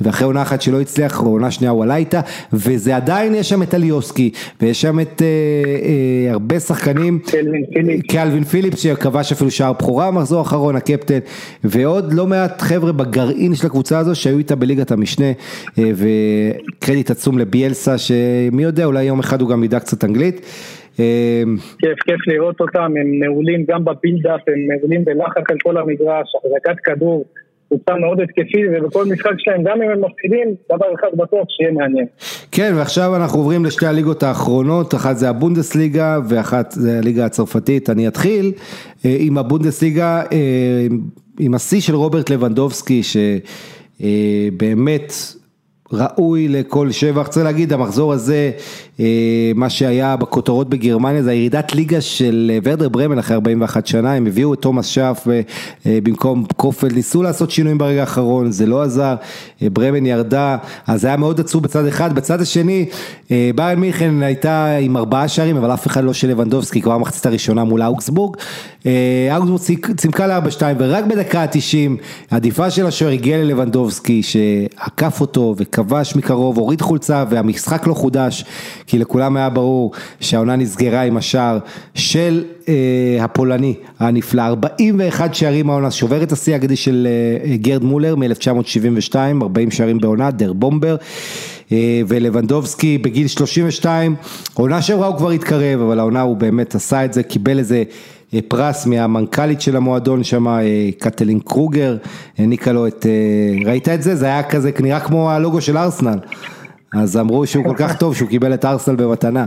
[0.00, 2.20] ואחרי עונה אחת שלא הצליח, עונה שנייה הוא עלה איתה,
[2.52, 4.30] וזה עדיין, יש שם את אליוסקי,
[4.60, 7.18] ויש שם את אה, אה, הרבה שחקנים,
[8.08, 8.78] קלווין פיליפס.
[8.82, 11.18] שכבש אפילו שער בכורה במחזור האחרון, הקפטן,
[11.64, 15.26] ועוד לא מעט חבר'ה בגרעין של הקבוצה הזו שהיו איתה בליגת המשנה,
[15.78, 20.40] אה, וקרדיט עצום לביאלסה, שמי יודע, אולי יום אחד הוא גם ידע קצת אנגלית.
[21.00, 21.42] אה,
[21.78, 26.80] כיף, כיף לראות אותם, הם מעולים גם בבילדאפ, הם מעולים בלחץ על כל המגרש, החזקת
[26.84, 27.24] כדור,
[27.68, 32.06] קבוצה מאוד התקפית, ובכל משחק שלהם, גם אם הם מפסידים, דבר אחד בטוח שיהיה מעניין.
[32.50, 37.90] כן, ועכשיו אנחנו עוברים לשתי הליגות האחרונות, אחת זה הבונדסליגה ואחת זה הליגה הצרפתית.
[37.90, 38.52] אני אתחיל
[39.04, 40.86] אה, עם הבונדסליגה, אה,
[41.40, 43.02] עם השיא של רוברט לבנדובסקי,
[44.00, 45.12] שבאמת
[45.92, 48.60] ראוי לכל שבח, צריך להגיד, המחזור הזה, אה,
[49.54, 54.26] מה שהיה בכותרות בגרמניה זה הירידת ליגה של אה, ורדר ברמן אחרי 41 שנה, הם
[54.26, 55.26] הביאו את תומאס שף
[55.86, 59.14] אה, במקום קופל, ניסו לעשות שינויים ברגע האחרון, זה לא עזר,
[59.62, 62.86] ברמן ירדה, אז היה מאוד עצוב בצד אחד, בצד השני,
[63.30, 67.64] ביירן מיכן הייתה עם ארבעה שערים, אבל אף אחד לא של לבנדובסקי, כבר המחצית הראשונה
[67.64, 68.36] מול אוגסבורג,
[69.30, 76.58] אוגסבורג צימקה ל-4-2 ורק בדקה ה-90, העדיפה של השוער הגיעה ללבנדובסקי שעקף אותו וכבש מקרוב,
[76.58, 78.44] הוריד חולצה והמשחק לא חודש.
[78.88, 81.58] כי לכולם היה ברור שהעונה נסגרה עם השער
[81.94, 82.74] של אה,
[83.20, 87.08] הפולני הנפלא, 41 שערים העונה, שובר את השיא האגדי של
[87.50, 90.96] אה, גרד מולר מ-1972, 40 שערים בעונה, דר בומבר.
[91.72, 94.14] אה, ולבנדובסקי בגיל 32,
[94.54, 97.82] עונה שעברה הוא כבר התקרב, אבל העונה הוא באמת עשה את זה, קיבל איזה
[98.34, 100.46] אה, פרס מהמנכ"לית של המועדון שם,
[100.98, 101.96] קטלין קרוגר,
[102.38, 104.16] העניקה לו את, אה, ראית את זה?
[104.16, 106.18] זה היה כזה, נראה כמו הלוגו של ארסנל.
[106.94, 109.46] אז אמרו שהוא כל כך טוב שהוא קיבל את ארסנל במתנה.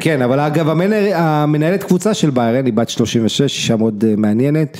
[0.00, 0.68] כן, אבל אגב
[1.14, 4.78] המנהלת קבוצה של ביירן היא בת 36, אישה מאוד מעניינת,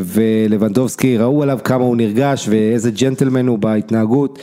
[0.00, 4.38] ולבנדובסקי ראו עליו כמה הוא נרגש ואיזה ג'נטלמן הוא בהתנהגות.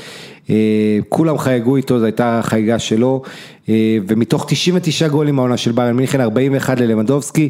[1.10, 3.22] כולם חייגו איתו, זו הייתה החייגה שלו,
[4.08, 7.50] ומתוך 99 גולים העונה של ביירן מינכן, 41 ללבנדובסקי,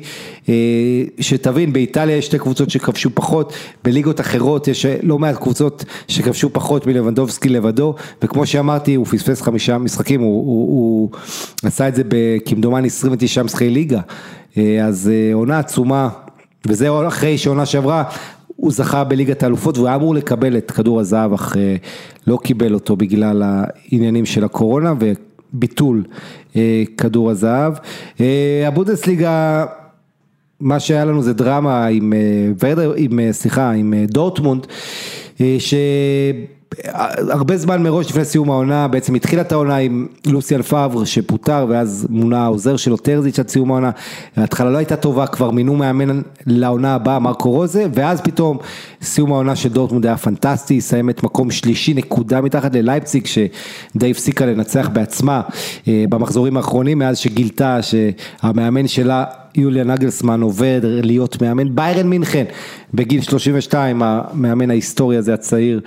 [1.20, 6.88] שתבין, באיטליה יש שתי קבוצות שכבשו פחות, בליגות אחרות יש לא מעט קבוצות שכבשו פחות
[6.88, 11.10] מלבנדובסקי לבדו, וכמו שאמרתי, הוא פספס חמישה משחקים, הוא, הוא, הוא
[11.64, 12.04] עשה את זה
[12.46, 14.00] כמדומני 29 משחקי ליגה,
[14.84, 16.10] אז עונה עצומה,
[16.66, 18.04] וזה אחרי שעונה שעברה.
[18.58, 21.56] הוא זכה בליגת האלופות והוא היה אמור לקבל את כדור הזהב אך
[22.28, 24.94] לא קיבל אותו בגלל העניינים של הקורונה
[25.54, 26.04] וביטול
[26.98, 27.74] כדור הזהב.
[28.68, 29.66] הבונדסליגה
[30.60, 32.14] מה שהיה לנו זה דרמה עם
[32.60, 34.68] ורדר, עם סליחה, עם דורטמונד,
[35.60, 35.74] ש...
[37.30, 42.08] הרבה זמן מראש לפני סיום העונה, בעצם התחילה את העונה עם לוסיאן פאבר שפוטר ואז
[42.10, 43.92] מונה העוזר שלו טרזיץ' עד סיום העונה,
[44.36, 48.58] ההתחלה לא הייתה טובה, כבר מינו מאמן לעונה הבאה מרקו רוזה, ואז פתאום
[49.02, 54.90] סיום העונה של דורטמונד היה פנטסטי, סיימה מקום שלישי נקודה מתחת ללייפציג שדי הפסיקה לנצח
[54.94, 55.42] בעצמה
[55.88, 59.24] אה, במחזורים האחרונים מאז שגילתה שהמאמן שלה
[59.56, 62.46] יוליה נגלסמן עובד להיות מאמן ביירן מינכן
[62.94, 65.82] בגיל 32, המאמן ההיסטורי הזה הצעיר.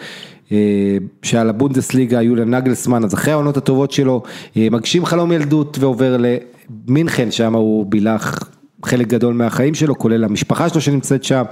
[0.52, 4.22] אה, שעל הבונדסליגה יוליה נגלסמן, אז אחרי העונות הטובות שלו,
[4.56, 8.50] אה, מגשים חלום ילדות ועובר למינכן, שם הוא בילח
[8.84, 11.42] חלק גדול מהחיים שלו, כולל המשפחה שלו שנמצאת שם.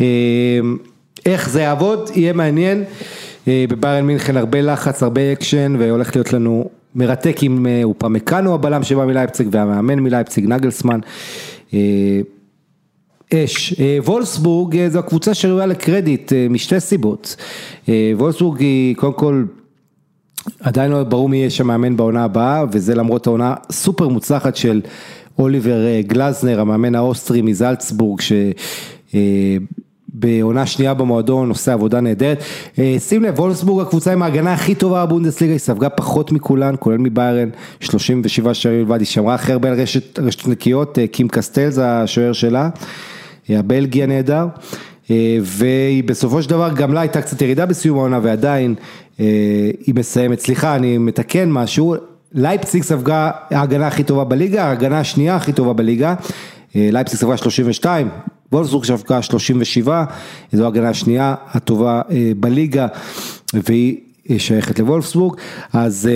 [0.00, 0.06] אה,
[1.26, 2.84] איך זה יעבוד, יהיה מעניין.
[3.46, 9.48] בביירן מינכן הרבה לחץ, הרבה אקשן, והולך להיות לנו מרתק עם אופמקאנו הבלם שבא מלייפציג
[9.50, 11.00] והמאמן מלייפציג נגלסמן.
[13.34, 13.74] אש.
[13.80, 17.36] אה, וולסבורג אה, זו הקבוצה שראויה לקרדיט אה, משתי סיבות.
[18.16, 19.44] וולסבורג היא קודם כל
[20.60, 24.80] עדיין לא ברור מי יהיה שם מאמן בעונה הבאה וזה למרות העונה סופר מוצלחת של
[25.38, 28.20] אוליבר גלזנר המאמן האוסטרי מזלצבורג
[29.10, 32.42] שבעונה שנייה במועדון עושה עבודה נהדרת.
[32.98, 37.48] שים לב וולסבורג הקבוצה עם ההגנה הכי טובה בבונדסליגה היא ספגה פחות מכולן כולל מביירן
[37.80, 42.32] 37 שערים בלבד היא שמרה הכי הרבה על רשת, רשת נקיות קים קסטל זה השוער
[42.32, 42.68] שלה.
[43.48, 44.46] הבלגי הנהדר,
[45.10, 48.74] אה, והיא בסופו של דבר גם לה הייתה קצת ירידה בסיום העונה ועדיין
[49.20, 49.24] אה,
[49.86, 51.94] היא מסיימת, סליחה אני מתקן משהו,
[52.32, 56.14] לייפציג ספגה ההגנה הכי טובה בליגה, ההגנה השנייה הכי טובה בליגה,
[56.76, 58.08] אה, לייפציג ספגה 32,
[58.52, 60.04] וולסבורג ספגה 37,
[60.52, 62.02] זו ההגנה השנייה הטובה
[62.40, 62.86] בליגה
[63.54, 64.00] והיא
[64.38, 65.36] שייכת לוולפסבורג,
[65.72, 66.08] אז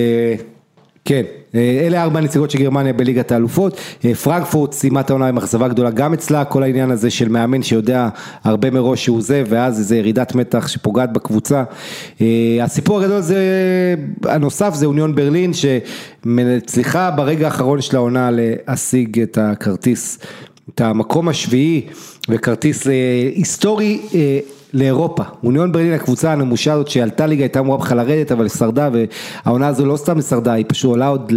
[1.07, 1.23] כן,
[1.55, 5.67] אה, אלה ארבע נציגות של גרמניה בליגת האלופות, אה, פרנקפורט סיימה את העונה עם אכזבה
[5.67, 8.09] גדולה גם אצלה, כל העניין הזה של מאמן שיודע
[8.43, 11.63] הרבה מראש שהוא זה, ואז איזה ירידת מתח שפוגעת בקבוצה.
[12.21, 12.25] אה,
[12.61, 13.39] הסיפור הגדול זה,
[14.23, 20.19] הנוסף זה אוניון ברלין, שמצליחה ברגע האחרון של העונה להשיג את הכרטיס,
[20.75, 21.87] את המקום השביעי,
[22.29, 22.87] וכרטיס
[23.35, 23.99] היסטורי.
[24.73, 29.67] לאירופה, אוניון ברלין הקבוצה הנמושה הזאת שעלתה ליגה הייתה אמורה בכלל לרדת אבל שרדה והעונה
[29.67, 31.33] הזו לא סתם שרדה היא פשוט עולה עוד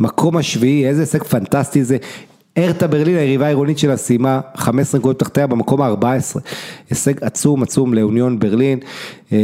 [0.00, 0.88] למקום השביעי.
[0.88, 1.96] איזה הישג פנטסטי זה.
[2.58, 6.40] ארתה ברלין היריבה העירונית שלה סיימה 15 נקודות תחתיה במקום ה-14,
[6.90, 8.78] הישג עצום עצום לאוניון ברלין.
[9.32, 9.38] אה,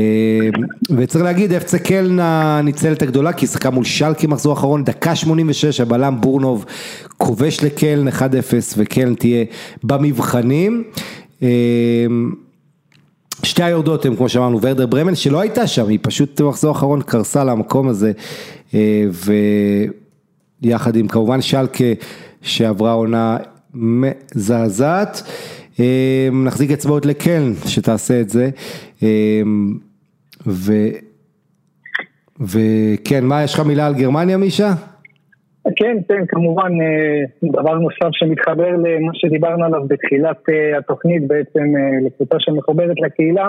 [0.96, 5.80] וצריך להגיד אפצה קלנה ניצלת הגדולה כי היא שיחקה מול שלקי מחזור אחרון דקה 86
[5.80, 6.64] הבלם בורנוב
[7.16, 8.12] כובש לקלן 1-0
[8.76, 9.44] וקלן תהיה
[9.84, 10.84] במבחנים.
[11.42, 11.48] אה,
[13.43, 17.45] שתי היורדות הם כמו שאמרנו ורדר ברמן שלא הייתה שם, היא פשוט במחזור האחרון קרסה
[17.45, 18.12] למקום הזה
[18.74, 19.05] אה,
[20.62, 21.84] ויחד עם כמובן שלקה
[22.43, 23.36] שעברה עונה
[23.74, 25.22] מזעזעת,
[25.80, 28.51] אה, נחזיק אצבעות לקלן שתעשה את זה
[29.03, 29.43] אה,
[30.47, 30.72] ו...
[32.40, 34.74] וכן, מה יש לך מילה על גרמניה מישה?
[35.76, 42.06] כן, כן, כמובן אה, דבר נוסף שמתחבר למה שדיברנו עליו בתחילת אה, התוכנית בעצם אה,
[42.06, 43.48] לקבוצה שמחוברת לקהילה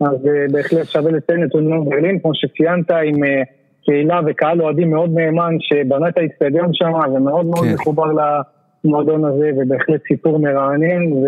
[0.00, 3.20] אז בהחלט שווה לציין את אוניון ברלין כמו שציינת עם
[3.84, 7.74] קהילה וקהל אוהדים מאוד נאמן שבנה את האיצטדיון שם ומאוד מאוד כן.
[7.74, 8.04] מחובר
[8.84, 11.26] למועדון הזה ובהחלט סיפור מרענן ו...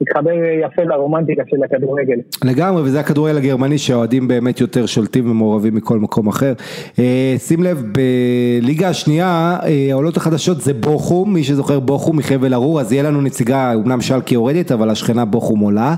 [0.00, 0.30] מתחבר
[0.64, 2.16] יפה לרומנטיקה של הכדורגל.
[2.44, 6.52] לגמרי, וזה הכדורגל הגרמני שהאוהדים באמת יותר שולטים ומעורבים מכל מקום אחר.
[6.98, 12.80] אה, שים לב, בליגה השנייה, אה, העולות החדשות זה בוכום, מי שזוכר בוכום מחבל ארור,
[12.80, 15.94] אז יהיה לנו נציגה, אמנם שלקי יורדת, אבל השכנה בוכום עולה.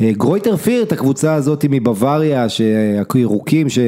[0.00, 2.46] אה, גרויטר פירט, הקבוצה הזאת מבוואריה,
[3.14, 3.78] הירוקים, ש...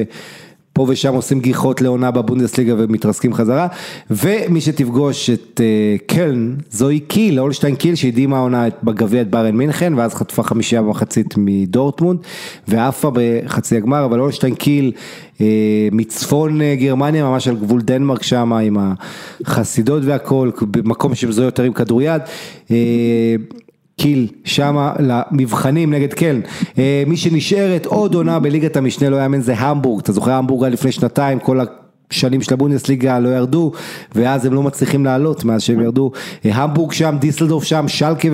[0.72, 3.66] פה ושם עושים גיחות לעונה בבונדסליגה ומתרסקים חזרה,
[4.10, 9.94] ומי שתפגוש את אה, קלן זוהי קיל, אולשטיין קיל שהדהימה העונה בגביע את בארן מינכן,
[9.94, 12.18] ואז חטפה חמישייה במחצית מדורטמונד,
[12.68, 14.92] ועפה בחצי הגמר, אבל אולשטיין קיל
[15.40, 15.46] אה,
[15.92, 18.76] מצפון אה, גרמניה, ממש על גבול דנמרק שם, עם
[19.44, 22.22] החסידות והכל, במקום שמזוהה יותר עם כדוריד.
[24.00, 26.40] קיל שמה למבחנים נגד קלן.
[26.78, 30.72] אה, מי שנשארת עוד עונה בליגת המשנה לא יאמן זה המבורג, אתה זוכר המבורג היה
[30.72, 31.60] לפני שנתיים, כל
[32.10, 33.72] השנים של הבונדסליגה לא ירדו,
[34.14, 36.10] ואז הם לא מצליחים לעלות מאז שהם ירדו.
[36.44, 38.28] אה, המבורג שם, דיסלדורף שם, שלקה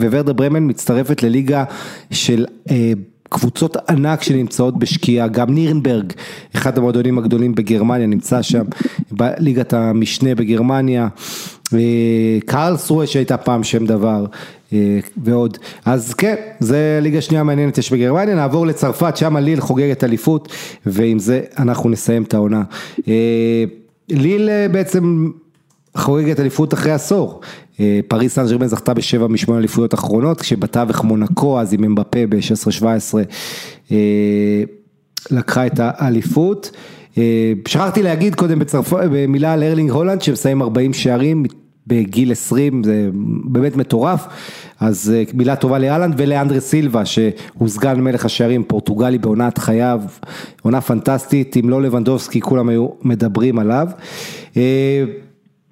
[0.00, 1.64] וורדר ברמן מצטרפת לליגה
[2.10, 2.46] של...
[2.70, 2.92] אה,
[3.28, 6.12] קבוצות ענק שנמצאות בשקיעה, גם נירנברג,
[6.56, 8.64] אחד המועדונים הגדולים בגרמניה, נמצא שם
[9.10, 11.08] בליגת המשנה בגרמניה,
[12.46, 14.26] קרלסרואה שהייתה פעם שם דבר,
[15.24, 15.58] ועוד.
[15.84, 20.52] אז כן, זה ליגה שנייה מעניינת יש בגרמניה, נעבור לצרפת, שם ליל חוגגת אליפות,
[20.86, 22.62] ועם זה אנחנו נסיים את העונה.
[24.08, 25.30] ליל בעצם
[25.96, 27.40] חוגגת אליפות אחרי עשור.
[28.08, 33.94] פריס סן ג'רמן זכתה בשבע משמונה אליפויות אחרונות, כשבתווך מונקו, אז עם אמבפה ב-16-17
[35.30, 36.70] לקחה את האליפות.
[37.68, 41.44] שכחתי להגיד קודם בצרפת, במילה על ארלינג הולנד שמסיים 40 שערים
[41.86, 43.08] בגיל 20, זה
[43.44, 44.26] באמת מטורף,
[44.80, 50.00] אז מילה טובה לאלנד ולאנדרה סילבה שהוא סגן מלך השערים פורטוגלי בעונת חייו,
[50.62, 53.88] עונה פנטסטית, אם לא לבנדובסקי כולם היו מדברים עליו.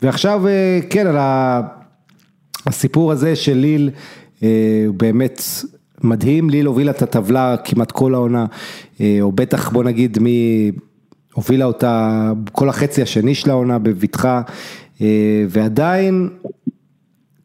[0.03, 0.43] ועכשיו
[0.91, 1.17] כן על
[2.67, 3.91] הסיפור הזה של ליל
[4.97, 5.43] באמת
[6.03, 8.47] מדהים, ליל הובילה את הטבלה כמעט כל העונה,
[9.21, 10.71] או בטח בוא נגיד מי
[11.35, 14.43] הובילה אותה כל החצי השני של העונה בבטחה,
[15.49, 16.29] ועדיין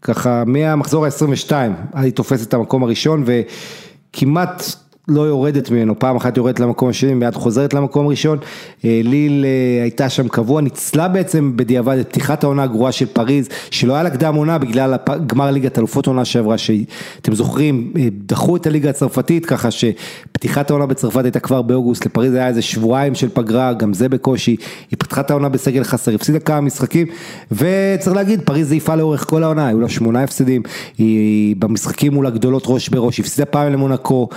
[0.01, 1.51] ככה מהמחזור ה-22,
[1.93, 4.63] היא תופסת את המקום הראשון וכמעט
[5.09, 8.37] לא יורדת ממנו, פעם אחת יורדת למקום השני, מיד חוזרת למקום הראשון,
[8.83, 9.45] ליל
[9.81, 14.09] הייתה שם קבוע, ניצלה בעצם בדיעבד את פתיחת העונה הגרועה של פריז, שלא היה לה
[14.09, 14.95] קדם עונה בגלל
[15.27, 17.93] גמר ליגת אלופות עונה שעברה, שאתם זוכרים,
[18.25, 23.15] דחו את הליגה הצרפתית, ככה שפתיחת העונה בצרפת הייתה כבר באוגוסט, לפריז היה איזה שבועיים
[23.15, 24.55] של פגרה, גם זה בקושי,
[24.91, 27.07] היא פתחה את העונה בסגל חסר, הפסידה כמה משחקים,
[27.51, 30.61] וצריך להגיד, פריז זייפה לאורך כל העונה, היו לה שמונה הפסדים,
[30.97, 34.29] היא במשחקים מול הגדולות ראש בראש, הפסידה פעם למונקו,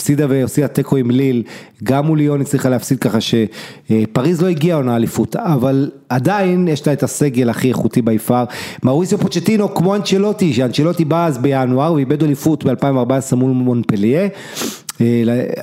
[0.00, 1.42] הפסידה ועושה תיקו עם ליל,
[1.84, 6.92] גם מול ליון הצליחה להפסיד ככה שפריז לא הגיעה עונה אליפות, אבל עדיין יש לה
[6.92, 8.44] את הסגל הכי איכותי ביפר,
[8.82, 14.28] מאוריסיו פוצ'טינו כמו אנצ'לוטי, שאנצ'לוטי בא אז בינואר ואיבד אליפות ב-2014 מול מונפליה.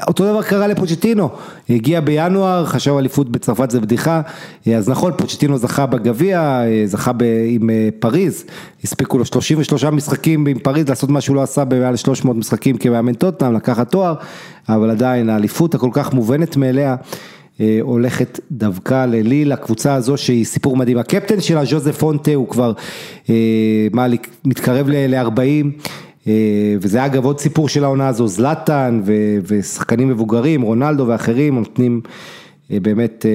[0.07, 1.29] אותו דבר קרה לפוצ'טינו,
[1.69, 4.21] הגיע בינואר, חשב אליפות בצרפת זה בדיחה,
[4.77, 7.11] אז נכון פוצ'טינו זכה בגביע, זכה
[7.47, 7.69] עם
[7.99, 8.45] פריז,
[8.83, 13.13] הספיקו לו 33 משחקים עם פריז לעשות מה שהוא לא עשה במעל 300 משחקים כמאמן
[13.13, 14.13] טוטנאם, לקחת תואר,
[14.69, 16.95] אבל עדיין האליפות הכל כך מובנת מאליה.
[17.81, 22.73] הולכת דווקא לליל, הקבוצה הזו שהיא סיפור מדהים, הקפטן שלה ז'וזף פונטה הוא כבר
[23.93, 24.07] מה,
[24.45, 25.65] מתקרב ל-40
[26.81, 29.01] וזה אגב עוד סיפור של העונה הזו, זלאטן
[29.45, 32.01] ושחקנים מבוגרים, רונלדו ואחרים נותנים
[32.69, 33.25] באמת,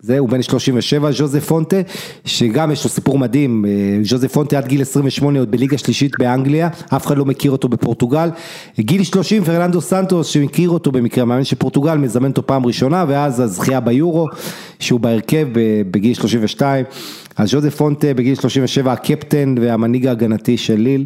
[0.00, 1.76] זה, הוא בן 37, ז'וזף פונטה,
[2.24, 3.64] שגם יש לו סיפור מדהים,
[4.02, 8.30] ז'וזף פונטה עד גיל 28 עוד בליגה שלישית באנגליה, אף אחד לא מכיר אותו בפורטוגל,
[8.80, 13.80] גיל 30 פרננדו סנטוס שמכיר אותו במקרה, מאמן שפורטוגל מזמן אותו פעם ראשונה, ואז הזכייה
[13.80, 14.26] ביורו,
[14.78, 15.48] שהוא בהרכב
[15.90, 16.84] בגיל 32.
[17.38, 21.04] אז ז'וזף פונטה בגיל 37 הקפטן והמנהיג ההגנתי של ליל,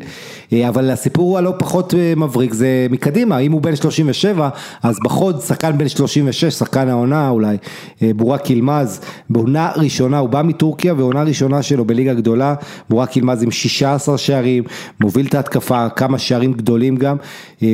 [0.69, 4.49] אבל הסיפור הלא פחות מבריק, זה מקדימה, אם הוא בן 37
[4.83, 7.57] אז בחוד שחקן בן 36, שחקן העונה אולי,
[8.03, 9.01] בורק ילמז,
[9.31, 12.55] בעונה ראשונה, הוא בא מטורקיה ועונה ראשונה שלו בליגה גדולה,
[12.91, 14.65] בורק ילמז עם 16 שערים,
[15.01, 17.17] מוביל את ההתקפה, כמה שערים גדולים גם,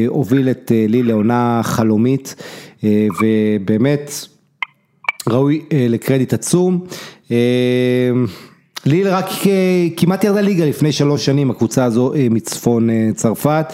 [0.06, 2.34] הוביל את ליל לעונה חלומית,
[2.82, 4.10] ובאמת
[5.28, 6.84] ראוי לקרדיט עצום.
[8.86, 9.26] ליל רק
[9.96, 13.72] כמעט ירדה ליגה לפני שלוש שנים, הקבוצה הזו מצפון צרפת,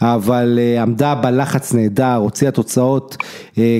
[0.00, 3.16] אבל עמדה בלחץ נהדר, הוציאה תוצאות,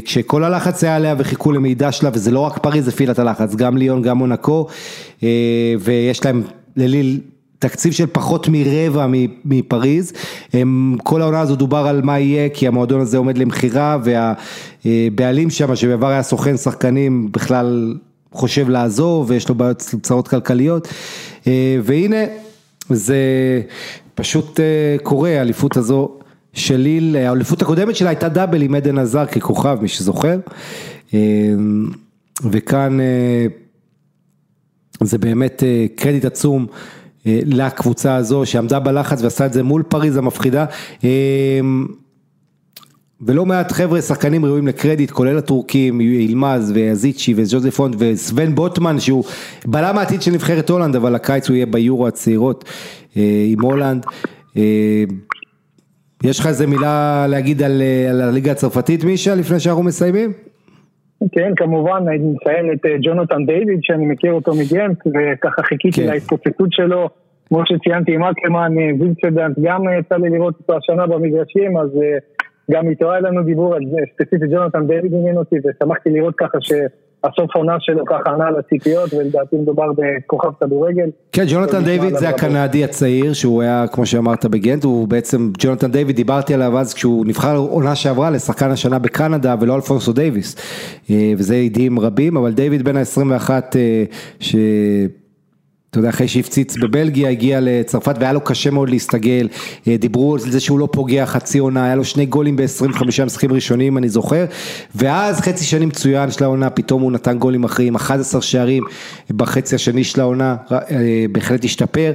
[0.04, 3.76] כשכל הלחץ היה עליה וחיכו למידע שלה, וזה לא רק פריז הפעילה את הלחץ, גם
[3.76, 4.66] ליון, גם מונקו,
[5.80, 6.42] ויש להם
[6.76, 7.20] לליל
[7.62, 9.06] תקציב של פחות מרבע
[9.44, 10.12] מפריז,
[11.02, 13.98] כל העונה הזו דובר על מה יהיה, כי המועדון הזה עומד למכירה,
[14.84, 17.94] והבעלים שם, שבעבר היה סוכן שחקנים, בכלל
[18.32, 20.89] חושב לעזור ויש לו בעיות צרות כלכליות.
[21.82, 22.24] והנה
[22.90, 23.16] זה
[24.14, 24.60] פשוט
[25.02, 26.10] קורה, האליפות הזו
[26.52, 30.39] של ליל, האליפות הקודמת שלה הייתה דאבל עם עדן עזר ככוכב מי שזוכר.
[32.51, 32.98] וכאן
[35.01, 35.62] זה באמת
[35.97, 36.66] קרדיט עצום
[37.26, 40.64] לקבוצה הזו שעמדה בלחץ ועשה את זה מול פריז המפחידה
[43.26, 49.24] ולא מעט חבר'ה שחקנים ראויים לקרדיט כולל הטורקים, ילמז ויזיצ'י וז'וזפון וסוון בוטמן שהוא
[49.66, 52.64] בלם העתיד של נבחרת הולנד אבל הקיץ הוא יהיה ביורו הצעירות
[53.16, 54.06] עם הולנד.
[56.24, 60.32] יש לך איזה מילה להגיד על, על הליגה הצרפתית מישה לפני שאנחנו מסיימים?
[61.32, 66.12] כן כמובן אני מציין את ג'ונתן דיוויד שאני מכיר אותו מגנט וככה חיכיתי כן.
[66.12, 67.08] להתפוצצות שלו
[67.48, 71.90] כמו שציינתי עם אקרמן וילצדנט גם יצא לי לראות אותו השנה במגרשים אז
[72.70, 76.58] גם איתו היה לנו דיבור על זה, ספציפית ג'ונתן דיוויד עניין אותי, ושמחתי לראות ככה
[77.26, 81.10] שהסוף העונה שלו ככה ענה על הציפיות, ולדעתי מדובר בכוכב כדורגל.
[81.32, 86.16] כן, ג'ונתן דיוויד זה הקנדי הצעיר, שהוא היה, כמו שאמרת, בגנט, הוא בעצם, ג'ונתן דיוויד,
[86.16, 90.56] דיברתי עליו אז כשהוא נבחר עונה שעברה לשחקן השנה בקנדה, ולא אלפונסו דייוויס,
[91.38, 93.50] וזה ידיעים רבים, אבל דיוויד בן ה-21,
[94.40, 94.56] ש...
[95.93, 99.48] אתה יודע, אחרי שהפציץ בבלגיה, הגיע לצרפת והיה לו קשה מאוד להסתגל,
[99.89, 103.52] אה, דיברו על זה שהוא לא פוגע חצי עונה, היה לו שני גולים ב-25 משחקים
[103.52, 104.44] ראשונים, אני זוכר,
[104.94, 108.85] ואז חצי שני מצוין של העונה, פתאום הוא נתן גולים אחרים, 11 שערים
[109.31, 110.78] בחצי השני של העונה, אה,
[111.32, 112.12] בהחלט השתפר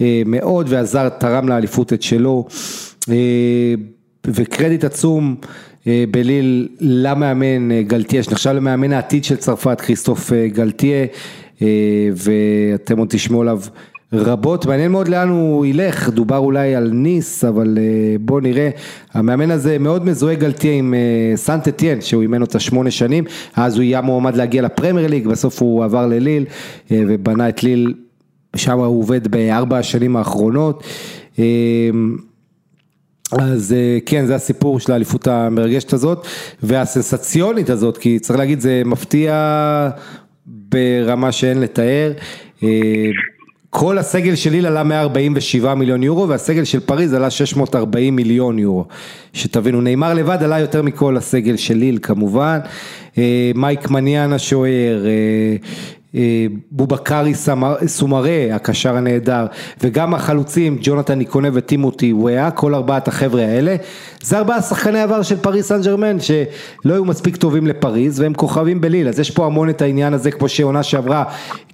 [0.00, 2.46] אה, מאוד ועזר, תרם לאליפות את שלו,
[4.26, 5.36] וקרדיט עצום.
[6.10, 11.06] בליל למאמן גלטיה, שנחשב למאמן העתיד של צרפת, כריסטוף גלטיה,
[12.14, 13.60] ואתם עוד תשמעו עליו
[14.12, 18.70] רבות, מעניין מאוד לאן הוא ילך, דובר אולי על ניס, אבל אה, בואו נראה,
[19.14, 23.24] המאמן הזה מאוד מזוהה גלטיה עם אה, סנט אתיין, שהוא אימן אותה שמונה שנים,
[23.56, 26.44] אז הוא היה מועמד להגיע לפרמייר ליג, בסוף הוא עבר לליל
[26.90, 27.94] ובנה את ליל,
[28.56, 30.84] שם הוא עובד בארבע השנים האחרונות.
[33.32, 33.74] אז
[34.06, 36.26] כן, זה הסיפור של האליפות המרגשת הזאת
[36.62, 39.32] והסנסציונית הזאת, כי צריך להגיד, זה מפתיע
[40.68, 42.12] ברמה שאין לתאר.
[42.62, 42.68] אה,
[43.70, 48.84] כל הסגל של ליל עלה 147 מיליון יורו והסגל של פריז עלה 640 מיליון יורו.
[49.32, 52.58] שתבינו, נאמר לבד עלה יותר מכל הסגל של ליל כמובן.
[53.18, 55.56] אה, מייק מניאן השוער, אה,
[56.70, 57.32] בובקרי
[57.86, 59.46] סומרה, הקשר הנהדר,
[59.80, 63.76] וגם החלוצים, ג'ונתן איקונה וטימותי וואה, כל ארבעת החבר'ה האלה,
[64.22, 68.80] זה ארבעה שחקני עבר של פריס סן ג'רמן, שלא היו מספיק טובים לפריז, והם כוכבים
[68.80, 71.24] בליל, אז יש פה המון את העניין הזה, כמו שעונה שעברה,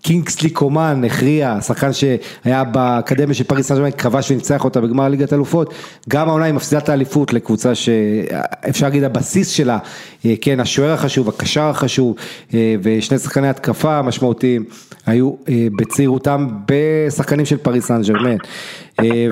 [0.02, 5.32] קינגסלי קומן הכריע, שחקן שהיה באקדמיה של פריס סן ג'רמן, כבש וניצח אותה בגמר ליגת
[5.32, 5.74] אלופות,
[6.08, 9.78] גם העונה היא מפסידה את האליפות לקבוצה שאפשר להגיד הבסיס שלה,
[10.26, 12.14] אה, כן, השוער החשוב, הקשר החשוב,
[12.54, 14.64] אה, ושני שחקני התקפה משמעותיים,
[15.06, 18.36] היו אה, בצעירותם בשחקנים של פריס סן ג'רמן,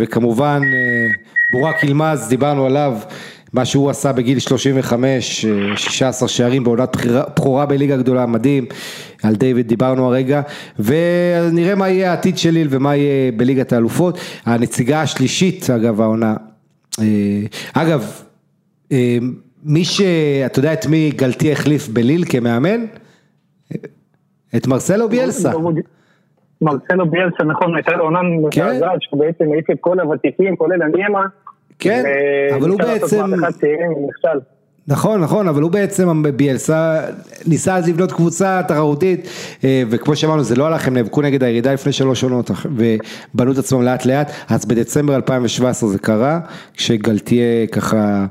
[0.01, 0.61] וכמובן
[1.53, 2.99] בורק ילמז, דיברנו עליו.
[3.53, 5.47] מה שהוא עשה בגיל 35,
[5.77, 6.97] 16 שערים בעונת
[7.37, 8.67] בכורה בליגה גדולה, מדהים,
[9.23, 10.43] על דיוויד דיברנו הרגע,
[10.79, 14.19] ונראה מה יהיה העתיד של ליל ומה יהיה בליגת האלופות.
[14.45, 16.35] הנציגה השלישית, אגב, העונה,
[16.99, 17.05] אה,
[17.73, 18.23] אגב,
[18.93, 19.19] אה,
[19.65, 20.01] מי ש...
[20.47, 22.85] אתה יודע את מי גלתי החליף בליל כמאמן?
[24.57, 25.51] את מרסלו ביאלסה.
[26.63, 28.21] מרסלו ביאלסה, נכון, הייתה לו עונה
[28.51, 28.67] כן.
[28.67, 31.27] מזעזעת, שבעצם העיף את כל הוותיקים, כולל הניאמה.
[31.79, 32.05] כן,
[32.55, 33.31] אבל הוא בעצם...
[34.89, 37.01] נכון, נכון, אבל הוא בעצם ביאלסה
[37.47, 39.29] ניסה אז לבנות קבוצה תחרותית
[39.65, 43.59] אה, וכמו שאמרנו זה לא הלך, הם נאבקו נגד הירידה לפני שלוש עונות ובנו את
[43.59, 46.41] עצמם לאט לאט, אז בדצמבר 2017 זה קרה,
[46.75, 48.27] כשגלתיה ככה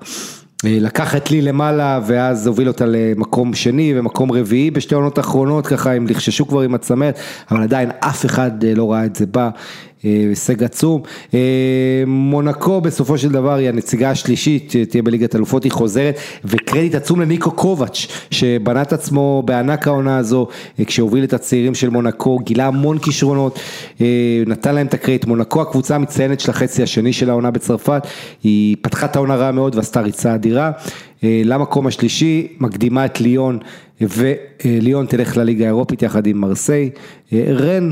[0.64, 5.94] לקח את לי למעלה ואז הוביל אותה למקום שני ומקום רביעי בשתי עונות האחרונות ככה
[5.94, 7.20] הם לחששו כבר עם הצמרת
[7.52, 9.44] אבל עדיין אף אחד אה, לא ראה את זה בא.
[9.44, 9.50] אה,
[10.04, 11.02] הישג עצום.
[11.34, 11.40] אה,
[12.08, 17.52] מונקו בסופו של דבר היא הנציגה השלישית, תהיה בליגת אלופות, היא חוזרת, וקרדיט עצום לניקו
[17.52, 20.48] קובץ', שבנה את עצמו בענק העונה הזו,
[20.80, 23.60] אה, כשהוביל את הצעירים של מונקו, גילה המון כישרונות,
[24.48, 25.26] נתן להם את הקרדיט.
[25.26, 28.08] מונקו הקבוצה המצטיינת של החצי השני של העונה בצרפת,
[28.44, 30.72] היא פתחה את העונה רע מאוד ועשתה ריצה אדירה.
[31.24, 33.60] למקום השלישי, מקדימה את ליון,
[34.02, 36.90] וליון תלך לליגה האירופית יחד עם מרסיי.
[37.34, 37.92] רן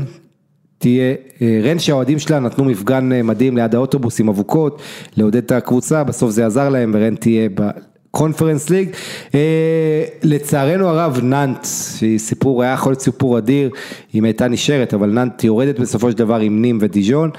[0.80, 4.82] תהיה, אה, רן שהאוהדים שלה נתנו מפגן אה, מדהים ליד האוטובוס עם אבוקות,
[5.16, 8.88] לעודד את הקבוצה, בסוף זה עזר להם ורן תהיה בקונפרנס ליג.
[9.34, 11.66] אה, לצערנו הרב נאנט,
[11.98, 13.70] שהיא סיפור, היה יכול להיות סיפור אדיר
[14.14, 17.30] אם הייתה נשארת, אבל נאנט יורדת בסופו של דבר עם נים ודיז'ון.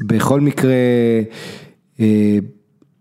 [0.00, 0.72] בכל מקרה,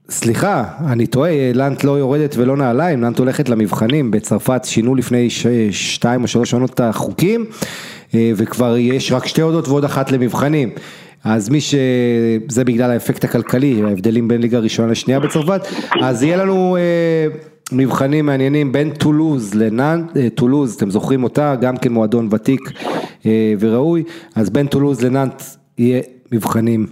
[0.09, 5.27] סליחה, אני טועה, נאנט לא יורדת ולא נעליים, נאנט הולכת למבחנים, בצרפת שינו לפני
[5.71, 7.45] שתיים או שלוש שנים את החוקים.
[8.13, 10.69] אה, וכבר יש רק שתי יורדות ועוד אחת למבחנים.
[11.23, 11.75] אז מי ש...
[12.49, 15.61] זה בגלל האפקט הכלכלי, ההבדלים בין ליגה ראשונה לשנייה בצרפת,
[16.01, 17.37] אז יהיה לנו אה,
[17.71, 22.71] מבחנים מעניינים בין טולוז לנאנט, אה, טולוז, אתם זוכרים אותה, גם כן מועדון ותיק
[23.25, 24.03] אה, וראוי,
[24.35, 25.43] אז בין טולוז לנאנט
[25.77, 26.01] יהיה
[26.31, 26.85] מבחנים.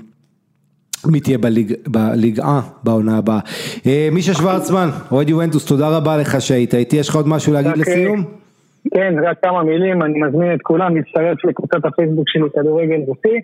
[1.06, 3.40] מי תהיה בליג, בליגה בעונה הבאה.
[3.86, 7.72] אה, מישה שוורצמן, אוהד יובנטוס, תודה רבה לך שהיית איתי, יש לך עוד משהו להגיד
[7.72, 7.80] okay.
[7.80, 8.24] לסיום?
[8.94, 13.40] כן, רק כמה מילים, אני מזמין את כולם להצטרף לקבוצת הפייסבוק שלי כדורגל רוסי,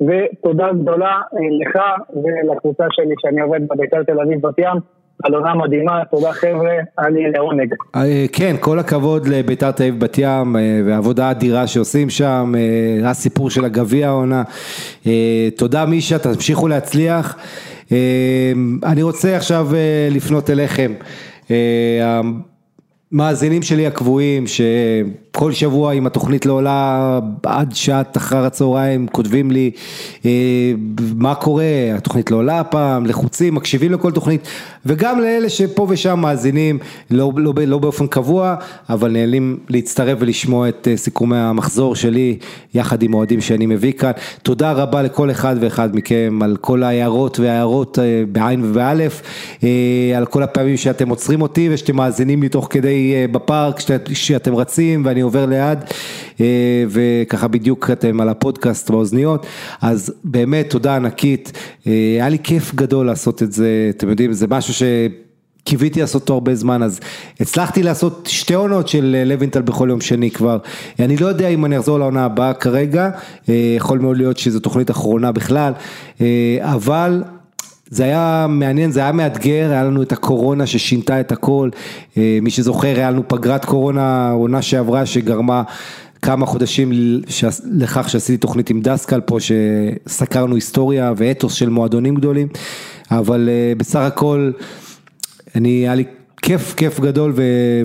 [0.00, 1.20] ותודה גדולה אה,
[1.60, 1.82] לך
[2.24, 4.96] ולקבוצה שלי שאני עובד בביתר תל אביב בת ים.
[5.24, 6.72] על עונה מדהימה, תודה חבר'ה,
[7.08, 7.74] לי לעונג.
[7.96, 12.52] אה, כן, כל הכבוד לביתר תל אביב בת ים אה, והעבודה האדירה שעושים שם,
[13.04, 14.42] הסיפור של הגביע העונה.
[15.56, 17.36] תודה מישה, תמשיכו להצליח.
[18.84, 19.66] אני רוצה עכשיו
[20.10, 20.92] לפנות אליכם.
[23.16, 24.44] המאזינים שלי הקבועים,
[25.38, 29.70] כל שבוע אם התוכנית לא עולה עד שעת אחר הצהריים, כותבים לי
[30.24, 30.30] אה,
[31.16, 31.64] מה קורה,
[31.96, 34.48] התוכנית לא עולה הפעם, לחוצים, מקשיבים לכל תוכנית,
[34.86, 36.78] וגם לאלה שפה ושם מאזינים,
[37.10, 38.54] לא, לא, לא באופן קבוע,
[38.88, 42.38] אבל נהנים להצטרף ולשמוע את אה, סיכומי המחזור שלי,
[42.74, 44.12] יחד עם אוהדים שאני מביא כאן.
[44.42, 49.22] תודה רבה לכל אחד ואחד מכם על כל ההערות וההערות אה, בעין ובאלף,
[49.64, 49.68] אה,
[50.16, 53.76] על כל הפעמים שאתם עוצרים אותי ושאתם מאזינים לי תוך כדי אה, בפארק,
[54.12, 55.78] שאתם רצים ואני עובר ליד,
[56.40, 59.46] אה, וככה בדיוק אתם על הפודקאסט באוזניות,
[59.82, 61.52] אז באמת תודה ענקית,
[61.86, 64.82] אה, היה לי כיף גדול לעשות את זה, אתם יודעים, זה משהו ש...
[65.68, 67.00] קיוויתי לעשות אותו הרבה זמן, אז
[67.40, 70.58] הצלחתי לעשות שתי עונות של לוינטל בכל יום שני כבר.
[70.98, 73.10] אני לא יודע אם אני אחזור לעונה הבאה כרגע,
[73.48, 75.72] יכול מאוד להיות שזו תוכנית אחרונה בכלל,
[76.60, 77.22] אבל
[77.90, 81.70] זה היה מעניין, זה היה מאתגר, היה לנו את הקורונה ששינתה את הכל,
[82.16, 85.62] אה, מי שזוכר, היה לנו פגרת קורונה, עונה שעברה שגרמה
[86.22, 86.92] כמה חודשים
[87.64, 92.48] לכך שעשיתי תוכנית עם דסקל פה, שסקרנו היסטוריה ואתוס של מועדונים גדולים,
[93.10, 94.50] אבל אה, בסך הכל,
[95.54, 96.04] אני, היה לי
[96.42, 97.32] כיף, כיף גדול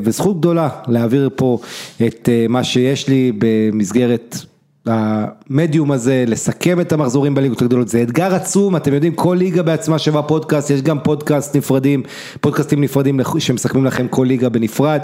[0.04, 1.60] וזכות גדולה להעביר פה
[2.08, 4.38] את אה, מה שיש לי במסגרת
[4.86, 10.00] המדיום הזה, לסכם את המחזורים בליגות הגדולות, זה אתגר עצום, אתם יודעים, כל ליגה בעצמה
[10.00, 12.04] שווה פודקאסט, יש גם פודקאסט נפרדים,
[12.42, 15.00] פודקאסטים נפרדים שמסכמים לכם כל ליגה בנפרד,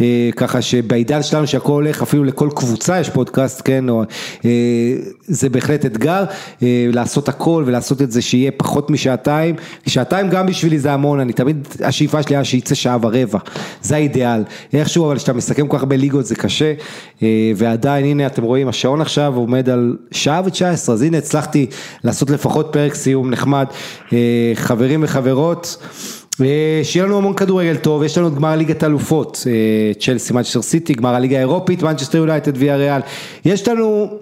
[0.00, 4.02] אה, ככה שבעידן שלנו שהכל הולך, אפילו לכל קבוצה יש פודקאסט, כן, או,
[4.44, 4.50] אה,
[5.22, 6.24] זה בהחלט אתגר,
[6.62, 9.54] אה, לעשות הכל ולעשות את זה שיהיה פחות משעתיים,
[9.86, 13.38] שעתיים גם בשבילי זה המון, אני תמיד, השאיפה שלי היה שייצא שעה ורבע,
[13.82, 14.42] זה האידיאל,
[14.72, 16.72] איכשהו אבל כשאתה מסכם כל כך הרבה ליגות זה קשה,
[17.56, 21.66] ועדיין, הנה אתם רואים, השעון עכשיו עכשיו עומד על שעה ותשע עשרה, אז הנה הצלחתי
[22.04, 23.66] לעשות לפחות פרק סיום נחמד.
[24.12, 25.76] אה, חברים וחברות,
[26.40, 30.62] אה, שיהיה לנו המון כדורגל טוב, יש לנו את גמר ליגת אלופות, אה, צ'לסי, מנצ'סטר
[30.62, 33.00] סיטי, גמר הליגה האירופית, מנצ'סטר יונייטד ויאריאל,
[33.44, 34.18] יש לנו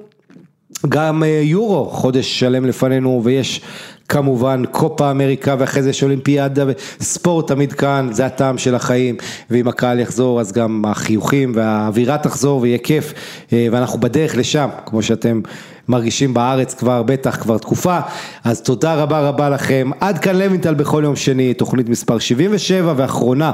[0.89, 3.61] גם יורו, חודש שלם לפנינו, ויש
[4.09, 9.17] כמובן קופה אמריקה ואחרי זה יש אולימפיאדה וספורט תמיד כאן, זה הטעם של החיים.
[9.51, 13.15] ואם הקהל יחזור אז גם החיוכים והאווירה תחזור ויהיה כיף.
[13.53, 15.41] אה, ואנחנו בדרך לשם כמו שאתם
[15.89, 17.99] מרגישים בארץ כבר בטח כבר תקופה.
[18.45, 19.91] אז תודה רבה רבה לכם.
[20.01, 23.53] עד כאן לוינטל בכל יום שני תוכנית מספר 77 ואחרונה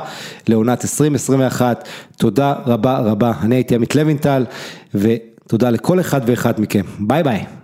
[0.48, 3.32] לעונת 2021 תודה רבה רבה.
[3.42, 4.44] אני הייתי עמית לוינטל
[4.94, 6.82] ותודה לכל אחד ואחד מכם.
[6.98, 7.63] ביי ביי